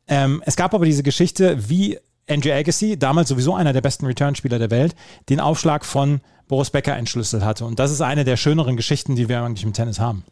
Ähm, 0.09 0.43
es 0.45 0.57
gab 0.57 0.75
aber 0.75 0.85
diese 0.85 1.05
Geschichte, 1.05 1.69
wie 1.69 1.99
Andrew 2.33 2.53
Agassi, 2.53 2.99
damals 2.99 3.29
sowieso 3.29 3.55
einer 3.55 3.73
der 3.73 3.81
besten 3.81 4.07
Returnspieler 4.07 4.59
der 4.59 4.71
Welt, 4.71 4.95
den 5.29 5.41
Aufschlag 5.41 5.85
von 5.85 6.21
Boris 6.49 6.71
Becker 6.71 6.97
entschlüsselt 6.97 7.45
hatte. 7.45 7.65
Und 7.65 7.79
das 7.79 7.91
ist 7.91 8.01
eine 8.01 8.25
der 8.25 8.37
schöneren 8.37 8.77
Geschichten, 8.77 9.17
die 9.17 9.29
wir 9.29 9.43
eigentlich 9.43 9.65
im 9.65 9.73
Tennis 9.73 10.01
haben. 10.01 10.25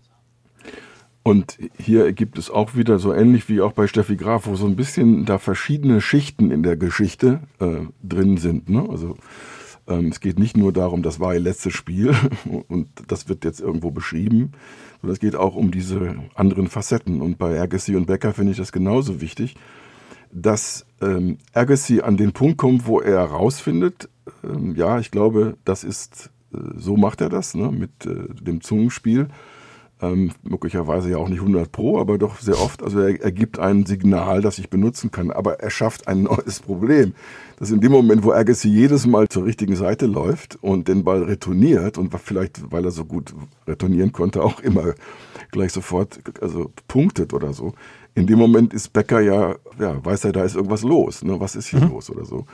Und 1.22 1.58
hier 1.78 2.12
gibt 2.12 2.38
es 2.38 2.50
auch 2.50 2.74
wieder 2.74 2.98
so 2.98 3.12
ähnlich 3.12 3.48
wie 3.48 3.60
auch 3.60 3.72
bei 3.72 3.86
Steffi 3.86 4.16
Graf, 4.16 4.46
wo 4.46 4.56
so 4.56 4.66
ein 4.66 4.76
bisschen 4.76 5.26
da 5.26 5.38
verschiedene 5.38 6.00
Schichten 6.00 6.50
in 6.50 6.62
der 6.62 6.76
Geschichte 6.76 7.40
äh, 7.58 7.86
drin 8.02 8.38
sind. 8.38 8.70
Ne? 8.70 8.86
Also 8.88 9.16
ähm, 9.86 10.08
es 10.08 10.20
geht 10.20 10.38
nicht 10.38 10.56
nur 10.56 10.72
darum, 10.72 11.02
das 11.02 11.20
war 11.20 11.34
ihr 11.34 11.40
letztes 11.40 11.74
Spiel 11.74 12.14
und 12.68 12.88
das 13.08 13.28
wird 13.28 13.44
jetzt 13.44 13.60
irgendwo 13.60 13.90
beschrieben, 13.90 14.52
sondern 15.00 15.14
es 15.14 15.20
geht 15.20 15.36
auch 15.36 15.56
um 15.56 15.70
diese 15.70 16.16
anderen 16.34 16.68
Facetten. 16.68 17.20
Und 17.20 17.36
bei 17.36 17.60
Agassi 17.60 17.96
und 17.96 18.06
Becker 18.06 18.32
finde 18.32 18.52
ich 18.52 18.58
das 18.58 18.72
genauso 18.72 19.20
wichtig, 19.20 19.56
dass 20.32 20.86
ähm, 21.00 21.38
Agassi 21.52 22.00
an 22.00 22.16
den 22.16 22.32
Punkt 22.32 22.58
kommt, 22.58 22.86
wo 22.86 23.00
er 23.00 23.18
herausfindet, 23.18 24.08
ähm, 24.44 24.74
ja, 24.76 24.98
ich 24.98 25.10
glaube, 25.10 25.56
das 25.64 25.84
ist, 25.84 26.30
äh, 26.52 26.58
so 26.76 26.96
macht 26.96 27.20
er 27.20 27.28
das, 27.28 27.54
ne, 27.54 27.70
mit 27.70 28.06
äh, 28.06 28.32
dem 28.42 28.60
Zungenspiel. 28.60 29.28
Ähm, 30.02 30.30
möglicherweise 30.42 31.10
ja 31.10 31.18
auch 31.18 31.28
nicht 31.28 31.40
100 31.40 31.70
Pro, 31.70 32.00
aber 32.00 32.16
doch 32.16 32.40
sehr 32.40 32.58
oft. 32.58 32.82
Also 32.82 33.00
er, 33.00 33.20
er 33.20 33.32
gibt 33.32 33.58
ein 33.58 33.84
Signal, 33.84 34.40
das 34.40 34.58
ich 34.58 34.70
benutzen 34.70 35.10
kann, 35.10 35.30
aber 35.30 35.60
er 35.60 35.68
schafft 35.68 36.08
ein 36.08 36.22
neues 36.24 36.60
Problem. 36.60 37.12
Dass 37.58 37.70
in 37.70 37.82
dem 37.82 37.92
Moment, 37.92 38.24
wo 38.24 38.32
Agassi 38.32 38.68
jedes 38.68 39.06
Mal 39.06 39.28
zur 39.28 39.44
richtigen 39.44 39.76
Seite 39.76 40.06
läuft 40.06 40.56
und 40.62 40.88
den 40.88 41.04
Ball 41.04 41.24
retourniert 41.24 41.98
und 41.98 42.14
vielleicht, 42.18 42.72
weil 42.72 42.86
er 42.86 42.92
so 42.92 43.04
gut 43.04 43.34
retournieren 43.66 44.12
konnte, 44.12 44.42
auch 44.42 44.60
immer 44.60 44.94
gleich 45.50 45.72
sofort 45.72 46.20
also 46.40 46.72
punktet 46.88 47.34
oder 47.34 47.52
so. 47.52 47.74
In 48.20 48.26
dem 48.26 48.38
Moment 48.38 48.74
ist 48.74 48.92
Becker 48.92 49.20
ja, 49.20 49.56
ja, 49.78 50.04
weiß 50.04 50.26
er, 50.26 50.32
da 50.32 50.44
ist 50.44 50.54
irgendwas 50.54 50.82
los. 50.82 51.24
Ne? 51.24 51.40
Was 51.40 51.56
ist 51.56 51.68
hier 51.68 51.80
mhm. 51.80 51.90
los 51.90 52.10
oder 52.10 52.24
so? 52.26 52.44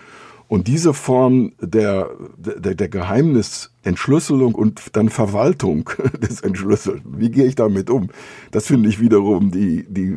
Und 0.49 0.69
diese 0.69 0.95
Form 0.95 1.55
der, 1.61 2.11
der, 2.37 2.77
der 2.77 2.89
Geheimnisentschlüsselung 2.89 4.55
und 4.55 4.97
dann 4.97 5.09
Verwaltung 5.09 5.91
des 6.23 6.41
Entschlüsseln, 6.41 7.03
wie 7.05 7.31
gehe 7.31 7.47
ich 7.47 7.57
damit 7.57 7.91
um? 7.91 8.11
Das 8.53 8.69
finde 8.69 8.89
ich 8.89 9.01
wiederum 9.01 9.51
die, 9.51 9.85
die, 9.89 10.15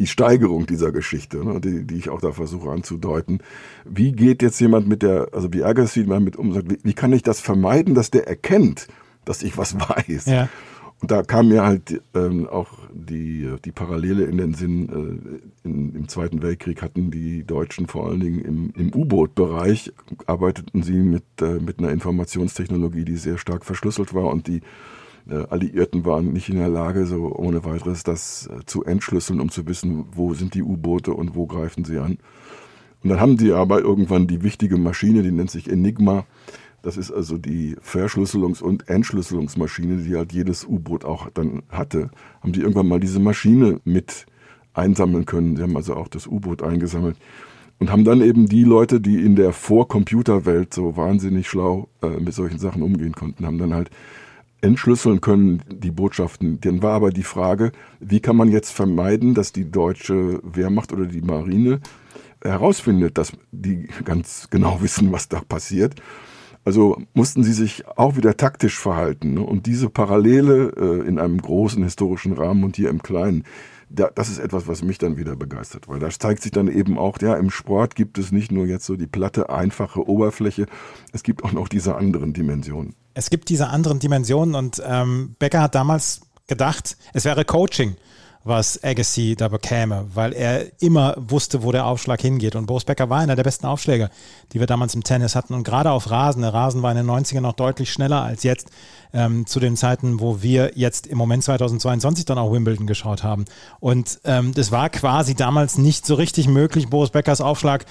die 0.00 0.06
Steigerung 0.08 0.66
dieser 0.66 0.90
Geschichte, 0.90 1.44
ne, 1.44 1.60
die, 1.60 1.86
die 1.86 1.96
ich 1.96 2.10
auch 2.10 2.20
da 2.20 2.32
versuche 2.32 2.70
anzudeuten. 2.70 3.38
Wie 3.84 4.10
geht 4.10 4.42
jetzt 4.42 4.60
jemand 4.60 4.88
mit 4.88 5.02
der, 5.02 5.28
also 5.32 5.52
wie 5.52 5.62
Agassi 5.62 6.00
mit 6.02 6.34
um, 6.34 6.52
sagt, 6.52 6.68
wie, 6.70 6.78
wie 6.82 6.94
kann 6.94 7.12
ich 7.12 7.22
das 7.22 7.40
vermeiden, 7.40 7.94
dass 7.94 8.10
der 8.10 8.26
erkennt, 8.26 8.88
dass 9.24 9.44
ich 9.44 9.56
was 9.56 9.76
weiß? 9.78 10.26
Ja. 10.26 10.48
Und 11.00 11.12
da 11.12 11.22
kam 11.22 11.48
mir 11.48 11.64
halt 11.64 12.02
ähm, 12.14 12.48
auch 12.48 12.70
die, 12.92 13.48
die 13.64 13.70
Parallele 13.70 14.24
in 14.24 14.36
den 14.36 14.54
Sinn, 14.54 14.88
äh, 15.64 15.68
in, 15.68 15.94
im 15.94 16.08
Zweiten 16.08 16.42
Weltkrieg 16.42 16.82
hatten 16.82 17.12
die 17.12 17.44
Deutschen 17.44 17.86
vor 17.86 18.08
allen 18.08 18.20
Dingen 18.20 18.40
im, 18.40 18.72
im 18.76 18.92
U-Boot-Bereich, 18.92 19.92
arbeiteten 20.26 20.82
sie 20.82 20.98
mit, 20.98 21.22
äh, 21.40 21.60
mit 21.60 21.78
einer 21.78 21.92
Informationstechnologie, 21.92 23.04
die 23.04 23.16
sehr 23.16 23.38
stark 23.38 23.64
verschlüsselt 23.64 24.12
war 24.12 24.24
und 24.24 24.48
die 24.48 24.60
äh, 25.28 25.44
Alliierten 25.50 26.04
waren 26.04 26.32
nicht 26.32 26.48
in 26.48 26.56
der 26.56 26.68
Lage, 26.68 27.06
so 27.06 27.32
ohne 27.32 27.64
weiteres 27.64 28.02
das 28.02 28.48
äh, 28.48 28.64
zu 28.66 28.84
entschlüsseln, 28.84 29.40
um 29.40 29.50
zu 29.50 29.66
wissen, 29.66 30.06
wo 30.12 30.34
sind 30.34 30.54
die 30.54 30.62
U-Boote 30.62 31.12
und 31.12 31.36
wo 31.36 31.46
greifen 31.46 31.84
sie 31.84 31.98
an. 31.98 32.18
Und 33.04 33.10
dann 33.10 33.20
haben 33.20 33.36
die 33.36 33.52
aber 33.52 33.80
irgendwann 33.80 34.26
die 34.26 34.42
wichtige 34.42 34.76
Maschine, 34.76 35.22
die 35.22 35.30
nennt 35.30 35.52
sich 35.52 35.70
Enigma, 35.70 36.26
das 36.82 36.96
ist 36.96 37.10
also 37.10 37.38
die 37.38 37.76
Verschlüsselungs- 37.76 38.62
und 38.62 38.88
Entschlüsselungsmaschine, 38.88 40.02
die 40.02 40.16
halt 40.16 40.32
jedes 40.32 40.64
U-Boot 40.64 41.04
auch 41.04 41.28
dann 41.30 41.62
hatte. 41.68 42.10
Haben 42.40 42.52
die 42.52 42.60
irgendwann 42.60 42.88
mal 42.88 43.00
diese 43.00 43.20
Maschine 43.20 43.80
mit 43.84 44.26
einsammeln 44.74 45.26
können. 45.26 45.56
Sie 45.56 45.62
haben 45.62 45.76
also 45.76 45.94
auch 45.94 46.08
das 46.08 46.26
U-Boot 46.26 46.62
eingesammelt 46.62 47.16
und 47.78 47.90
haben 47.90 48.04
dann 48.04 48.20
eben 48.20 48.46
die 48.46 48.64
Leute, 48.64 49.00
die 49.00 49.24
in 49.24 49.36
der 49.36 49.52
Vor-Computer-Welt 49.52 50.74
so 50.74 50.96
wahnsinnig 50.96 51.48
schlau 51.48 51.88
äh, 52.02 52.20
mit 52.20 52.34
solchen 52.34 52.58
Sachen 52.58 52.82
umgehen 52.82 53.12
konnten, 53.12 53.46
haben 53.46 53.58
dann 53.58 53.74
halt 53.74 53.90
entschlüsseln 54.60 55.20
können, 55.20 55.62
die 55.68 55.92
Botschaften. 55.92 56.60
Dann 56.60 56.82
war 56.82 56.94
aber 56.94 57.10
die 57.10 57.22
Frage, 57.22 57.72
wie 58.00 58.20
kann 58.20 58.36
man 58.36 58.50
jetzt 58.50 58.72
vermeiden, 58.72 59.34
dass 59.34 59.52
die 59.52 59.70
deutsche 59.70 60.40
Wehrmacht 60.42 60.92
oder 60.92 61.06
die 61.06 61.20
Marine 61.20 61.80
herausfindet, 62.42 63.18
dass 63.18 63.32
die 63.52 63.88
ganz 64.04 64.48
genau 64.50 64.80
wissen, 64.82 65.12
was 65.12 65.28
da 65.28 65.40
passiert. 65.40 65.94
Also 66.68 67.00
mussten 67.14 67.44
sie 67.44 67.54
sich 67.54 67.88
auch 67.96 68.16
wieder 68.16 68.36
taktisch 68.36 68.78
verhalten. 68.78 69.32
Ne? 69.32 69.40
Und 69.40 69.64
diese 69.64 69.88
Parallele 69.88 70.74
äh, 70.76 71.08
in 71.08 71.18
einem 71.18 71.40
großen 71.40 71.82
historischen 71.82 72.34
Rahmen 72.34 72.62
und 72.62 72.76
hier 72.76 72.90
im 72.90 73.02
kleinen, 73.02 73.44
da, 73.88 74.10
das 74.14 74.28
ist 74.28 74.38
etwas, 74.38 74.68
was 74.68 74.82
mich 74.82 74.98
dann 74.98 75.16
wieder 75.16 75.34
begeistert, 75.34 75.88
weil 75.88 75.98
das 75.98 76.18
zeigt 76.18 76.42
sich 76.42 76.52
dann 76.52 76.68
eben 76.68 76.98
auch, 76.98 77.16
ja, 77.22 77.36
im 77.36 77.48
Sport 77.48 77.94
gibt 77.94 78.18
es 78.18 78.32
nicht 78.32 78.52
nur 78.52 78.66
jetzt 78.66 78.84
so 78.84 78.96
die 78.96 79.06
platte, 79.06 79.48
einfache 79.48 80.06
Oberfläche, 80.06 80.66
es 81.14 81.22
gibt 81.22 81.42
auch 81.42 81.52
noch 81.52 81.68
diese 81.68 81.94
anderen 81.94 82.34
Dimensionen. 82.34 82.94
Es 83.14 83.30
gibt 83.30 83.48
diese 83.48 83.68
anderen 83.68 83.98
Dimensionen 83.98 84.54
und 84.54 84.82
ähm, 84.86 85.36
Becker 85.38 85.62
hat 85.62 85.74
damals 85.74 86.20
gedacht, 86.48 86.98
es 87.14 87.24
wäre 87.24 87.46
Coaching 87.46 87.96
was 88.48 88.82
Agassi 88.82 89.36
da 89.36 89.48
bekäme, 89.48 90.06
weil 90.14 90.32
er 90.32 90.66
immer 90.80 91.14
wusste, 91.16 91.62
wo 91.62 91.70
der 91.70 91.86
Aufschlag 91.86 92.20
hingeht. 92.20 92.56
Und 92.56 92.66
Boris 92.66 92.84
Becker 92.84 93.08
war 93.10 93.18
einer 93.18 93.36
der 93.36 93.44
besten 93.44 93.66
Aufschläger, 93.66 94.10
die 94.52 94.60
wir 94.60 94.66
damals 94.66 94.94
im 94.94 95.04
Tennis 95.04 95.34
hatten. 95.34 95.54
Und 95.54 95.64
gerade 95.64 95.90
auf 95.90 96.10
Rasen, 96.10 96.42
der 96.42 96.54
Rasen 96.54 96.82
war 96.82 96.90
in 96.90 96.96
den 96.96 97.06
90ern 97.06 97.42
noch 97.42 97.52
deutlich 97.52 97.92
schneller 97.92 98.22
als 98.22 98.42
jetzt, 98.42 98.68
ähm, 99.12 99.46
zu 99.46 99.60
den 99.60 99.76
Zeiten, 99.76 100.20
wo 100.20 100.42
wir 100.42 100.72
jetzt 100.74 101.06
im 101.06 101.18
Moment 101.18 101.44
2022 101.44 102.24
dann 102.24 102.38
auch 102.38 102.52
Wimbledon 102.52 102.86
geschaut 102.86 103.22
haben. 103.22 103.44
Und 103.80 104.20
ähm, 104.24 104.52
das 104.54 104.72
war 104.72 104.90
quasi 104.90 105.34
damals 105.34 105.78
nicht 105.78 106.06
so 106.06 106.14
richtig 106.14 106.48
möglich, 106.48 106.88
Boris 106.88 107.10
Beckers 107.10 107.40
Aufschlag 107.40 107.86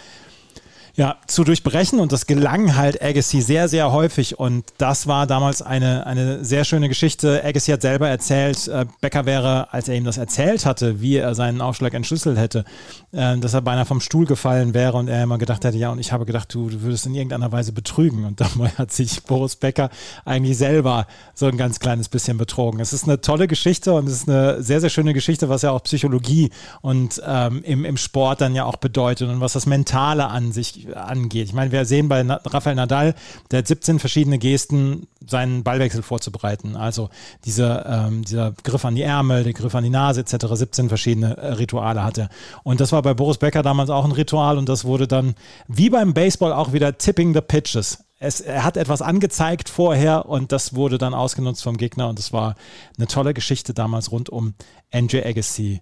ja, 0.98 1.18
zu 1.28 1.44
durchbrechen 1.44 2.00
und 2.00 2.12
das 2.12 2.26
gelang 2.26 2.76
halt 2.76 3.04
Agassi 3.04 3.42
sehr, 3.42 3.68
sehr 3.68 3.92
häufig 3.92 4.40
und 4.40 4.66
das 4.80 5.06
war 5.06 5.28
damals 5.28 5.62
eine, 5.62 6.08
eine 6.08 6.44
sehr 6.44 6.66
schöne 6.66 6.90
Geschichte. 6.90 7.44
Agassi 7.46 7.72
hat 7.72 7.84
selber 7.84 8.10
erzählt, 8.10 8.68
äh, 8.68 8.88
Becker 9.00 9.28
wäre, 9.28 9.72
als 9.72 9.90
er 9.90 9.96
ihm 9.96 10.06
das 10.06 10.18
erzählt 10.18 10.66
hatte, 10.66 11.00
wie 11.00 11.18
er 11.18 11.36
seinen 11.36 11.62
Aufschlag 11.62 11.94
entschlüsselt 11.94 12.40
hätte, 12.40 12.66
äh, 13.12 13.38
dass 13.38 13.54
er 13.54 13.62
beinahe 13.62 13.86
vom 13.86 14.02
Stuhl 14.02 14.26
gefallen 14.26 14.74
wäre 14.74 14.98
und 14.98 15.08
er 15.08 15.22
immer 15.22 15.38
gedacht 15.38 15.64
hätte, 15.66 15.78
ja, 15.78 15.92
und 15.92 16.00
ich 16.00 16.12
habe 16.12 16.26
gedacht, 16.26 16.52
du, 16.52 16.68
du 16.68 16.82
würdest 16.82 17.06
in 17.06 17.14
irgendeiner 17.14 17.52
Weise 17.52 17.74
betrügen 17.74 18.26
und 18.26 18.42
dabei 18.42 18.70
hat 18.70 18.92
sich 18.92 19.22
Boris 19.22 19.56
Becker 19.56 19.92
eigentlich 20.26 20.58
selber 20.58 21.06
so 21.36 21.46
ein 21.46 21.58
ganz 21.58 21.80
kleines 21.80 22.10
bisschen 22.10 22.40
betrogen. 22.40 22.80
Es 22.80 22.92
ist 22.92 23.04
eine 23.04 23.22
tolle 23.22 23.48
Geschichte 23.48 23.94
und 23.94 24.08
es 24.08 24.14
ist 24.14 24.30
eine 24.30 24.64
sehr, 24.64 24.82
sehr 24.82 24.90
schöne 24.90 25.14
Geschichte, 25.14 25.48
was 25.48 25.62
ja 25.62 25.70
auch 25.70 25.84
Psychologie 25.84 26.50
und 26.82 27.22
ähm, 27.24 27.62
im, 27.64 27.86
im 27.86 27.98
Sport 27.98 28.42
dann 28.42 28.56
ja 28.56 28.66
auch 28.66 28.78
bedeutet 28.78 29.30
und 29.30 29.42
was 29.42 29.54
das 29.54 29.68
Mentale 29.68 30.28
an 30.30 30.52
sich 30.52 30.87
angeht. 30.96 31.48
Ich 31.48 31.54
meine, 31.54 31.72
wir 31.72 31.86
sehen 31.86 32.10
bei 32.10 32.22
Rafael 32.22 32.76
Nadal, 32.76 33.16
der 33.52 33.60
hat 33.60 33.68
17 33.68 34.00
verschiedene 34.00 34.38
Gesten, 34.38 35.08
seinen 35.26 35.64
Ballwechsel 35.64 36.04
vorzubereiten. 36.04 36.76
Also 36.76 37.10
diese, 37.46 37.86
ähm, 37.88 38.24
dieser 38.24 38.54
Griff 38.64 38.86
an 38.86 38.96
die 38.96 39.02
Ärmel, 39.02 39.44
der 39.44 39.54
Griff 39.54 39.76
an 39.76 39.84
die 39.84 39.90
Nase 39.90 40.22
etc., 40.22 40.46
17 40.50 40.90
verschiedene 40.90 41.38
äh, 41.38 41.54
Rituale 41.54 42.04
hatte. 42.04 42.30
Und 42.64 42.80
das 42.80 42.92
war 42.92 43.02
bei 43.02 43.14
Boris 43.14 43.38
Becker 43.38 43.64
damals 43.64 43.90
auch 43.90 44.06
ein 44.06 44.12
Ritual 44.12 44.58
und 44.58 44.70
das 44.70 44.86
wurde 44.86 45.08
dann 45.08 45.36
wie 45.68 45.90
beim 45.90 46.14
Baseball 46.14 46.54
auch 46.54 46.74
wieder 46.74 46.98
Tipping 46.98 47.34
the 47.34 47.42
Pitches. 47.42 48.04
Es, 48.20 48.42
er 48.42 48.64
hat 48.64 48.78
etwas 48.78 49.02
angezeigt 49.02 49.70
vorher 49.70 50.28
und 50.28 50.52
das 50.52 50.74
wurde 50.74 50.98
dann 50.98 51.14
ausgenutzt 51.14 51.64
vom 51.64 51.78
Gegner 51.78 52.10
und 52.10 52.18
es 52.18 52.34
war 52.34 52.56
eine 52.98 53.08
tolle 53.08 53.34
Geschichte 53.34 53.74
damals 53.74 54.12
rund 54.12 54.30
um 54.30 54.56
Andrew 54.92 55.22
Agassi. 55.24 55.82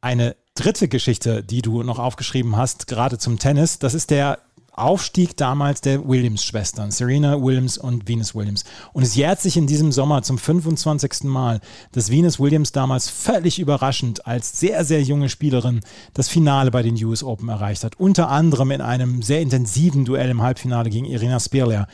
Eine 0.00 0.36
dritte 0.54 0.88
Geschichte, 0.88 1.42
die 1.42 1.62
du 1.62 1.82
noch 1.82 1.98
aufgeschrieben 1.98 2.56
hast, 2.56 2.86
gerade 2.86 3.18
zum 3.18 3.38
Tennis, 3.38 3.78
das 3.78 3.92
ist 3.92 4.10
der 4.10 4.38
Aufstieg 4.76 5.36
damals 5.36 5.80
der 5.80 6.06
Williams-Schwestern, 6.06 6.90
Serena 6.90 7.42
Williams 7.42 7.78
und 7.78 8.06
Venus 8.06 8.34
Williams. 8.34 8.64
Und 8.92 9.02
es 9.02 9.14
jährt 9.14 9.40
sich 9.40 9.56
in 9.56 9.66
diesem 9.66 9.90
Sommer 9.90 10.22
zum 10.22 10.38
25. 10.38 11.24
Mal, 11.24 11.60
dass 11.92 12.10
Venus 12.10 12.38
Williams 12.38 12.72
damals 12.72 13.08
völlig 13.08 13.58
überraschend 13.58 14.26
als 14.26 14.60
sehr, 14.60 14.84
sehr 14.84 15.02
junge 15.02 15.28
Spielerin 15.28 15.80
das 16.14 16.28
Finale 16.28 16.70
bei 16.70 16.82
den 16.82 17.02
US 17.04 17.22
Open 17.22 17.48
erreicht 17.48 17.84
hat. 17.84 17.98
Unter 17.98 18.28
anderem 18.28 18.70
in 18.70 18.80
einem 18.80 19.22
sehr 19.22 19.40
intensiven 19.40 20.04
Duell 20.04 20.30
im 20.30 20.42
Halbfinale 20.42 20.90
gegen 20.90 21.06
Irina 21.06 21.40
Spirler. 21.40 21.88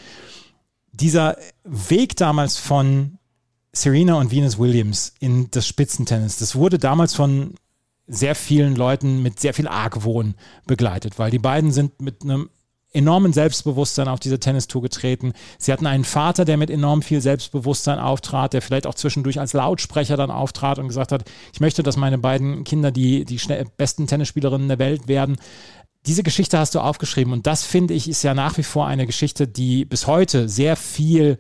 Dieser 0.93 1.37
Weg 1.65 2.17
damals 2.17 2.59
von 2.59 3.19
Serena 3.73 4.15
und 4.15 4.31
Venus 4.31 4.59
Williams 4.59 5.15
in 5.21 5.51
das 5.51 5.67
Spitzentennis, 5.67 6.37
das 6.37 6.55
wurde 6.57 6.79
damals 6.79 7.15
von 7.15 7.55
sehr 8.07 8.35
vielen 8.35 8.77
Leuten 8.77 9.23
mit 9.23 9.41
sehr 9.41 9.55
viel 9.55 9.69
Argwohn 9.69 10.35
begleitet, 10.67 11.19
weil 11.19 11.31
die 11.31 11.39
beiden 11.39 11.73
sind 11.73 12.03
mit 12.03 12.23
einem 12.23 12.51
enormen 12.93 13.33
Selbstbewusstsein 13.33 14.09
auf 14.09 14.21
diese 14.21 14.39
Tennistour 14.39 14.83
getreten. 14.83 15.33
Sie 15.59 15.73
hatten 15.73 15.87
einen 15.87 16.05
Vater, 16.05 16.45
der 16.45 16.57
mit 16.57 16.71
enorm 16.71 17.03
viel 17.03 17.21
Selbstbewusstsein 17.21 17.99
auftrat, 17.99 18.53
der 18.53 18.63
vielleicht 18.63 18.87
auch 18.87 18.95
zwischendurch 18.95 19.41
als 19.41 19.53
Lautsprecher 19.53 20.17
dann 20.17 20.31
auftrat 20.31 20.79
und 20.79 20.89
gesagt 20.89 21.13
hat, 21.13 21.25
ich 21.53 21.61
möchte, 21.61 21.83
dass 21.83 21.97
meine 21.97 22.19
beiden 22.19 22.65
Kinder 22.65 22.91
die, 22.91 23.25
die 23.25 23.41
besten 23.77 24.07
Tennisspielerinnen 24.07 24.69
der 24.69 24.79
Welt 24.79 25.09
werden. 25.09 25.37
Diese 26.07 26.23
Geschichte 26.23 26.59
hast 26.59 26.75
du 26.75 26.81
aufgeschrieben 26.81 27.33
und 27.33 27.47
das 27.47 27.65
finde 27.65 27.95
ich 27.95 28.09
ist 28.09 28.25
ja 28.25 28.35
nach 28.35 28.59
wie 28.59 28.65
vor 28.65 28.87
eine 28.87 29.07
Geschichte, 29.07 29.47
die 29.47 29.85
bis 29.85 30.07
heute 30.07 30.49
sehr 30.49 30.77
viel 30.77 31.39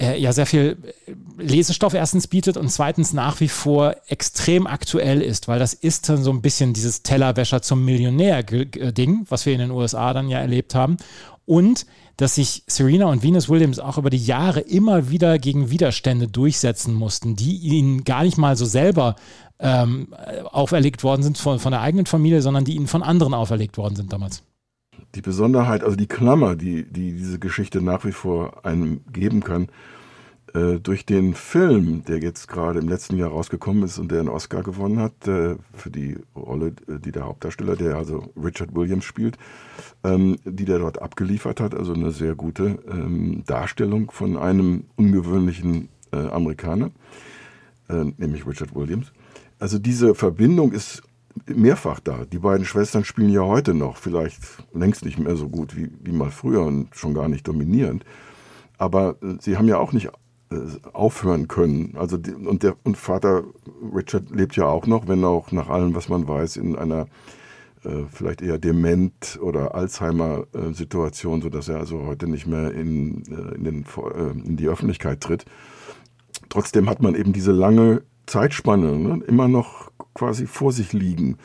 äh, 0.00 0.18
ja 0.20 0.32
sehr 0.32 0.46
viel 0.46 0.78
äh, 0.82 1.12
Lesestoff 1.42 1.94
erstens 1.94 2.26
bietet 2.26 2.56
und 2.56 2.70
zweitens 2.70 3.12
nach 3.12 3.40
wie 3.40 3.48
vor 3.48 3.96
extrem 4.08 4.66
aktuell 4.66 5.20
ist, 5.20 5.48
weil 5.48 5.58
das 5.58 5.74
ist 5.74 6.08
dann 6.08 6.22
so 6.22 6.30
ein 6.30 6.42
bisschen 6.42 6.72
dieses 6.72 7.02
Tellerwäscher 7.02 7.62
zum 7.62 7.84
Millionär-Ding, 7.84 9.26
was 9.28 9.46
wir 9.46 9.52
in 9.52 9.60
den 9.60 9.70
USA 9.70 10.12
dann 10.12 10.28
ja 10.28 10.38
erlebt 10.38 10.74
haben. 10.74 10.96
Und 11.44 11.86
dass 12.16 12.36
sich 12.36 12.62
Serena 12.66 13.06
und 13.06 13.22
Venus 13.22 13.48
Williams 13.48 13.78
auch 13.78 13.98
über 13.98 14.10
die 14.10 14.24
Jahre 14.24 14.60
immer 14.60 15.10
wieder 15.10 15.38
gegen 15.38 15.70
Widerstände 15.70 16.28
durchsetzen 16.28 16.94
mussten, 16.94 17.36
die 17.36 17.56
ihnen 17.56 18.04
gar 18.04 18.22
nicht 18.22 18.38
mal 18.38 18.56
so 18.56 18.64
selber 18.64 19.16
ähm, 19.58 20.14
auferlegt 20.50 21.02
worden 21.04 21.22
sind 21.22 21.38
von, 21.38 21.58
von 21.58 21.72
der 21.72 21.80
eigenen 21.80 22.06
Familie, 22.06 22.42
sondern 22.42 22.64
die 22.64 22.76
ihnen 22.76 22.86
von 22.86 23.02
anderen 23.02 23.34
auferlegt 23.34 23.76
worden 23.76 23.96
sind 23.96 24.12
damals 24.12 24.42
die 25.14 25.22
Besonderheit, 25.22 25.84
also 25.84 25.96
die 25.96 26.06
Klammer, 26.06 26.56
die, 26.56 26.84
die 26.84 27.12
diese 27.12 27.38
Geschichte 27.38 27.82
nach 27.82 28.04
wie 28.04 28.12
vor 28.12 28.64
einem 28.64 29.00
geben 29.12 29.42
kann, 29.42 29.68
äh, 30.54 30.80
durch 30.80 31.06
den 31.06 31.34
Film, 31.34 32.04
der 32.04 32.18
jetzt 32.18 32.48
gerade 32.48 32.80
im 32.80 32.88
letzten 32.88 33.16
Jahr 33.16 33.30
rausgekommen 33.30 33.84
ist 33.84 33.98
und 33.98 34.10
der 34.10 34.20
einen 34.20 34.28
Oscar 34.28 34.62
gewonnen 34.62 34.98
hat, 34.98 35.26
äh, 35.26 35.56
für 35.72 35.90
die 35.90 36.18
Rolle, 36.36 36.74
äh, 36.88 36.98
die 36.98 37.12
der 37.12 37.24
Hauptdarsteller, 37.24 37.76
der 37.76 37.96
also 37.96 38.32
Richard 38.36 38.74
Williams 38.74 39.04
spielt, 39.04 39.38
ähm, 40.04 40.36
die 40.44 40.64
der 40.64 40.78
dort 40.78 41.00
abgeliefert 41.00 41.60
hat, 41.60 41.74
also 41.74 41.94
eine 41.94 42.10
sehr 42.10 42.34
gute 42.34 42.78
ähm, 42.90 43.44
Darstellung 43.46 44.10
von 44.10 44.36
einem 44.36 44.84
ungewöhnlichen 44.96 45.88
äh, 46.12 46.16
Amerikaner, 46.16 46.90
äh, 47.88 48.04
nämlich 48.18 48.46
Richard 48.46 48.74
Williams. 48.74 49.12
Also 49.58 49.78
diese 49.78 50.14
Verbindung 50.14 50.72
ist 50.72 51.02
mehrfach 51.46 52.00
da. 52.00 52.24
Die 52.24 52.38
beiden 52.38 52.66
Schwestern 52.66 53.04
spielen 53.04 53.30
ja 53.30 53.42
heute 53.42 53.74
noch, 53.74 53.96
vielleicht 53.96 54.40
längst 54.72 55.04
nicht 55.04 55.18
mehr 55.18 55.36
so 55.36 55.48
gut 55.48 55.76
wie, 55.76 55.90
wie 56.02 56.12
mal 56.12 56.30
früher 56.30 56.62
und 56.62 56.94
schon 56.94 57.14
gar 57.14 57.28
nicht 57.28 57.46
dominierend. 57.46 58.04
Aber 58.78 59.16
äh, 59.22 59.36
sie 59.40 59.56
haben 59.56 59.68
ja 59.68 59.78
auch 59.78 59.92
nicht 59.92 60.08
äh, 60.50 60.56
aufhören 60.92 61.48
können. 61.48 61.94
Also 61.96 62.16
die, 62.16 62.32
und 62.32 62.62
der 62.62 62.76
und 62.84 62.96
Vater 62.96 63.44
Richard 63.94 64.30
lebt 64.30 64.56
ja 64.56 64.66
auch 64.66 64.86
noch, 64.86 65.08
wenn 65.08 65.24
auch 65.24 65.52
nach 65.52 65.68
allem, 65.68 65.94
was 65.94 66.08
man 66.08 66.26
weiß, 66.26 66.56
in 66.56 66.76
einer 66.76 67.06
äh, 67.84 68.04
vielleicht 68.12 68.42
eher 68.42 68.58
dement 68.58 69.38
oder 69.40 69.74
Alzheimer-Situation, 69.74 71.40
äh, 71.40 71.42
sodass 71.42 71.68
er 71.68 71.78
also 71.78 72.06
heute 72.06 72.28
nicht 72.28 72.46
mehr 72.46 72.72
in, 72.72 73.22
äh, 73.26 73.54
in, 73.54 73.64
den, 73.64 73.84
äh, 73.84 74.48
in 74.48 74.56
die 74.56 74.68
Öffentlichkeit 74.68 75.20
tritt. 75.20 75.44
Trotzdem 76.48 76.88
hat 76.88 77.02
man 77.02 77.14
eben 77.14 77.32
diese 77.32 77.52
lange 77.52 78.02
Zeitspanne 78.26 78.98
ne, 78.98 79.24
immer 79.26 79.48
noch 79.48 79.90
quasi 80.14 80.46
vor 80.46 80.72
sich 80.72 80.92
liegen. 80.92 81.38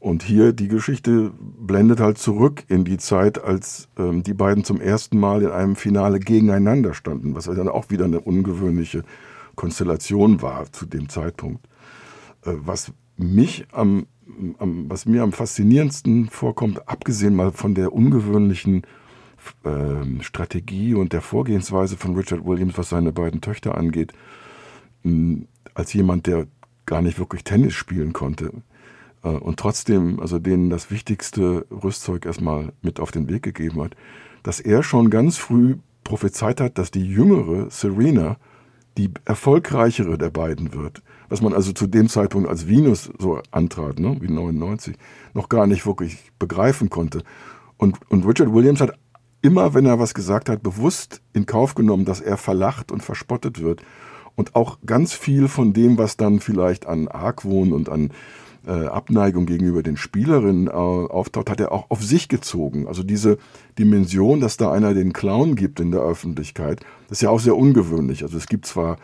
Und 0.00 0.22
hier 0.22 0.54
die 0.54 0.68
Geschichte 0.68 1.30
blendet 1.38 2.00
halt 2.00 2.16
zurück 2.16 2.64
in 2.68 2.84
die 2.84 2.96
Zeit, 2.96 3.42
als 3.42 3.88
ähm, 3.98 4.22
die 4.22 4.32
beiden 4.32 4.64
zum 4.64 4.80
ersten 4.80 5.20
Mal 5.20 5.42
in 5.42 5.50
einem 5.50 5.76
Finale 5.76 6.20
gegeneinander 6.20 6.94
standen, 6.94 7.34
was 7.34 7.44
dann 7.44 7.68
auch 7.68 7.90
wieder 7.90 8.06
eine 8.06 8.20
ungewöhnliche 8.20 9.02
Konstellation 9.56 10.40
war 10.40 10.72
zu 10.72 10.86
dem 10.86 11.10
Zeitpunkt. 11.10 11.66
Äh, 12.46 12.52
was 12.64 12.92
mich 13.18 13.66
am, 13.72 14.06
am, 14.58 14.88
was 14.88 15.04
mir 15.04 15.22
am 15.22 15.32
faszinierendsten 15.32 16.30
vorkommt, 16.30 16.88
abgesehen 16.88 17.34
mal 17.34 17.52
von 17.52 17.74
der 17.74 17.92
ungewöhnlichen 17.92 18.84
äh, 19.64 20.22
Strategie 20.22 20.94
und 20.94 21.12
der 21.12 21.20
Vorgehensweise 21.20 21.98
von 21.98 22.16
Richard 22.16 22.46
Williams, 22.46 22.78
was 22.78 22.88
seine 22.88 23.12
beiden 23.12 23.42
Töchter 23.42 23.76
angeht, 23.76 24.14
mh, 25.02 25.42
als 25.74 25.92
jemand, 25.92 26.26
der 26.26 26.46
gar 26.90 27.02
nicht 27.02 27.20
wirklich 27.20 27.44
Tennis 27.44 27.72
spielen 27.74 28.12
konnte 28.12 28.50
äh, 29.22 29.28
und 29.28 29.58
trotzdem 29.58 30.18
also 30.18 30.40
denen 30.40 30.70
das 30.70 30.90
wichtigste 30.90 31.64
Rüstzeug 31.70 32.26
erstmal 32.26 32.72
mit 32.82 32.98
auf 32.98 33.12
den 33.12 33.28
Weg 33.28 33.44
gegeben 33.44 33.80
hat, 33.80 33.94
dass 34.42 34.58
er 34.58 34.82
schon 34.82 35.08
ganz 35.08 35.36
früh 35.36 35.76
prophezeit 36.02 36.60
hat, 36.60 36.78
dass 36.78 36.90
die 36.90 37.06
jüngere 37.06 37.70
Serena 37.70 38.38
die 38.98 39.10
erfolgreichere 39.24 40.18
der 40.18 40.30
beiden 40.30 40.74
wird. 40.74 41.00
Was 41.28 41.40
man 41.40 41.54
also 41.54 41.72
zu 41.72 41.86
dem 41.86 42.08
Zeitpunkt 42.08 42.48
als 42.48 42.66
Venus 42.66 43.08
so 43.20 43.40
antrat, 43.52 44.00
ne, 44.00 44.16
wie 44.20 44.28
99, 44.28 44.96
noch 45.32 45.48
gar 45.48 45.68
nicht 45.68 45.86
wirklich 45.86 46.32
begreifen 46.40 46.90
konnte. 46.90 47.22
Und, 47.76 47.98
und 48.10 48.26
Richard 48.26 48.52
Williams 48.52 48.80
hat 48.80 48.98
immer, 49.42 49.74
wenn 49.74 49.86
er 49.86 50.00
was 50.00 50.12
gesagt 50.12 50.48
hat, 50.48 50.64
bewusst 50.64 51.22
in 51.34 51.46
Kauf 51.46 51.76
genommen, 51.76 52.04
dass 52.04 52.20
er 52.20 52.36
verlacht 52.36 52.90
und 52.90 53.04
verspottet 53.04 53.62
wird 53.62 53.82
und 54.40 54.56
auch 54.56 54.78
ganz 54.86 55.12
viel 55.12 55.48
von 55.48 55.74
dem, 55.74 55.98
was 55.98 56.16
dann 56.16 56.40
vielleicht 56.40 56.86
an 56.86 57.08
Argwohn 57.08 57.74
und 57.74 57.90
an 57.90 58.10
äh, 58.66 58.86
Abneigung 58.86 59.44
gegenüber 59.44 59.82
den 59.82 59.98
Spielerinnen 59.98 60.66
äh, 60.66 60.70
auftaucht, 60.70 61.50
hat 61.50 61.60
er 61.60 61.72
auch 61.72 61.90
auf 61.90 62.02
sich 62.02 62.28
gezogen. 62.28 62.88
Also 62.88 63.02
diese 63.02 63.36
Dimension, 63.78 64.40
dass 64.40 64.56
da 64.56 64.72
einer 64.72 64.94
den 64.94 65.12
Clown 65.12 65.56
gibt 65.56 65.78
in 65.78 65.90
der 65.90 66.00
Öffentlichkeit, 66.00 66.80
das 67.08 67.18
ist 67.18 67.22
ja 67.22 67.28
auch 67.28 67.38
sehr 67.38 67.54
ungewöhnlich. 67.54 68.22
Also 68.22 68.38
es 68.38 68.46
gibt 68.46 68.64
zwar 68.64 68.96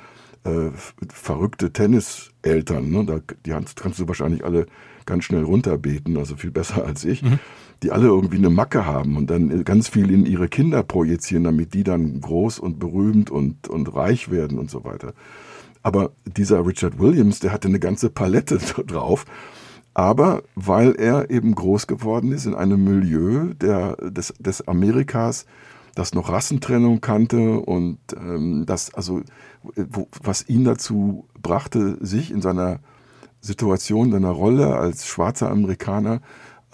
äh, 0.45 0.71
verrückte 1.13 1.71
Tenniseltern, 1.71 2.91
ne? 2.91 3.05
da, 3.05 3.21
die 3.45 3.51
kannst 3.75 3.99
du 3.99 4.09
wahrscheinlich 4.09 4.43
alle 4.43 4.65
ganz 5.05 5.25
schnell 5.25 5.45
runterbeten, 5.45 6.17
also 6.17 6.37
viel 6.37 6.51
besser 6.51 6.83
als 6.87 7.05
ich. 7.05 7.23
Mhm 7.23 7.39
die 7.83 7.93
alle 7.93 8.07
irgendwie 8.07 8.39
eine 8.39 8.51
Macke 8.51 8.87
haben 8.87 9.17
und 9.17 9.29
dann 9.29 9.65
ganz 9.65 9.89
viel 9.89 10.11
in 10.11 10.27
ihre 10.27 10.49
Kinder 10.49 10.83
projizieren, 10.83 11.45
damit 11.45 11.75
die 11.75 11.85
dann 11.85 12.21
groß 12.21 12.59
und 12.59 12.79
berühmt 12.79 13.31
und, 13.31 13.69
und 13.69 13.95
reich 13.95 14.31
werden 14.31 14.59
und 14.59 14.71
so 14.71 14.85
weiter. 14.85 15.13
Aber 15.83 16.11
dieser 16.25 16.67
Richard 16.67 16.99
Williams, 16.99 17.39
der 17.39 17.53
hatte 17.53 17.69
eine 17.69 17.79
ganze 17.79 18.11
Palette 18.11 18.59
drauf. 18.87 19.25
Aber 19.95 20.43
weil 20.55 20.95
er 20.97 21.31
eben 21.31 21.55
groß 21.55 21.87
geworden 21.87 22.33
ist 22.33 22.45
in 22.45 22.55
einem 22.55 22.85
Milieu 22.85 23.55
der, 23.55 23.97
des, 23.97 24.35
des 24.39 24.67
Amerikas, 24.69 25.47
das 25.95 26.13
noch 26.13 26.29
Rassentrennung 26.29 27.01
kannte 27.01 27.61
und 27.61 27.99
ähm, 28.15 28.65
das 28.67 28.93
also 28.93 29.23
wo, 29.75 30.09
was 30.23 30.49
ihn 30.49 30.65
dazu 30.65 31.27
brachte, 31.41 31.97
sich 32.05 32.31
in 32.31 32.43
seiner 32.43 32.81
Situation, 33.41 34.13
seiner 34.13 34.31
Rolle 34.31 34.77
als 34.77 35.07
schwarzer 35.07 35.51
Amerikaner 35.51 36.21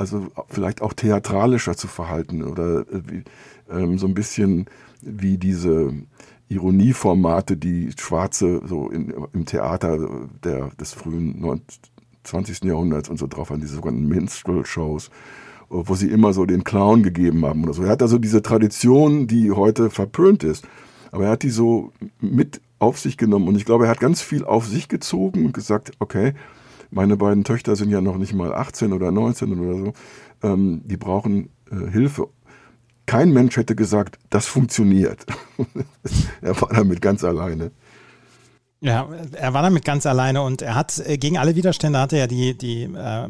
also 0.03 0.27
vielleicht 0.49 0.83
auch 0.83 0.95
theatralischer 0.95 1.77
zu 1.77 1.87
verhalten 1.87 2.43
oder 2.43 2.81
äh, 2.81 3.23
ähm, 3.71 3.99
so 3.99 4.09
ein 4.09 4.15
bisschen 4.15 4.67
wie 5.01 5.39
diese 5.39 5.95
Ironieformate, 6.49 7.57
die 7.57 7.93
Schwarze 7.97 8.61
so 8.67 8.91
in, 8.91 9.15
im 9.33 9.47
Theater 9.47 10.27
der, 10.43 10.71
des 10.71 10.93
frühen 10.93 11.63
20. 12.25 12.65
Jahrhunderts 12.65 13.09
und 13.09 13.19
so 13.19 13.29
drauf 13.29 13.51
haben, 13.51 13.61
diese 13.61 13.77
sogenannten 13.77 14.09
Minstrel-Shows, 14.09 15.11
wo 15.69 15.95
sie 15.95 16.11
immer 16.11 16.33
so 16.33 16.47
den 16.47 16.65
Clown 16.65 17.05
gegeben 17.05 17.47
haben 17.47 17.63
oder 17.63 17.73
so. 17.73 17.85
Er 17.85 17.91
hat 17.91 18.03
also 18.03 18.19
diese 18.19 18.43
Tradition, 18.43 19.29
die 19.29 19.53
heute 19.53 19.89
verpönt 19.89 20.43
ist, 20.43 20.67
aber 21.13 21.27
er 21.27 21.31
hat 21.31 21.45
die 21.45 21.51
so 21.51 21.93
mit 22.21 22.61
auf 22.81 22.99
sich 22.99 23.17
genommen 23.17 23.47
und 23.47 23.55
ich 23.55 23.65
glaube, 23.65 23.85
er 23.85 23.91
hat 23.91 24.01
ganz 24.01 24.21
viel 24.21 24.45
auf 24.45 24.67
sich 24.67 24.89
gezogen 24.89 25.47
und 25.47 25.55
gesagt, 25.55 25.93
okay, 26.01 26.35
meine 26.93 27.17
beiden 27.17 27.43
Töchter 27.43 27.75
sind 27.75 27.91
ja 27.91 28.01
noch 28.01 28.19
nicht 28.19 28.35
mal 28.35 28.55
18 28.55 28.93
oder 28.93 29.11
19 29.11 29.59
oder 29.59 29.79
so. 29.79 29.93
Ähm, 30.43 30.83
die 30.85 30.99
brauchen 30.99 31.49
äh, 31.71 31.91
Hilfe. 31.91 32.29
Kein 33.07 33.33
Mensch 33.33 33.57
hätte 33.57 33.75
gesagt, 33.75 34.19
das 34.31 34.47
funktioniert. 34.47 35.25
er 36.43 36.61
war 36.61 36.69
damit 36.69 37.01
ganz 37.01 37.25
alleine. 37.25 37.73
Ja, 38.81 39.09
er 39.33 39.55
war 39.55 39.63
damit 39.63 39.85
ganz 39.85 40.07
alleine 40.07 40.43
und 40.43 40.61
er 40.61 40.75
hat 40.75 40.99
äh, 41.07 41.17
gegen 41.17 41.39
alle 41.39 41.57
Widerstände 41.57 41.99
hatte 41.99 42.19
er 42.19 42.27
die, 42.27 42.57
die 42.57 42.83
äh, 42.83 43.29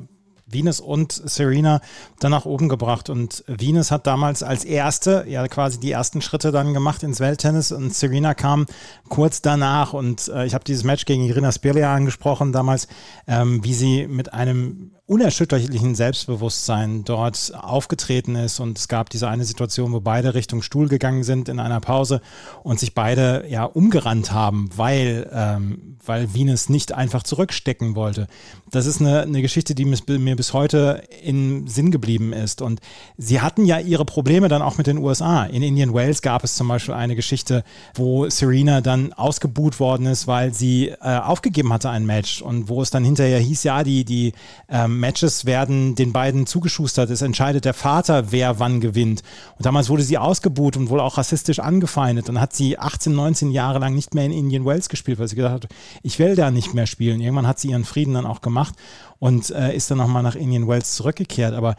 Venus 0.53 0.81
und 0.81 1.13
Serena 1.13 1.81
dann 2.21 2.31
nach 2.31 2.45
oben 2.45 2.69
gebracht. 2.69 3.11
Und 3.11 3.45
Venus 3.47 3.91
hat 3.91 4.07
damals 4.07 4.43
als 4.43 4.65
erste, 4.65 5.25
ja 5.29 5.47
quasi 5.49 5.81
die 5.81 5.93
ersten 5.93 6.21
Schritte 6.21 6.53
dann 6.53 6.75
gemacht 6.75 7.03
ins 7.03 7.21
Welttennis 7.21 7.73
und 7.73 7.95
Serena 7.95 8.35
kam 8.35 8.67
kurz 9.09 9.43
danach. 9.43 9.93
Und 9.93 10.29
äh, 10.29 10.47
ich 10.47 10.55
habe 10.55 10.65
dieses 10.65 10.85
Match 10.85 11.05
gegen 11.05 11.25
Irina 11.25 11.53
Spirlia 11.53 11.95
angesprochen 11.95 12.53
damals, 12.53 12.89
ähm, 13.27 13.65
wie 13.65 13.75
sie 13.75 14.07
mit 14.07 14.33
einem 14.33 14.93
unerschütterlichen 15.07 15.97
Selbstbewusstsein 15.97 17.03
dort 17.05 17.53
aufgetreten 17.55 18.37
ist. 18.37 18.61
Und 18.61 18.79
es 18.79 18.87
gab 18.87 19.11
diese 19.11 19.29
eine 19.29 19.45
Situation, 19.45 19.93
wo 19.93 20.01
beide 20.01 20.35
Richtung 20.35 20.63
Stuhl 20.63 20.89
gegangen 20.89 21.25
sind 21.25 21.49
in 21.49 21.59
einer 21.59 21.81
Pause 21.81 22.21
und 22.63 22.79
sich 22.79 22.95
beide 22.95 23.45
ja 23.49 23.65
umgerannt 23.65 24.33
haben, 24.33 24.71
weil, 24.77 25.29
ähm, 25.33 25.99
weil 26.07 26.33
Venus 26.35 26.69
nicht 26.69 26.95
einfach 26.95 27.25
zurückstecken 27.25 27.97
wollte. 27.97 28.29
Das 28.71 28.87
ist 28.87 29.01
eine, 29.01 29.23
eine 29.23 29.43
Geschichte, 29.43 29.75
die 29.75 29.85
mir 29.85 30.37
bis 30.37 30.53
heute 30.53 31.03
im 31.23 31.67
Sinn 31.67 31.91
geblieben 31.91 32.33
ist. 32.33 32.63
Und 32.63 32.81
sie 33.19 33.41
hatten 33.41 33.67
ja 33.67 33.81
ihre 33.81 34.05
Probleme 34.05 34.47
dann 34.47 34.63
auch 34.63 34.79
mit 34.79 34.87
den 34.87 34.99
USA. 34.99 35.45
In 35.45 35.65
Indian 35.65 35.93
Wales 35.93 36.23
gab 36.23 36.45
es 36.45 36.55
zum 36.55 36.69
Beispiel 36.69 36.95
eine 36.95 37.17
Geschichte, 37.17 37.65
wo 37.95 38.31
Serena 38.31 38.81
dann 38.81 39.13
ausgebuht 39.13 39.81
worden 39.81 40.07
ist, 40.07 40.29
weil 40.29 40.55
sie 40.55 40.89
äh, 40.89 41.19
aufgegeben 41.19 41.73
hatte 41.73 41.91
ein 41.91 42.07
Match 42.07 42.41
und 42.41 42.69
wo 42.69 42.81
es 42.83 42.91
dann 42.91 43.05
hinterher 43.05 43.41
hieß, 43.41 43.65
ja, 43.65 43.83
die, 43.83 44.05
die 44.05 44.33
ähm, 44.69 45.02
Matches 45.03 45.45
werden 45.45 45.95
den 45.97 46.13
beiden 46.13 46.47
zugeschustert. 46.47 47.11
Es 47.11 47.21
entscheidet 47.21 47.65
der 47.65 47.75
Vater, 47.75 48.31
wer 48.31 48.61
wann 48.61 48.81
gewinnt. 48.81 49.23
Und 49.59 49.67
damals 49.67 49.91
wurde 49.91 50.05
sie 50.05 50.17
ausgebuht 50.17 50.77
und 50.77 50.89
wohl 50.89 51.01
auch 51.01 51.19
rassistisch 51.19 51.59
angefeindet. 51.59 52.29
Dann 52.29 52.41
hat 52.41 52.55
sie 52.55 52.79
18, 52.79 53.13
19 53.13 53.51
Jahre 53.51 53.81
lang 53.81 53.95
nicht 53.95 54.15
mehr 54.15 54.25
in 54.25 54.33
Indian 54.33 54.65
Wells 54.65 54.89
gespielt, 54.89 55.19
weil 55.19 55.29
sie 55.29 55.37
gesagt 55.37 55.65
hat, 55.65 55.73
ich 56.03 56.19
will 56.19 56.37
da 56.37 56.51
nicht 56.51 56.73
mehr 56.73 56.87
spielen. 56.87 57.21
Irgendwann 57.21 57.47
hat 57.47 57.59
sie 57.59 57.71
ihren 57.71 57.85
Frieden 57.85 58.15
dann 58.15 58.27
auch 58.27 58.41
gemacht 58.41 58.75
und 59.19 59.51
äh, 59.51 59.75
ist 59.75 59.91
dann 59.91 59.99
nochmal 59.99 60.23
nach 60.23 60.37
Indian 60.37 60.69
Wells 60.69 60.95
zurückgekehrt. 60.95 61.55
Aber 61.55 61.77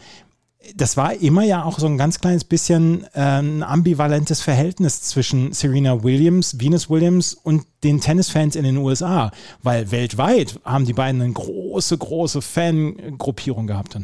das 0.75 0.95
war 0.97 1.13
immer 1.13 1.43
ja 1.43 1.63
auch 1.63 1.79
so 1.79 1.87
ein 1.87 1.97
ganz 1.97 2.19
kleines 2.19 2.43
bisschen 2.43 3.05
äh, 3.13 3.39
ein 3.39 3.63
ambivalentes 3.63 4.41
Verhältnis 4.41 5.01
zwischen 5.01 5.51
Serena 5.51 6.03
Williams, 6.03 6.59
Venus 6.59 6.89
Williams 6.89 7.33
und 7.33 7.65
den 7.83 7.99
Tennisfans 7.99 8.55
in 8.55 8.63
den 8.63 8.77
USA, 8.77 9.31
weil 9.61 9.91
weltweit 9.91 10.59
haben 10.63 10.85
die 10.85 10.93
beiden 10.93 11.21
eine 11.21 11.33
große, 11.33 11.97
große 11.97 12.41
Fangruppierung 12.41 13.67
gehabt. 13.67 13.99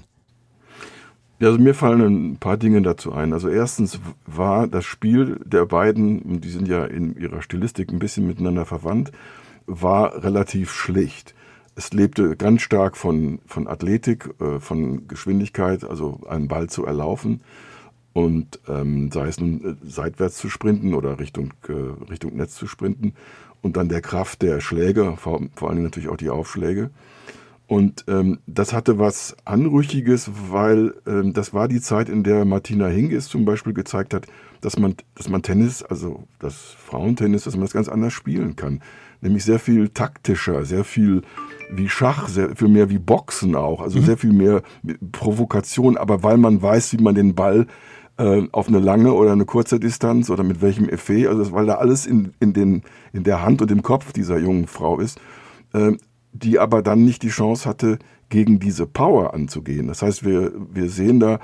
Ja, 1.40 1.48
also 1.48 1.60
mir 1.60 1.74
fallen 1.74 2.32
ein 2.32 2.38
paar 2.38 2.58
Dinge 2.58 2.82
dazu 2.82 3.14
ein. 3.14 3.32
Also 3.32 3.48
erstens 3.48 4.00
war 4.26 4.68
das 4.68 4.84
Spiel 4.84 5.40
der 5.46 5.66
beiden, 5.66 6.42
die 6.42 6.50
sind 6.50 6.68
ja 6.68 6.84
in 6.84 7.16
ihrer 7.16 7.42
Stilistik 7.42 7.92
ein 7.92 8.00
bisschen 8.00 8.28
miteinander 8.28 8.66
verwandt, 8.66 9.12
war 9.66 10.24
relativ 10.24 10.72
schlicht 10.72 11.34
es 11.80 11.94
lebte 11.94 12.36
ganz 12.36 12.62
stark 12.62 12.98
von, 12.98 13.40
von 13.46 13.68
Athletik, 13.68 14.30
äh, 14.42 14.60
von 14.60 15.08
Geschwindigkeit, 15.08 15.86
also 15.86 16.20
einen 16.28 16.50
Ball 16.50 16.68
zu 16.68 16.86
erlaufen 16.86 17.40
und 18.12 18.60
ähm, 18.68 19.12
sei 19.14 19.30
es 19.30 19.40
nun 19.40 19.64
äh, 19.64 19.90
seitwärts 19.90 20.38
zu 20.38 20.50
sprinten 20.50 20.94
oder 20.94 21.20
Richtung, 21.20 21.54
äh, 21.70 22.12
Richtung 22.12 22.36
Netz 22.36 22.56
zu 22.56 22.68
sprinten 22.68 23.14
und 23.62 23.78
dann 23.78 23.88
der 23.88 24.02
Kraft 24.02 24.42
der 24.42 24.60
Schläge, 24.60 25.16
vor, 25.16 25.42
vor 25.56 25.70
allem 25.70 25.84
natürlich 25.84 26.10
auch 26.10 26.18
die 26.18 26.30
Aufschläge. 26.30 26.90
Und 27.68 28.04
ähm, 28.10 28.40
das 28.46 28.74
hatte 28.74 29.00
was 29.00 29.38
Anrüchiges, 29.46 30.32
weil 30.50 30.96
ähm, 31.08 31.32
das 31.34 31.54
war 31.54 31.70
die 31.70 31.80
Zeit, 31.80 32.10
in 32.10 32.24
der 32.24 32.44
Martina 32.44 32.88
Hingis 32.88 33.28
zum 33.28 33.46
Beispiel 33.46 33.74
gezeigt 33.74 34.14
hat, 34.14 34.26
dass 34.60 34.78
man, 34.78 34.96
dass 35.16 35.30
man 35.30 35.44
Tennis, 35.44 35.82
also 35.84 36.24
das 36.40 36.56
Frauentennis, 36.56 37.44
dass 37.46 37.56
man 37.56 37.62
das 37.62 37.74
ganz 37.74 37.88
anders 37.88 38.12
spielen 38.12 38.58
kann. 38.58 38.82
Nämlich 39.22 39.46
sehr 39.46 39.60
viel 39.60 39.90
taktischer, 39.90 40.66
sehr 40.66 40.84
viel 40.84 41.22
wie 41.70 41.90
Schach, 41.90 42.28
sehr 42.28 42.56
viel 42.56 42.68
mehr 42.68 42.90
wie 42.90 42.98
Boxen 42.98 43.56
auch, 43.56 43.82
also 43.82 44.00
mhm. 44.00 44.04
sehr 44.04 44.18
viel 44.18 44.34
mehr 44.34 44.62
Provokation, 45.12 45.98
aber 45.98 46.24
weil 46.24 46.38
man 46.38 46.62
weiß, 46.62 46.94
wie 46.94 47.02
man 47.02 47.16
den 47.16 47.36
Ball 47.36 47.68
äh, 48.18 48.48
auf 48.52 48.68
eine 48.68 48.80
lange 48.80 49.14
oder 49.14 49.32
eine 49.32 49.46
kurze 49.46 49.80
Distanz 49.80 50.30
oder 50.30 50.44
mit 50.44 50.62
welchem 50.62 50.90
Effet, 50.90 51.28
also 51.28 51.52
weil 51.52 51.68
da 51.68 51.76
alles 51.76 52.06
in, 52.06 52.34
in, 52.40 52.54
den, 52.54 52.84
in 53.14 53.24
der 53.24 53.44
Hand 53.44 53.62
und 53.62 53.72
im 53.72 53.82
Kopf 53.82 54.12
dieser 54.14 54.38
jungen 54.38 54.68
Frau 54.68 55.00
ist, 55.00 55.20
äh, 55.74 55.94
die 56.34 56.60
aber 56.60 56.82
dann 56.82 57.06
nicht 57.06 57.24
die 57.24 57.30
Chance 57.30 57.68
hatte, 57.68 58.00
gegen 58.30 58.60
diese 58.60 58.86
Power 58.86 59.34
anzugehen. 59.34 59.88
Das 59.88 60.02
heißt, 60.02 60.24
wir, 60.24 60.52
wir 60.72 60.90
sehen 60.90 61.20
da 61.20 61.40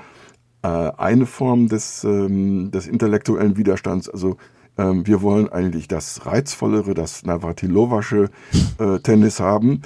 äh, 0.62 0.68
eine 0.68 1.26
Form 1.26 1.68
des, 1.68 2.04
ähm, 2.04 2.70
des 2.70 2.86
intellektuellen 2.86 3.56
Widerstands, 3.56 4.08
also 4.08 4.36
ähm, 4.78 5.06
wir 5.06 5.22
wollen 5.22 5.48
eigentlich 5.48 5.88
das 5.88 6.26
reizvollere, 6.26 6.94
das 6.94 7.24
Navratilowasche 7.24 8.30
äh, 8.78 8.98
Tennis 9.00 9.40
haben 9.40 9.82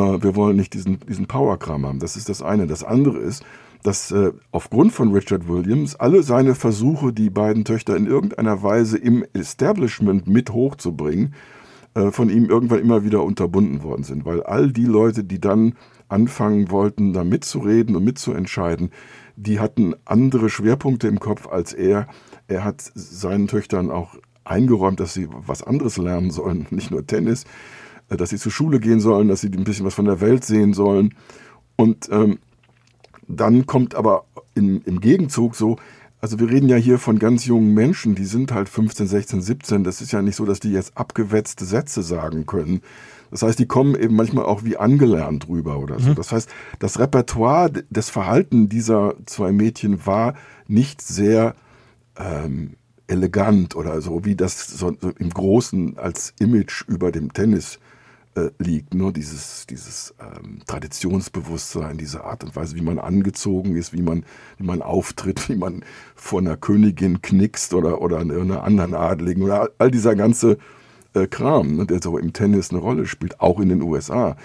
wir 0.00 0.36
wollen 0.36 0.56
nicht 0.56 0.74
diesen, 0.74 1.00
diesen 1.00 1.26
Powerkram 1.26 1.84
haben. 1.86 1.98
Das 1.98 2.16
ist 2.16 2.28
das 2.28 2.42
eine. 2.42 2.66
Das 2.66 2.82
andere 2.82 3.18
ist, 3.18 3.44
dass 3.82 4.10
äh, 4.12 4.32
aufgrund 4.52 4.92
von 4.92 5.12
Richard 5.12 5.48
Williams 5.48 5.96
alle 5.96 6.22
seine 6.22 6.54
Versuche, 6.54 7.12
die 7.12 7.30
beiden 7.30 7.64
Töchter 7.64 7.96
in 7.96 8.06
irgendeiner 8.06 8.62
Weise 8.62 8.96
im 8.96 9.24
Establishment 9.32 10.26
mit 10.26 10.50
hochzubringen, 10.50 11.34
äh, 11.94 12.10
von 12.10 12.30
ihm 12.30 12.48
irgendwann 12.48 12.78
immer 12.78 13.04
wieder 13.04 13.22
unterbunden 13.22 13.82
worden 13.82 14.04
sind. 14.04 14.24
Weil 14.24 14.42
all 14.42 14.72
die 14.72 14.84
Leute, 14.86 15.24
die 15.24 15.40
dann 15.40 15.74
anfangen 16.08 16.70
wollten, 16.70 17.12
da 17.12 17.24
mitzureden 17.24 17.96
und 17.96 18.04
mitzuentscheiden, 18.04 18.90
die 19.36 19.60
hatten 19.60 19.94
andere 20.04 20.48
Schwerpunkte 20.48 21.08
im 21.08 21.18
Kopf 21.18 21.48
als 21.48 21.72
er. 21.72 22.06
Er 22.46 22.64
hat 22.64 22.82
seinen 22.94 23.48
Töchtern 23.48 23.90
auch 23.90 24.14
eingeräumt, 24.44 25.00
dass 25.00 25.14
sie 25.14 25.28
was 25.30 25.62
anderes 25.62 25.96
lernen 25.96 26.30
sollen, 26.30 26.66
nicht 26.70 26.90
nur 26.90 27.06
Tennis. 27.06 27.44
Äh, 28.12 28.16
dass 28.16 28.30
sie 28.30 28.38
zur 28.38 28.52
Schule 28.52 28.80
gehen 28.80 29.00
sollen, 29.00 29.28
dass 29.28 29.40
sie 29.40 29.48
ein 29.48 29.64
bisschen 29.64 29.86
was 29.86 29.94
von 29.94 30.04
der 30.04 30.20
Welt 30.20 30.44
sehen 30.44 30.72
sollen. 30.72 31.14
Und 31.76 32.08
ähm, 32.10 32.38
dann 33.28 33.66
kommt 33.66 33.94
aber 33.94 34.24
in, 34.54 34.82
im 34.82 35.00
Gegenzug 35.00 35.56
so, 35.56 35.76
also 36.20 36.38
wir 36.38 36.50
reden 36.50 36.68
ja 36.68 36.76
hier 36.76 36.98
von 36.98 37.18
ganz 37.18 37.46
jungen 37.46 37.74
Menschen, 37.74 38.14
die 38.14 38.24
sind 38.24 38.52
halt 38.52 38.68
15, 38.68 39.06
16, 39.06 39.42
17. 39.42 39.84
Das 39.84 40.00
ist 40.00 40.12
ja 40.12 40.22
nicht 40.22 40.36
so, 40.36 40.44
dass 40.44 40.60
die 40.60 40.70
jetzt 40.70 40.96
abgewetzte 40.96 41.64
Sätze 41.64 42.02
sagen 42.02 42.46
können. 42.46 42.82
Das 43.30 43.42
heißt, 43.42 43.58
die 43.58 43.66
kommen 43.66 43.96
eben 43.96 44.14
manchmal 44.14 44.44
auch 44.44 44.62
wie 44.62 44.76
angelernt 44.76 45.48
rüber 45.48 45.78
oder 45.78 45.98
so. 45.98 46.10
Mhm. 46.10 46.14
Das 46.14 46.30
heißt, 46.30 46.50
das 46.78 46.98
Repertoire 46.98 47.70
des 47.70 48.10
Verhalten 48.10 48.68
dieser 48.68 49.14
zwei 49.26 49.52
Mädchen 49.52 50.06
war 50.06 50.34
nicht 50.68 51.00
sehr 51.00 51.56
ähm, 52.16 52.74
elegant 53.06 53.74
oder 53.74 54.00
so, 54.00 54.24
wie 54.24 54.36
das 54.36 54.66
so, 54.66 54.94
so 55.00 55.10
im 55.18 55.30
Großen 55.30 55.98
als 55.98 56.34
Image 56.38 56.84
über 56.86 57.10
dem 57.10 57.32
Tennis 57.32 57.80
äh, 58.34 58.50
liegt. 58.58 58.94
Nur 58.94 59.12
dieses, 59.12 59.66
dieses 59.66 60.14
ähm, 60.20 60.60
Traditionsbewusstsein, 60.66 61.98
diese 61.98 62.24
Art 62.24 62.44
und 62.44 62.56
Weise, 62.56 62.76
wie 62.76 62.82
man 62.82 62.98
angezogen 62.98 63.76
ist, 63.76 63.92
wie 63.92 64.02
man, 64.02 64.24
wie 64.58 64.64
man 64.64 64.82
auftritt, 64.82 65.48
wie 65.48 65.56
man 65.56 65.84
vor 66.14 66.40
einer 66.40 66.56
Königin 66.56 67.22
knickst 67.22 67.74
oder, 67.74 68.00
oder 68.00 68.20
einer 68.20 68.64
anderen 68.64 68.94
Adligen 68.94 69.42
oder 69.42 69.70
all 69.78 69.90
dieser 69.90 70.14
ganze 70.14 70.58
äh, 71.14 71.26
Kram, 71.26 71.76
ne, 71.76 71.86
der 71.86 72.00
so 72.02 72.16
im 72.18 72.32
Tennis 72.32 72.70
eine 72.70 72.80
Rolle 72.80 73.06
spielt, 73.06 73.40
auch 73.40 73.60
in 73.60 73.68
den 73.68 73.82
USA. 73.82 74.36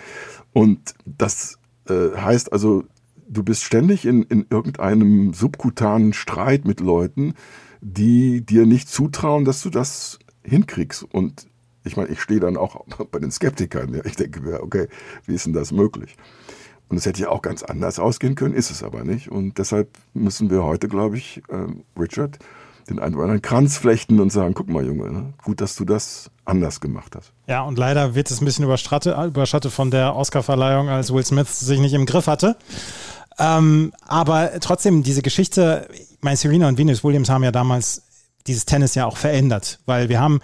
Und 0.53 0.95
das 1.05 1.57
äh, 1.89 2.17
heißt 2.17 2.51
also, 2.51 2.83
du 3.29 3.43
bist 3.43 3.63
ständig 3.63 4.05
in, 4.05 4.23
in 4.23 4.45
irgendeinem 4.49 5.33
subkutanen 5.33 6.13
Streit 6.13 6.65
mit 6.65 6.79
Leuten, 6.79 7.33
die 7.81 8.45
dir 8.45 8.65
nicht 8.65 8.89
zutrauen, 8.89 9.45
dass 9.45 9.61
du 9.61 9.69
das 9.69 10.19
hinkriegst. 10.43 11.03
Und 11.03 11.47
ich 11.87 11.97
meine, 11.97 12.09
ich 12.09 12.21
stehe 12.21 12.39
dann 12.39 12.57
auch 12.57 12.85
bei 13.11 13.19
den 13.19 13.31
Skeptikern. 13.31 13.93
Ja. 13.93 14.05
Ich 14.05 14.15
denke 14.15 14.61
okay, 14.61 14.87
wie 15.25 15.35
ist 15.35 15.45
denn 15.45 15.53
das 15.53 15.71
möglich? 15.71 16.15
Und 16.89 16.97
es 16.97 17.05
hätte 17.05 17.21
ja 17.21 17.29
auch 17.29 17.41
ganz 17.41 17.63
anders 17.63 17.99
ausgehen 17.99 18.35
können, 18.35 18.53
ist 18.53 18.71
es 18.71 18.81
aber 18.81 19.03
nicht. 19.03 19.29
Und 19.29 19.57
deshalb 19.57 19.89
müssen 20.13 20.49
wir 20.49 20.63
heute, 20.63 20.87
glaube 20.87 21.17
ich, 21.17 21.41
äh, 21.49 21.99
Richard, 21.99 22.39
den 22.89 22.99
einen 22.99 23.15
oder 23.15 23.23
anderen 23.23 23.41
Kranz 23.41 23.77
flechten 23.77 24.19
und 24.21 24.31
sagen, 24.31 24.53
guck 24.53 24.69
mal, 24.69 24.85
Junge, 24.85 25.11
ne? 25.11 25.33
gut, 25.43 25.59
dass 25.59 25.75
du 25.75 25.83
das 25.83 26.31
anders 26.45 26.79
gemacht 26.79 27.15
hast. 27.15 27.33
Ja, 27.47 27.63
und 27.63 27.77
leider 27.77 28.15
wird 28.15 28.31
es 28.31 28.41
ein 28.41 28.45
bisschen 28.45 28.63
überschattet, 28.63 29.17
überschattet 29.25 29.73
von 29.73 29.91
der 29.91 30.15
Oscarverleihung, 30.15 30.87
als 30.87 31.13
Will 31.13 31.25
Smith 31.25 31.59
sich 31.59 31.79
nicht 31.79 31.93
im 31.93 32.05
Griff 32.05 32.27
hatte. 32.27 32.55
Ähm, 33.37 33.91
aber 34.01 34.51
trotzdem, 34.61 35.03
diese 35.03 35.21
Geschichte, 35.21 35.89
meine 36.21 36.37
Serena 36.37 36.69
und 36.69 36.77
Venus 36.77 37.03
Williams 37.03 37.29
haben 37.29 37.43
ja 37.43 37.51
damals 37.51 38.03
dieses 38.47 38.65
Tennis 38.65 38.95
ja 38.95 39.05
auch 39.05 39.17
verändert, 39.17 39.79
weil 39.85 40.09
wir 40.09 40.19
haben 40.21 40.39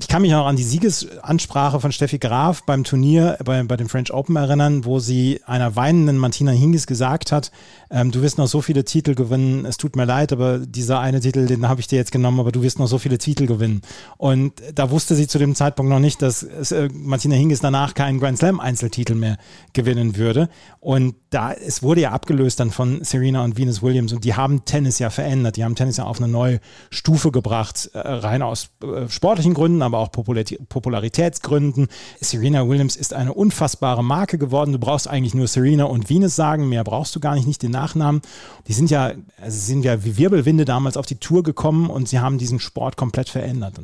ich 0.00 0.08
kann 0.08 0.22
mich 0.22 0.30
noch 0.30 0.46
an 0.46 0.56
die 0.56 0.62
Siegesansprache 0.62 1.78
von 1.78 1.92
Steffi 1.92 2.18
Graf 2.18 2.62
beim 2.62 2.84
Turnier 2.84 3.36
bei, 3.44 3.62
bei 3.62 3.76
dem 3.76 3.90
French 3.90 4.10
Open 4.12 4.34
erinnern, 4.34 4.86
wo 4.86 4.98
sie 4.98 5.40
einer 5.44 5.76
weinenden 5.76 6.16
Martina 6.16 6.52
Hingis 6.52 6.86
gesagt 6.86 7.32
hat, 7.32 7.50
ähm, 7.90 8.10
du 8.10 8.22
wirst 8.22 8.38
noch 8.38 8.46
so 8.46 8.62
viele 8.62 8.84
Titel 8.84 9.14
gewinnen, 9.14 9.66
es 9.66 9.76
tut 9.76 9.96
mir 9.96 10.06
leid, 10.06 10.32
aber 10.32 10.58
dieser 10.58 11.00
eine 11.00 11.20
Titel, 11.20 11.46
den 11.46 11.68
habe 11.68 11.80
ich 11.80 11.86
dir 11.86 11.96
jetzt 11.96 12.12
genommen, 12.12 12.40
aber 12.40 12.50
du 12.50 12.62
wirst 12.62 12.78
noch 12.78 12.86
so 12.86 12.98
viele 12.98 13.18
Titel 13.18 13.46
gewinnen. 13.46 13.82
Und 14.16 14.54
da 14.74 14.90
wusste 14.90 15.14
sie 15.14 15.26
zu 15.26 15.38
dem 15.38 15.54
Zeitpunkt 15.54 15.90
noch 15.90 15.98
nicht, 15.98 16.22
dass 16.22 16.44
äh, 16.44 16.88
Martina 16.92 17.34
Hingis 17.34 17.60
danach 17.60 17.92
keinen 17.92 18.20
Grand 18.20 18.38
Slam 18.38 18.58
Einzeltitel 18.58 19.14
mehr 19.14 19.36
gewinnen 19.74 20.16
würde. 20.16 20.48
Und 20.80 21.14
da, 21.28 21.52
es 21.52 21.82
wurde 21.82 22.00
ja 22.00 22.12
abgelöst 22.12 22.58
dann 22.58 22.70
von 22.70 23.04
Serena 23.04 23.44
und 23.44 23.58
Venus 23.58 23.82
Williams 23.82 24.12
und 24.12 24.24
die 24.24 24.34
haben 24.34 24.64
Tennis 24.64 24.98
ja 24.98 25.10
verändert, 25.10 25.56
die 25.56 25.64
haben 25.64 25.74
Tennis 25.74 25.98
ja 25.98 26.04
auf 26.04 26.18
eine 26.18 26.28
neue 26.28 26.60
Stufe 26.90 27.30
gebracht, 27.30 27.90
äh, 27.92 27.98
rein 27.98 28.40
aus 28.40 28.70
äh, 28.82 29.08
sportlichen 29.08 29.52
Gründen, 29.52 29.82
aber 29.90 29.98
auch 29.98 30.10
Popularitätsgründen. 30.12 31.88
Serena 32.20 32.68
Williams 32.68 32.96
ist 32.96 33.14
eine 33.14 33.34
unfassbare 33.34 34.02
Marke 34.02 34.38
geworden. 34.38 34.72
Du 34.72 34.78
brauchst 34.78 35.08
eigentlich 35.08 35.34
nur 35.34 35.46
Serena 35.46 35.84
und 35.84 36.08
Venus 36.08 36.36
sagen, 36.36 36.68
mehr 36.68 36.84
brauchst 36.84 37.14
du 37.16 37.20
gar 37.20 37.34
nicht, 37.34 37.46
nicht 37.46 37.62
den 37.62 37.72
Nachnamen. 37.72 38.22
Die 38.68 38.72
sind 38.72 38.90
ja, 38.90 39.12
also 39.40 39.58
sind 39.58 39.84
ja 39.84 40.04
wie 40.04 40.16
Wirbelwinde 40.16 40.64
damals 40.64 40.96
auf 40.96 41.06
die 41.06 41.16
Tour 41.16 41.42
gekommen 41.42 41.90
und 41.90 42.08
sie 42.08 42.20
haben 42.20 42.38
diesen 42.38 42.60
Sport 42.60 42.96
komplett 42.96 43.28
verändert. 43.28 43.80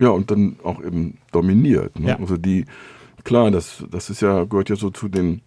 Ja, 0.00 0.10
und 0.10 0.30
dann 0.30 0.56
auch 0.62 0.80
eben 0.80 1.18
dominiert. 1.32 1.98
Ne? 1.98 2.10
Ja. 2.10 2.18
Also 2.18 2.36
die, 2.36 2.64
klar, 3.24 3.50
das, 3.50 3.84
das 3.90 4.10
ist 4.10 4.22
ja, 4.22 4.44
gehört 4.44 4.68
ja 4.68 4.76
so 4.76 4.90
zu 4.90 5.08
den 5.08 5.42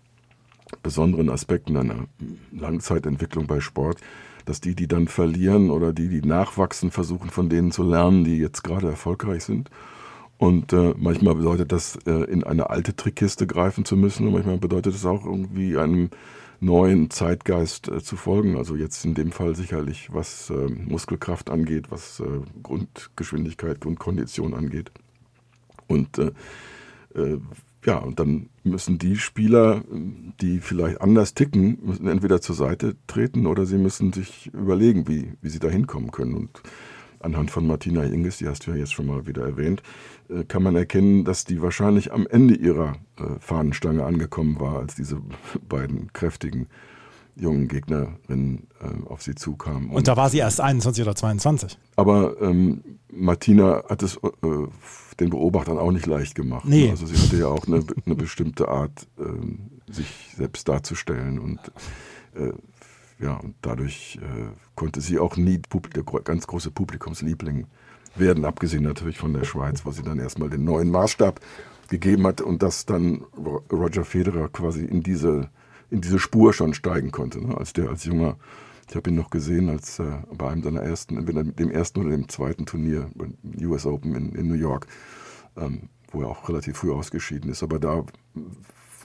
besonderen 0.84 1.30
Aspekten 1.30 1.78
einer 1.78 2.06
Langzeitentwicklung 2.52 3.48
bei 3.48 3.60
Sport, 3.60 4.00
dass 4.46 4.62
die, 4.62 4.76
die 4.76 4.88
dann 4.88 5.08
verlieren 5.08 5.70
oder 5.70 5.94
die, 5.94 6.08
die 6.08 6.22
nachwachsen, 6.22 6.92
versuchen 6.92 7.30
von 7.30 7.50
denen 7.50 7.72
zu 7.72 7.84
lernen, 7.84 8.24
die 8.24 8.38
jetzt 8.38 8.64
gerade 8.64 8.88
erfolgreich 8.88 9.44
sind. 9.44 9.70
Und 10.38 10.74
äh, 10.74 10.96
manchmal 10.98 11.36
bedeutet 11.36 11.72
das, 11.72 11.98
äh, 12.08 12.24
in 12.24 12.44
eine 12.44 12.72
alte 12.72 12.96
Trickkiste 12.96 13.46
greifen 13.46 13.86
zu 13.86 13.96
müssen. 13.96 14.26
Und 14.26 14.34
manchmal 14.34 14.58
bedeutet 14.58 14.96
es 14.96 15.06
auch 15.06 15.24
irgendwie 15.24 15.78
einem 15.78 16.10
neuen 16.60 17.12
Zeitgeist 17.12 17.90
äh, 17.90 18.02
zu 18.02 18.16
folgen. 18.16 18.58
Also 18.58 18.76
jetzt 18.76 19.06
in 19.06 19.14
dem 19.14 19.32
Fall 19.32 19.56
sicherlich, 19.56 20.10
was 20.12 20.50
äh, 20.50 20.68
Muskelkraft 20.68 21.52
angeht, 21.52 21.92
was 21.92 22.22
äh, 22.22 22.26
Grundgeschwindigkeit, 22.64 23.82
Grundkondition 23.82 24.56
angeht. 24.56 24.92
Und 25.88 26.18
äh, 26.18 26.32
äh, 27.14 27.38
ja, 27.86 27.98
und 27.98 28.20
dann 28.20 28.50
müssen 28.64 29.00
die 29.00 29.16
Spieler, 29.16 29.84
die 30.42 30.60
vielleicht 30.60 31.02
anders 31.02 31.34
ticken, 31.34 31.80
müssen 31.84 32.08
entweder 32.08 32.42
zur 32.42 32.56
Seite 32.56 32.96
treten 33.08 33.48
oder 33.48 33.66
sie 33.66 33.78
müssen 33.78 34.14
sich 34.14 34.54
überlegen, 34.54 35.08
wie, 35.08 35.34
wie 35.42 35.50
sie 35.50 35.60
da 35.60 35.68
hinkommen 35.68 36.12
können. 36.12 36.36
Und 36.36 36.62
anhand 37.20 37.50
von 37.50 37.66
Martina 37.66 38.02
Hingis, 38.02 38.38
die 38.38 38.48
hast 38.48 38.68
du 38.68 38.72
ja 38.72 38.78
jetzt 38.78 38.94
schon 38.94 39.08
mal 39.08 39.26
wieder 39.26 39.44
erwähnt, 39.44 39.82
äh, 40.30 40.44
kann 40.44 40.64
man 40.64 40.76
erkennen, 40.76 41.26
dass 41.26 41.44
die 41.44 41.62
wahrscheinlich 41.62 42.14
am 42.14 42.28
Ende 42.28 42.54
ihrer 42.56 42.98
äh, 43.18 43.40
Fahnenstange 43.40 44.04
angekommen 44.04 44.60
war, 44.60 44.80
als 44.80 44.96
diese 44.96 45.22
beiden 45.70 46.14
kräftigen 46.14 46.68
jungen 47.36 47.68
Gegnerinnen 47.68 48.68
äh, 48.80 49.08
auf 49.08 49.22
sie 49.22 49.36
zukamen. 49.36 49.90
Und, 49.90 49.96
Und, 49.98 50.08
da 50.08 50.18
war 50.18 50.30
sie 50.30 50.40
erst 50.40 50.62
21 50.62 51.04
oder 51.04 51.16
22. 51.16 51.78
Aber 51.96 52.40
ähm, 52.42 52.84
Martina 53.12 53.84
hat 53.90 54.04
es 54.04 54.18
äh, 54.18 54.20
den 55.20 55.30
Beobachtern 55.30 55.78
auch 55.78 55.92
nicht 55.92 56.06
leicht 56.06 56.36
gemacht. 56.36 56.66
Nee. 56.66 56.90
Also 56.90 57.06
sie 57.06 57.18
hatte 57.18 57.38
ja 57.38 57.48
auch 57.48 57.66
eine, 57.68 57.84
eine 58.06 58.16
bestimmte 58.16 58.68
Art, 58.68 59.08
äh, 59.20 59.92
sich 59.92 60.34
selbst 60.36 60.68
darzustellen 60.68 61.40
und 61.40 61.60
äh, 62.36 62.54
ja, 63.22 63.36
und 63.36 63.56
dadurch 63.62 64.18
äh, 64.22 64.48
konnte 64.76 65.00
sie 65.00 65.20
auch 65.20 65.38
nie 65.38 65.62
der 65.96 66.04
ganz 66.04 66.48
große 66.48 66.72
Publikumsliebling 66.72 67.68
werden, 68.16 68.46
abgesehen 68.46 68.84
natürlich 68.84 69.18
von 69.18 69.34
der 69.34 69.44
Schweiz, 69.44 69.86
wo 69.86 69.92
sie 69.92 70.02
dann 70.02 70.20
erstmal 70.20 70.50
den 70.50 70.64
neuen 70.64 70.90
Maßstab 70.90 71.40
gegeben 71.88 72.26
hat 72.26 72.42
und 72.42 72.64
dass 72.64 72.86
dann 72.86 73.24
Roger 73.72 74.06
Federer 74.06 74.50
quasi 74.50 74.86
in 74.86 75.04
diese, 75.04 75.50
in 75.92 76.02
diese 76.02 76.18
Spur 76.18 76.54
schon 76.54 76.74
steigen 76.74 77.12
konnte. 77.12 77.46
Ne? 77.46 77.56
Als 77.56 77.74
der 77.74 77.90
als 77.90 78.06
junger, 78.06 78.38
ich 78.90 78.96
habe 78.96 79.10
ihn 79.10 79.16
noch 79.16 79.30
gesehen, 79.30 79.70
als 79.70 80.00
äh, 80.00 80.06
bei 80.34 80.50
einem 80.50 80.64
seiner 80.64 80.82
ersten, 80.82 81.18
entweder 81.18 81.44
dem 81.44 81.70
ersten 81.70 82.00
oder 82.00 82.10
dem 82.10 82.28
zweiten 82.30 82.66
Turnier, 82.66 83.10
US 83.62 83.86
Open 83.86 84.16
in, 84.16 84.34
in 84.34 84.48
New 84.48 84.56
York, 84.56 84.88
ähm, 85.58 85.90
wo 86.12 86.22
er 86.22 86.30
auch 86.30 86.50
relativ 86.50 86.78
früh 86.78 86.92
ausgeschieden 86.92 87.52
ist. 87.52 87.62
Aber 87.62 87.78
da 87.78 88.06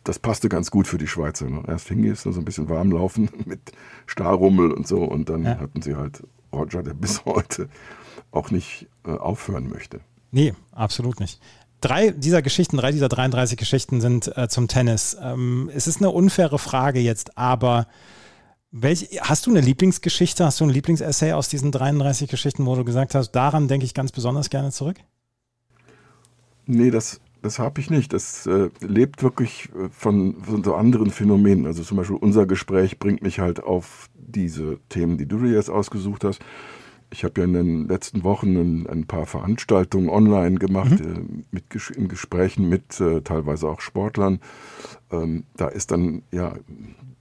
das 0.05 0.19
passte 0.21 0.49
ganz 0.49 0.71
gut 0.71 0.87
für 0.87 0.99
die 0.99 1.09
Schweizer. 1.09 1.51
Ne? 1.51 1.63
Erst 1.67 1.87
fing 1.87 2.05
es 2.07 2.23
so 2.23 2.31
ein 2.31 2.45
bisschen 2.45 2.69
warm 2.69 2.93
laufen 2.93 3.29
mit 3.45 3.73
Starrummel 4.07 4.73
und 4.73 4.87
so 4.87 5.03
und 5.03 5.29
dann 5.29 5.45
ja. 5.45 5.59
hatten 5.59 5.83
sie 5.83 5.97
halt 5.97 6.23
Roger, 6.53 6.83
der 6.83 6.95
bis 6.95 7.25
heute 7.25 7.69
auch 8.31 8.51
nicht 8.51 8.89
äh, 9.05 9.11
aufhören 9.11 9.69
möchte. 9.69 10.01
Nee, 10.31 10.55
absolut 10.73 11.21
nicht. 11.21 11.41
Drei 11.87 12.11
dieser 12.11 12.43
Geschichten, 12.43 12.79
drei 12.79 12.91
dieser 12.91 13.09
33 13.09 13.57
Geschichten 13.57 14.01
sind 14.01 14.37
äh, 14.37 14.49
zum 14.49 14.67
Tennis. 14.67 15.17
Ähm, 15.23 15.71
es 15.73 15.87
ist 15.87 15.99
eine 15.99 16.11
unfaire 16.11 16.59
Frage 16.59 16.99
jetzt, 16.99 17.39
aber 17.39 17.87
welch, 18.73 19.21
hast 19.21 19.47
du 19.47 19.51
eine 19.51 19.61
Lieblingsgeschichte, 19.61 20.45
hast 20.45 20.59
du 20.59 20.65
ein 20.65 20.71
Lieblingsessay 20.71 21.35
aus 21.35 21.49
diesen 21.49 21.71
33 21.71 22.29
Geschichten, 22.29 22.67
wo 22.67 22.75
du 22.75 22.85
gesagt 22.85 23.15
hast, 23.15 23.31
daran 23.31 23.69
denke 23.69 23.87
ich 23.87 23.95
ganz 23.95 24.11
besonders 24.11 24.51
gerne 24.51 24.73
zurück? 24.73 24.97
Nee, 26.67 26.91
das 26.91 27.21
das 27.43 27.61
habe 27.61 27.81
ich 27.81 27.91
nicht. 27.91 28.13
Das 28.13 28.47
äh, 28.47 28.71
lebt 28.81 29.23
wirklich 29.23 29.69
äh, 29.69 29.89
von, 29.91 30.43
von, 30.43 30.65
so 30.65 30.75
anderen 30.75 31.11
Phänomenen. 31.11 31.67
Also 31.67 31.85
zum 31.85 31.97
Beispiel 31.97 32.17
unser 32.17 32.47
Gespräch 32.47 32.99
bringt 32.99 33.23
mich 33.23 33.39
halt 33.39 33.63
auf 33.63 34.11
diese 34.15 34.81
Themen, 34.89 35.17
die 35.17 35.27
du 35.27 35.39
dir 35.39 35.53
jetzt 35.53 35.71
ausgesucht 35.71 36.25
hast. 36.25 36.41
Ich 37.11 37.25
habe 37.25 37.41
ja 37.41 37.45
in 37.45 37.53
den 37.53 37.89
letzten 37.89 38.25
Wochen 38.25 38.57
ein, 38.57 38.87
ein 38.87 39.07
paar 39.07 39.27
Veranstaltungen 39.27 40.09
online 40.09 40.57
gemacht, 40.57 41.01
mhm. 41.01 41.43
äh, 41.43 41.45
mit, 41.53 41.91
in 41.97 42.09
Gesprächen 42.09 42.69
mit 42.69 43.01
äh, 43.01 43.21
teilweise 43.23 43.69
auch 43.69 43.81
Sportlern. 43.81 44.41
Ähm, 45.11 45.45
da 45.57 45.69
ist 45.69 45.91
dann 45.91 46.23
ja 46.33 46.55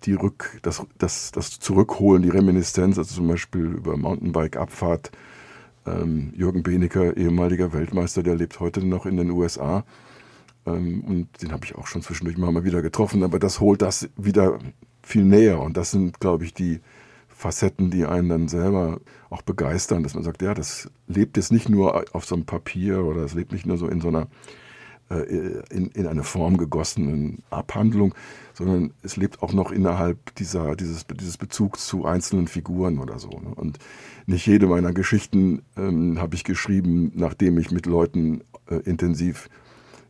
die 0.03 0.13
Rück, 0.13 0.59
das, 0.61 0.86
das, 0.97 1.31
das 1.31 1.59
Zurückholen, 1.59 2.23
die 2.23 2.29
Reminiszenz, 2.29 2.97
also 2.97 3.15
zum 3.15 3.27
Beispiel 3.27 3.65
über 3.65 3.97
Mountainbike-Abfahrt. 3.97 5.11
Ähm, 5.86 6.33
Jürgen 6.36 6.63
Benecker, 6.63 7.15
ehemaliger 7.15 7.73
Weltmeister, 7.73 8.23
der 8.23 8.36
lebt 8.36 8.59
heute 8.59 8.83
noch 8.86 9.05
in 9.05 9.17
den 9.17 9.29
USA. 9.29 9.83
Ähm, 10.65 11.03
und 11.03 11.41
den 11.41 11.51
habe 11.51 11.65
ich 11.65 11.75
auch 11.75 11.88
schon 11.88 12.01
zwischendurch 12.01 12.38
mal 12.38 12.63
wieder 12.63 12.81
getroffen, 12.81 13.23
aber 13.23 13.39
das 13.39 13.59
holt 13.59 13.81
das 13.81 14.09
wieder 14.17 14.59
viel 15.03 15.23
näher. 15.23 15.61
Und 15.61 15.77
das 15.77 15.91
sind, 15.91 16.19
glaube 16.19 16.45
ich, 16.45 16.53
die 16.53 16.81
Facetten, 17.36 17.91
die 17.91 18.05
einen 18.05 18.29
dann 18.29 18.47
selber 18.47 19.01
auch 19.29 19.41
begeistern, 19.41 20.03
dass 20.03 20.13
man 20.13 20.23
sagt, 20.23 20.41
ja, 20.41 20.53
das 20.53 20.89
lebt 21.07 21.36
jetzt 21.36 21.51
nicht 21.51 21.67
nur 21.67 22.05
auf 22.15 22.25
so 22.25 22.36
einem 22.36 22.45
Papier 22.45 23.03
oder 23.03 23.21
es 23.21 23.33
lebt 23.33 23.51
nicht 23.51 23.65
nur 23.65 23.77
so 23.77 23.88
in 23.88 23.99
so 23.99 24.07
einer 24.07 24.27
äh, 25.09 25.61
in, 25.69 25.88
in 25.88 26.07
eine 26.07 26.23
Form 26.23 26.57
gegossenen 26.57 27.43
Abhandlung, 27.49 28.15
sondern 28.53 28.93
es 29.03 29.17
lebt 29.17 29.43
auch 29.43 29.53
noch 29.53 29.71
innerhalb 29.71 30.33
dieser, 30.36 30.75
dieses, 30.75 31.05
dieses 31.07 31.38
Bezugs 31.38 31.86
zu 31.86 32.05
einzelnen 32.05 32.47
Figuren 32.47 32.99
oder 32.99 33.19
so. 33.19 33.29
Ne? 33.29 33.53
Und 33.53 33.79
nicht 34.25 34.47
jede 34.47 34.65
meiner 34.67 34.93
Geschichten 34.93 35.61
ähm, 35.77 36.19
habe 36.19 36.36
ich 36.36 36.43
geschrieben, 36.43 37.11
nachdem 37.15 37.59
ich 37.59 37.69
mit 37.69 37.86
Leuten 37.86 38.41
äh, 38.69 38.77
intensiv 38.77 39.49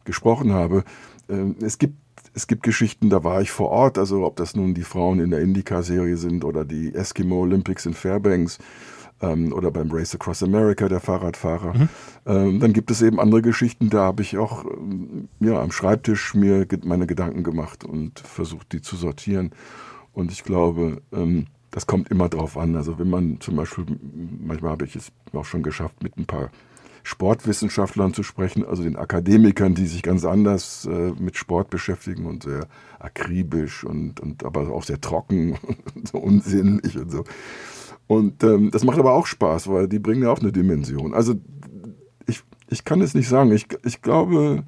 gesprochen 0.06 0.54
habe. 0.54 0.84
Ähm, 1.28 1.56
es 1.60 1.80
gibt 1.80 1.96
es 2.36 2.48
gibt 2.48 2.64
Geschichten, 2.64 3.10
da 3.10 3.24
war 3.24 3.42
ich 3.42 3.50
vor 3.50 3.70
Ort, 3.70 3.98
also 3.98 4.26
ob 4.26 4.36
das 4.36 4.56
nun 4.56 4.74
die 4.74 4.84
Frauen 4.84 5.20
in 5.20 5.32
der 5.32 5.40
Indica-Serie 5.40 6.18
sind 6.18 6.44
oder 6.44 6.66
die 6.66 6.94
Eskimo 6.94 7.40
Olympics 7.40 7.86
in 7.86 7.94
Fairbanks 7.94 8.60
ähm, 9.22 9.54
oder 9.54 9.72
beim 9.72 9.90
Race 9.90 10.14
Across 10.14 10.44
America, 10.44 10.90
der 10.90 11.00
Fahrradfahrer. 11.00 11.74
Mhm. 11.74 11.90
Ähm, 12.26 12.60
dann 12.60 12.74
gibt 12.74 12.92
es 12.92 13.02
eben 13.02 13.22
andere 13.22 13.42
Geschichten, 13.42 13.90
da 13.90 14.04
habe 14.04 14.22
ich 14.22 14.38
auch 14.38 14.66
ähm, 14.66 15.30
ja, 15.40 15.62
am 15.62 15.72
Schreibtisch 15.72 16.34
mir 16.34 16.68
meine 16.84 17.08
Gedanken 17.08 17.44
gemacht 17.44 17.86
und 17.86 18.20
versucht, 18.20 18.74
die 18.74 18.82
zu 18.82 18.98
sortieren. 18.98 19.52
Und 20.12 20.30
ich 20.30 20.44
glaube, 20.44 21.02
ähm, 21.14 21.48
das 21.72 21.88
kommt 21.88 22.10
immer 22.10 22.28
drauf 22.28 22.58
an. 22.58 22.76
Also 22.76 23.00
wenn 23.00 23.10
man 23.10 23.40
zum 23.40 23.56
Beispiel, 23.56 23.86
manchmal 24.46 24.72
habe 24.72 24.86
ich 24.86 24.98
es 24.98 25.12
auch 25.32 25.46
schon 25.46 25.64
geschafft, 25.64 26.04
mit 26.04 26.18
ein 26.18 26.26
paar 26.26 26.52
Sportwissenschaftlern 27.06 28.16
zu 28.16 28.24
sprechen, 28.24 28.66
also 28.66 28.82
den 28.82 28.96
Akademikern, 28.96 29.76
die 29.76 29.86
sich 29.86 30.02
ganz 30.02 30.26
anders 30.26 30.88
äh, 30.92 31.12
mit 31.20 31.38
Sport 31.38 31.70
beschäftigen 31.70 32.26
und 32.26 32.42
sehr 32.44 32.66
akribisch 32.98 33.84
und, 33.84 34.20
und 34.20 34.44
aber 34.44 34.72
auch 34.72 34.84
sehr 34.84 35.00
trocken 35.00 35.56
und 35.96 36.08
so 36.08 36.18
unsinnig 36.18 36.98
und 36.98 37.12
so. 37.12 37.24
Und 38.08 38.44
ähm, 38.44 38.72
das 38.72 38.84
macht 38.84 38.98
aber 38.98 39.14
auch 39.14 39.28
Spaß, 39.28 39.68
weil 39.68 39.88
die 39.88 40.00
bringen 40.00 40.24
ja 40.24 40.32
auch 40.32 40.40
eine 40.40 40.52
Dimension. 40.52 41.14
Also 41.14 41.36
ich, 42.26 42.42
ich 42.70 42.84
kann 42.86 43.02
es 43.02 43.14
nicht 43.14 43.30
sagen. 43.30 43.52
Ich, 43.52 43.68
ich 43.84 44.02
glaube, 44.02 44.64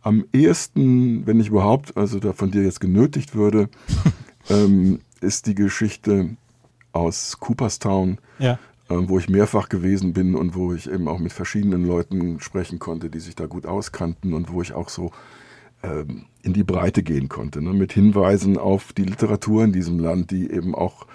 am 0.00 0.24
ehesten, 0.32 1.26
wenn 1.26 1.38
ich 1.40 1.48
überhaupt, 1.48 1.94
also 1.94 2.20
da 2.20 2.32
von 2.32 2.50
dir 2.50 2.62
jetzt 2.62 2.80
genötigt 2.80 3.34
würde, 3.34 3.68
ähm, 4.48 5.00
ist 5.20 5.46
die 5.46 5.54
Geschichte 5.54 6.36
aus 6.92 7.38
Cooperstown, 7.38 8.16
ja. 8.38 8.58
Ähm, 8.88 9.08
wo 9.08 9.18
ich 9.18 9.28
mehrfach 9.28 9.68
gewesen 9.68 10.12
bin 10.12 10.36
und 10.36 10.54
wo 10.54 10.72
ich 10.72 10.88
eben 10.88 11.08
auch 11.08 11.18
mit 11.18 11.32
verschiedenen 11.32 11.84
Leuten 11.84 12.38
sprechen 12.38 12.78
konnte, 12.78 13.10
die 13.10 13.18
sich 13.18 13.34
da 13.34 13.46
gut 13.46 13.66
auskannten 13.66 14.32
und 14.32 14.52
wo 14.52 14.62
ich 14.62 14.74
auch 14.74 14.88
so 14.88 15.10
ähm, 15.82 16.26
in 16.42 16.52
die 16.52 16.62
Breite 16.62 17.02
gehen 17.02 17.28
konnte, 17.28 17.60
ne? 17.62 17.72
mit 17.72 17.92
Hinweisen 17.92 18.56
auf 18.56 18.92
die 18.92 19.02
Literatur 19.02 19.64
in 19.64 19.72
diesem 19.72 19.98
Land, 19.98 20.30
die 20.30 20.50
eben 20.50 20.76
auch 20.76 21.06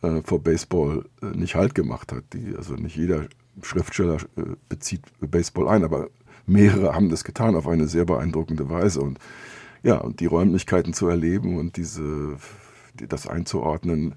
äh, 0.00 0.22
vor 0.22 0.42
Baseball 0.42 1.04
äh, 1.20 1.36
nicht 1.36 1.54
Halt 1.54 1.74
gemacht 1.74 2.12
hat. 2.12 2.24
Die, 2.32 2.56
also 2.56 2.74
nicht 2.74 2.96
jeder 2.96 3.26
Schriftsteller 3.62 4.16
äh, 4.36 4.56
bezieht 4.70 5.02
Baseball 5.20 5.68
ein, 5.68 5.84
aber 5.84 6.08
mehrere 6.46 6.94
haben 6.94 7.10
das 7.10 7.24
getan 7.24 7.56
auf 7.56 7.68
eine 7.68 7.88
sehr 7.88 8.06
beeindruckende 8.06 8.70
Weise 8.70 9.02
und 9.02 9.18
ja, 9.82 9.98
und 9.98 10.20
die 10.20 10.26
Räumlichkeiten 10.26 10.94
zu 10.94 11.08
erleben 11.08 11.58
und 11.58 11.76
diese, 11.76 12.36
das 12.96 13.28
einzuordnen, 13.28 14.14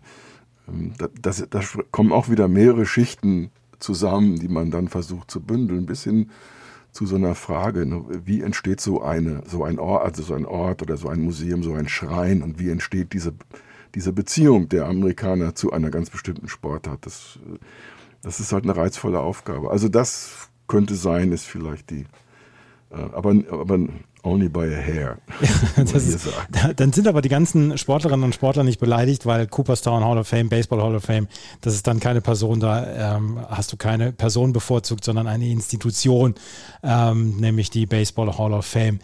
da, 0.97 1.07
das, 1.21 1.45
da 1.49 1.61
kommen 1.91 2.11
auch 2.11 2.29
wieder 2.29 2.47
mehrere 2.47 2.85
Schichten 2.85 3.51
zusammen, 3.79 4.39
die 4.39 4.47
man 4.47 4.71
dann 4.71 4.87
versucht 4.87 5.31
zu 5.31 5.41
bündeln, 5.41 5.85
bis 5.85 6.03
hin 6.03 6.29
zu 6.91 7.05
so 7.05 7.15
einer 7.15 7.35
Frage, 7.35 7.85
ne, 7.85 8.03
wie 8.25 8.41
entsteht 8.41 8.81
so 8.81 9.01
eine, 9.01 9.43
so 9.47 9.63
ein 9.63 9.79
Ort, 9.79 10.03
also 10.03 10.23
so 10.23 10.33
ein 10.33 10.45
Ort 10.45 10.81
oder 10.81 10.97
so 10.97 11.07
ein 11.07 11.21
Museum, 11.21 11.63
so 11.63 11.73
ein 11.73 11.87
Schrein 11.87 12.41
und 12.41 12.59
wie 12.59 12.69
entsteht 12.69 13.13
diese, 13.13 13.33
diese 13.95 14.11
Beziehung 14.11 14.67
der 14.69 14.87
Amerikaner 14.87 15.55
zu 15.55 15.71
einer 15.71 15.89
ganz 15.89 16.09
bestimmten 16.09 16.49
Sportart. 16.49 17.05
Das, 17.05 17.39
das 18.21 18.39
ist 18.39 18.51
halt 18.51 18.65
eine 18.65 18.75
reizvolle 18.75 19.19
Aufgabe. 19.19 19.71
Also 19.71 19.87
das 19.87 20.49
könnte 20.67 20.95
sein, 20.95 21.31
ist 21.31 21.45
vielleicht 21.45 21.89
die, 21.91 22.05
äh, 22.91 22.95
aber, 23.13 23.35
aber 23.49 23.79
Only 24.23 24.49
by 24.49 24.65
a 24.65 24.77
hair. 24.77 25.17
ist, 25.77 26.29
dann 26.75 26.93
sind 26.93 27.07
aber 27.07 27.21
die 27.21 27.29
ganzen 27.29 27.77
Sportlerinnen 27.77 28.23
und 28.23 28.35
Sportler 28.35 28.63
nicht 28.63 28.79
beleidigt, 28.79 29.25
weil 29.25 29.47
Cooperstown 29.47 30.03
Hall 30.03 30.19
of 30.19 30.27
Fame, 30.27 30.47
Baseball 30.47 30.81
Hall 30.81 30.95
of 30.95 31.03
Fame, 31.03 31.27
das 31.61 31.73
ist 31.73 31.87
dann 31.87 31.99
keine 31.99 32.21
Person, 32.21 32.59
da 32.59 33.15
ähm, 33.15 33.39
hast 33.49 33.71
du 33.73 33.77
keine 33.77 34.11
Person 34.11 34.53
bevorzugt, 34.53 35.03
sondern 35.03 35.27
eine 35.27 35.47
Institution, 35.47 36.35
ähm, 36.83 37.37
nämlich 37.37 37.71
die 37.71 37.87
Baseball 37.87 38.37
Hall 38.37 38.53
of 38.53 38.65
Fame. 38.65 38.99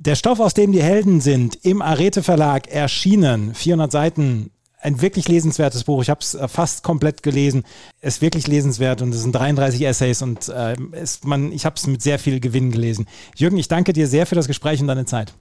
Der 0.00 0.14
Stoff, 0.14 0.40
aus 0.40 0.54
dem 0.54 0.72
die 0.72 0.82
Helden 0.82 1.20
sind, 1.20 1.56
im 1.64 1.82
Arete 1.82 2.22
Verlag 2.22 2.68
erschienen. 2.68 3.54
400 3.54 3.90
Seiten. 3.90 4.50
Ein 4.80 5.00
wirklich 5.00 5.28
lesenswertes 5.28 5.84
Buch. 5.84 6.02
Ich 6.02 6.10
habe 6.10 6.20
es 6.20 6.34
äh, 6.34 6.46
fast 6.48 6.82
komplett 6.82 7.22
gelesen. 7.22 7.64
Es 8.00 8.16
ist 8.16 8.22
wirklich 8.22 8.46
lesenswert 8.46 9.02
und 9.02 9.12
es 9.12 9.22
sind 9.22 9.32
33 9.32 9.82
Essays 9.82 10.22
und 10.22 10.48
äh, 10.48 10.76
es, 10.92 11.24
man, 11.24 11.52
ich 11.52 11.66
habe 11.66 11.76
es 11.76 11.86
mit 11.86 12.02
sehr 12.02 12.18
viel 12.18 12.40
Gewinn 12.40 12.70
gelesen. 12.70 13.06
Jürgen, 13.36 13.56
ich 13.56 13.68
danke 13.68 13.92
dir 13.92 14.06
sehr 14.06 14.26
für 14.26 14.34
das 14.34 14.46
Gespräch 14.46 14.80
und 14.80 14.86
deine 14.86 15.04
Zeit. 15.04 15.34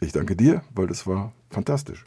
Ich 0.00 0.12
danke 0.12 0.34
dir, 0.34 0.62
weil 0.74 0.88
das 0.88 1.06
war 1.06 1.32
fantastisch. 1.50 2.04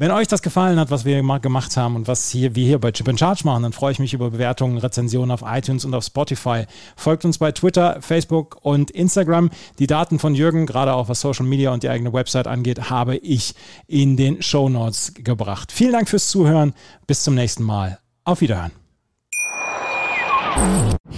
Wenn 0.00 0.12
euch 0.12 0.28
das 0.28 0.40
gefallen 0.40 0.80
hat, 0.80 0.90
was 0.90 1.04
wir 1.04 1.22
gemacht 1.40 1.76
haben 1.76 1.94
und 1.94 2.08
was 2.08 2.30
hier, 2.30 2.54
wir 2.54 2.64
hier 2.64 2.78
bei 2.78 2.90
Chip 2.90 3.18
Charge 3.18 3.42
machen, 3.44 3.64
dann 3.64 3.74
freue 3.74 3.92
ich 3.92 3.98
mich 3.98 4.14
über 4.14 4.30
Bewertungen, 4.30 4.78
Rezensionen 4.78 5.30
auf 5.30 5.42
iTunes 5.44 5.84
und 5.84 5.92
auf 5.92 6.04
Spotify. 6.04 6.64
Folgt 6.96 7.26
uns 7.26 7.36
bei 7.36 7.52
Twitter, 7.52 7.98
Facebook 8.00 8.56
und 8.62 8.90
Instagram. 8.90 9.50
Die 9.78 9.86
Daten 9.86 10.18
von 10.18 10.34
Jürgen, 10.34 10.64
gerade 10.64 10.94
auch 10.94 11.10
was 11.10 11.20
Social 11.20 11.44
Media 11.44 11.70
und 11.70 11.82
die 11.82 11.90
eigene 11.90 12.14
Website 12.14 12.46
angeht, 12.46 12.88
habe 12.88 13.18
ich 13.18 13.54
in 13.88 14.16
den 14.16 14.40
Show 14.40 14.70
Notes 14.70 15.12
gebracht. 15.16 15.70
Vielen 15.70 15.92
Dank 15.92 16.08
fürs 16.08 16.30
Zuhören. 16.30 16.72
Bis 17.06 17.22
zum 17.22 17.34
nächsten 17.34 17.64
Mal. 17.64 17.98
Auf 18.24 18.40
Wiederhören. 18.40 18.72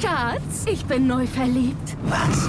Schatz, 0.00 0.66
ich 0.66 0.84
bin 0.86 1.06
neu 1.06 1.24
verliebt. 1.28 1.96
Was? 2.06 2.48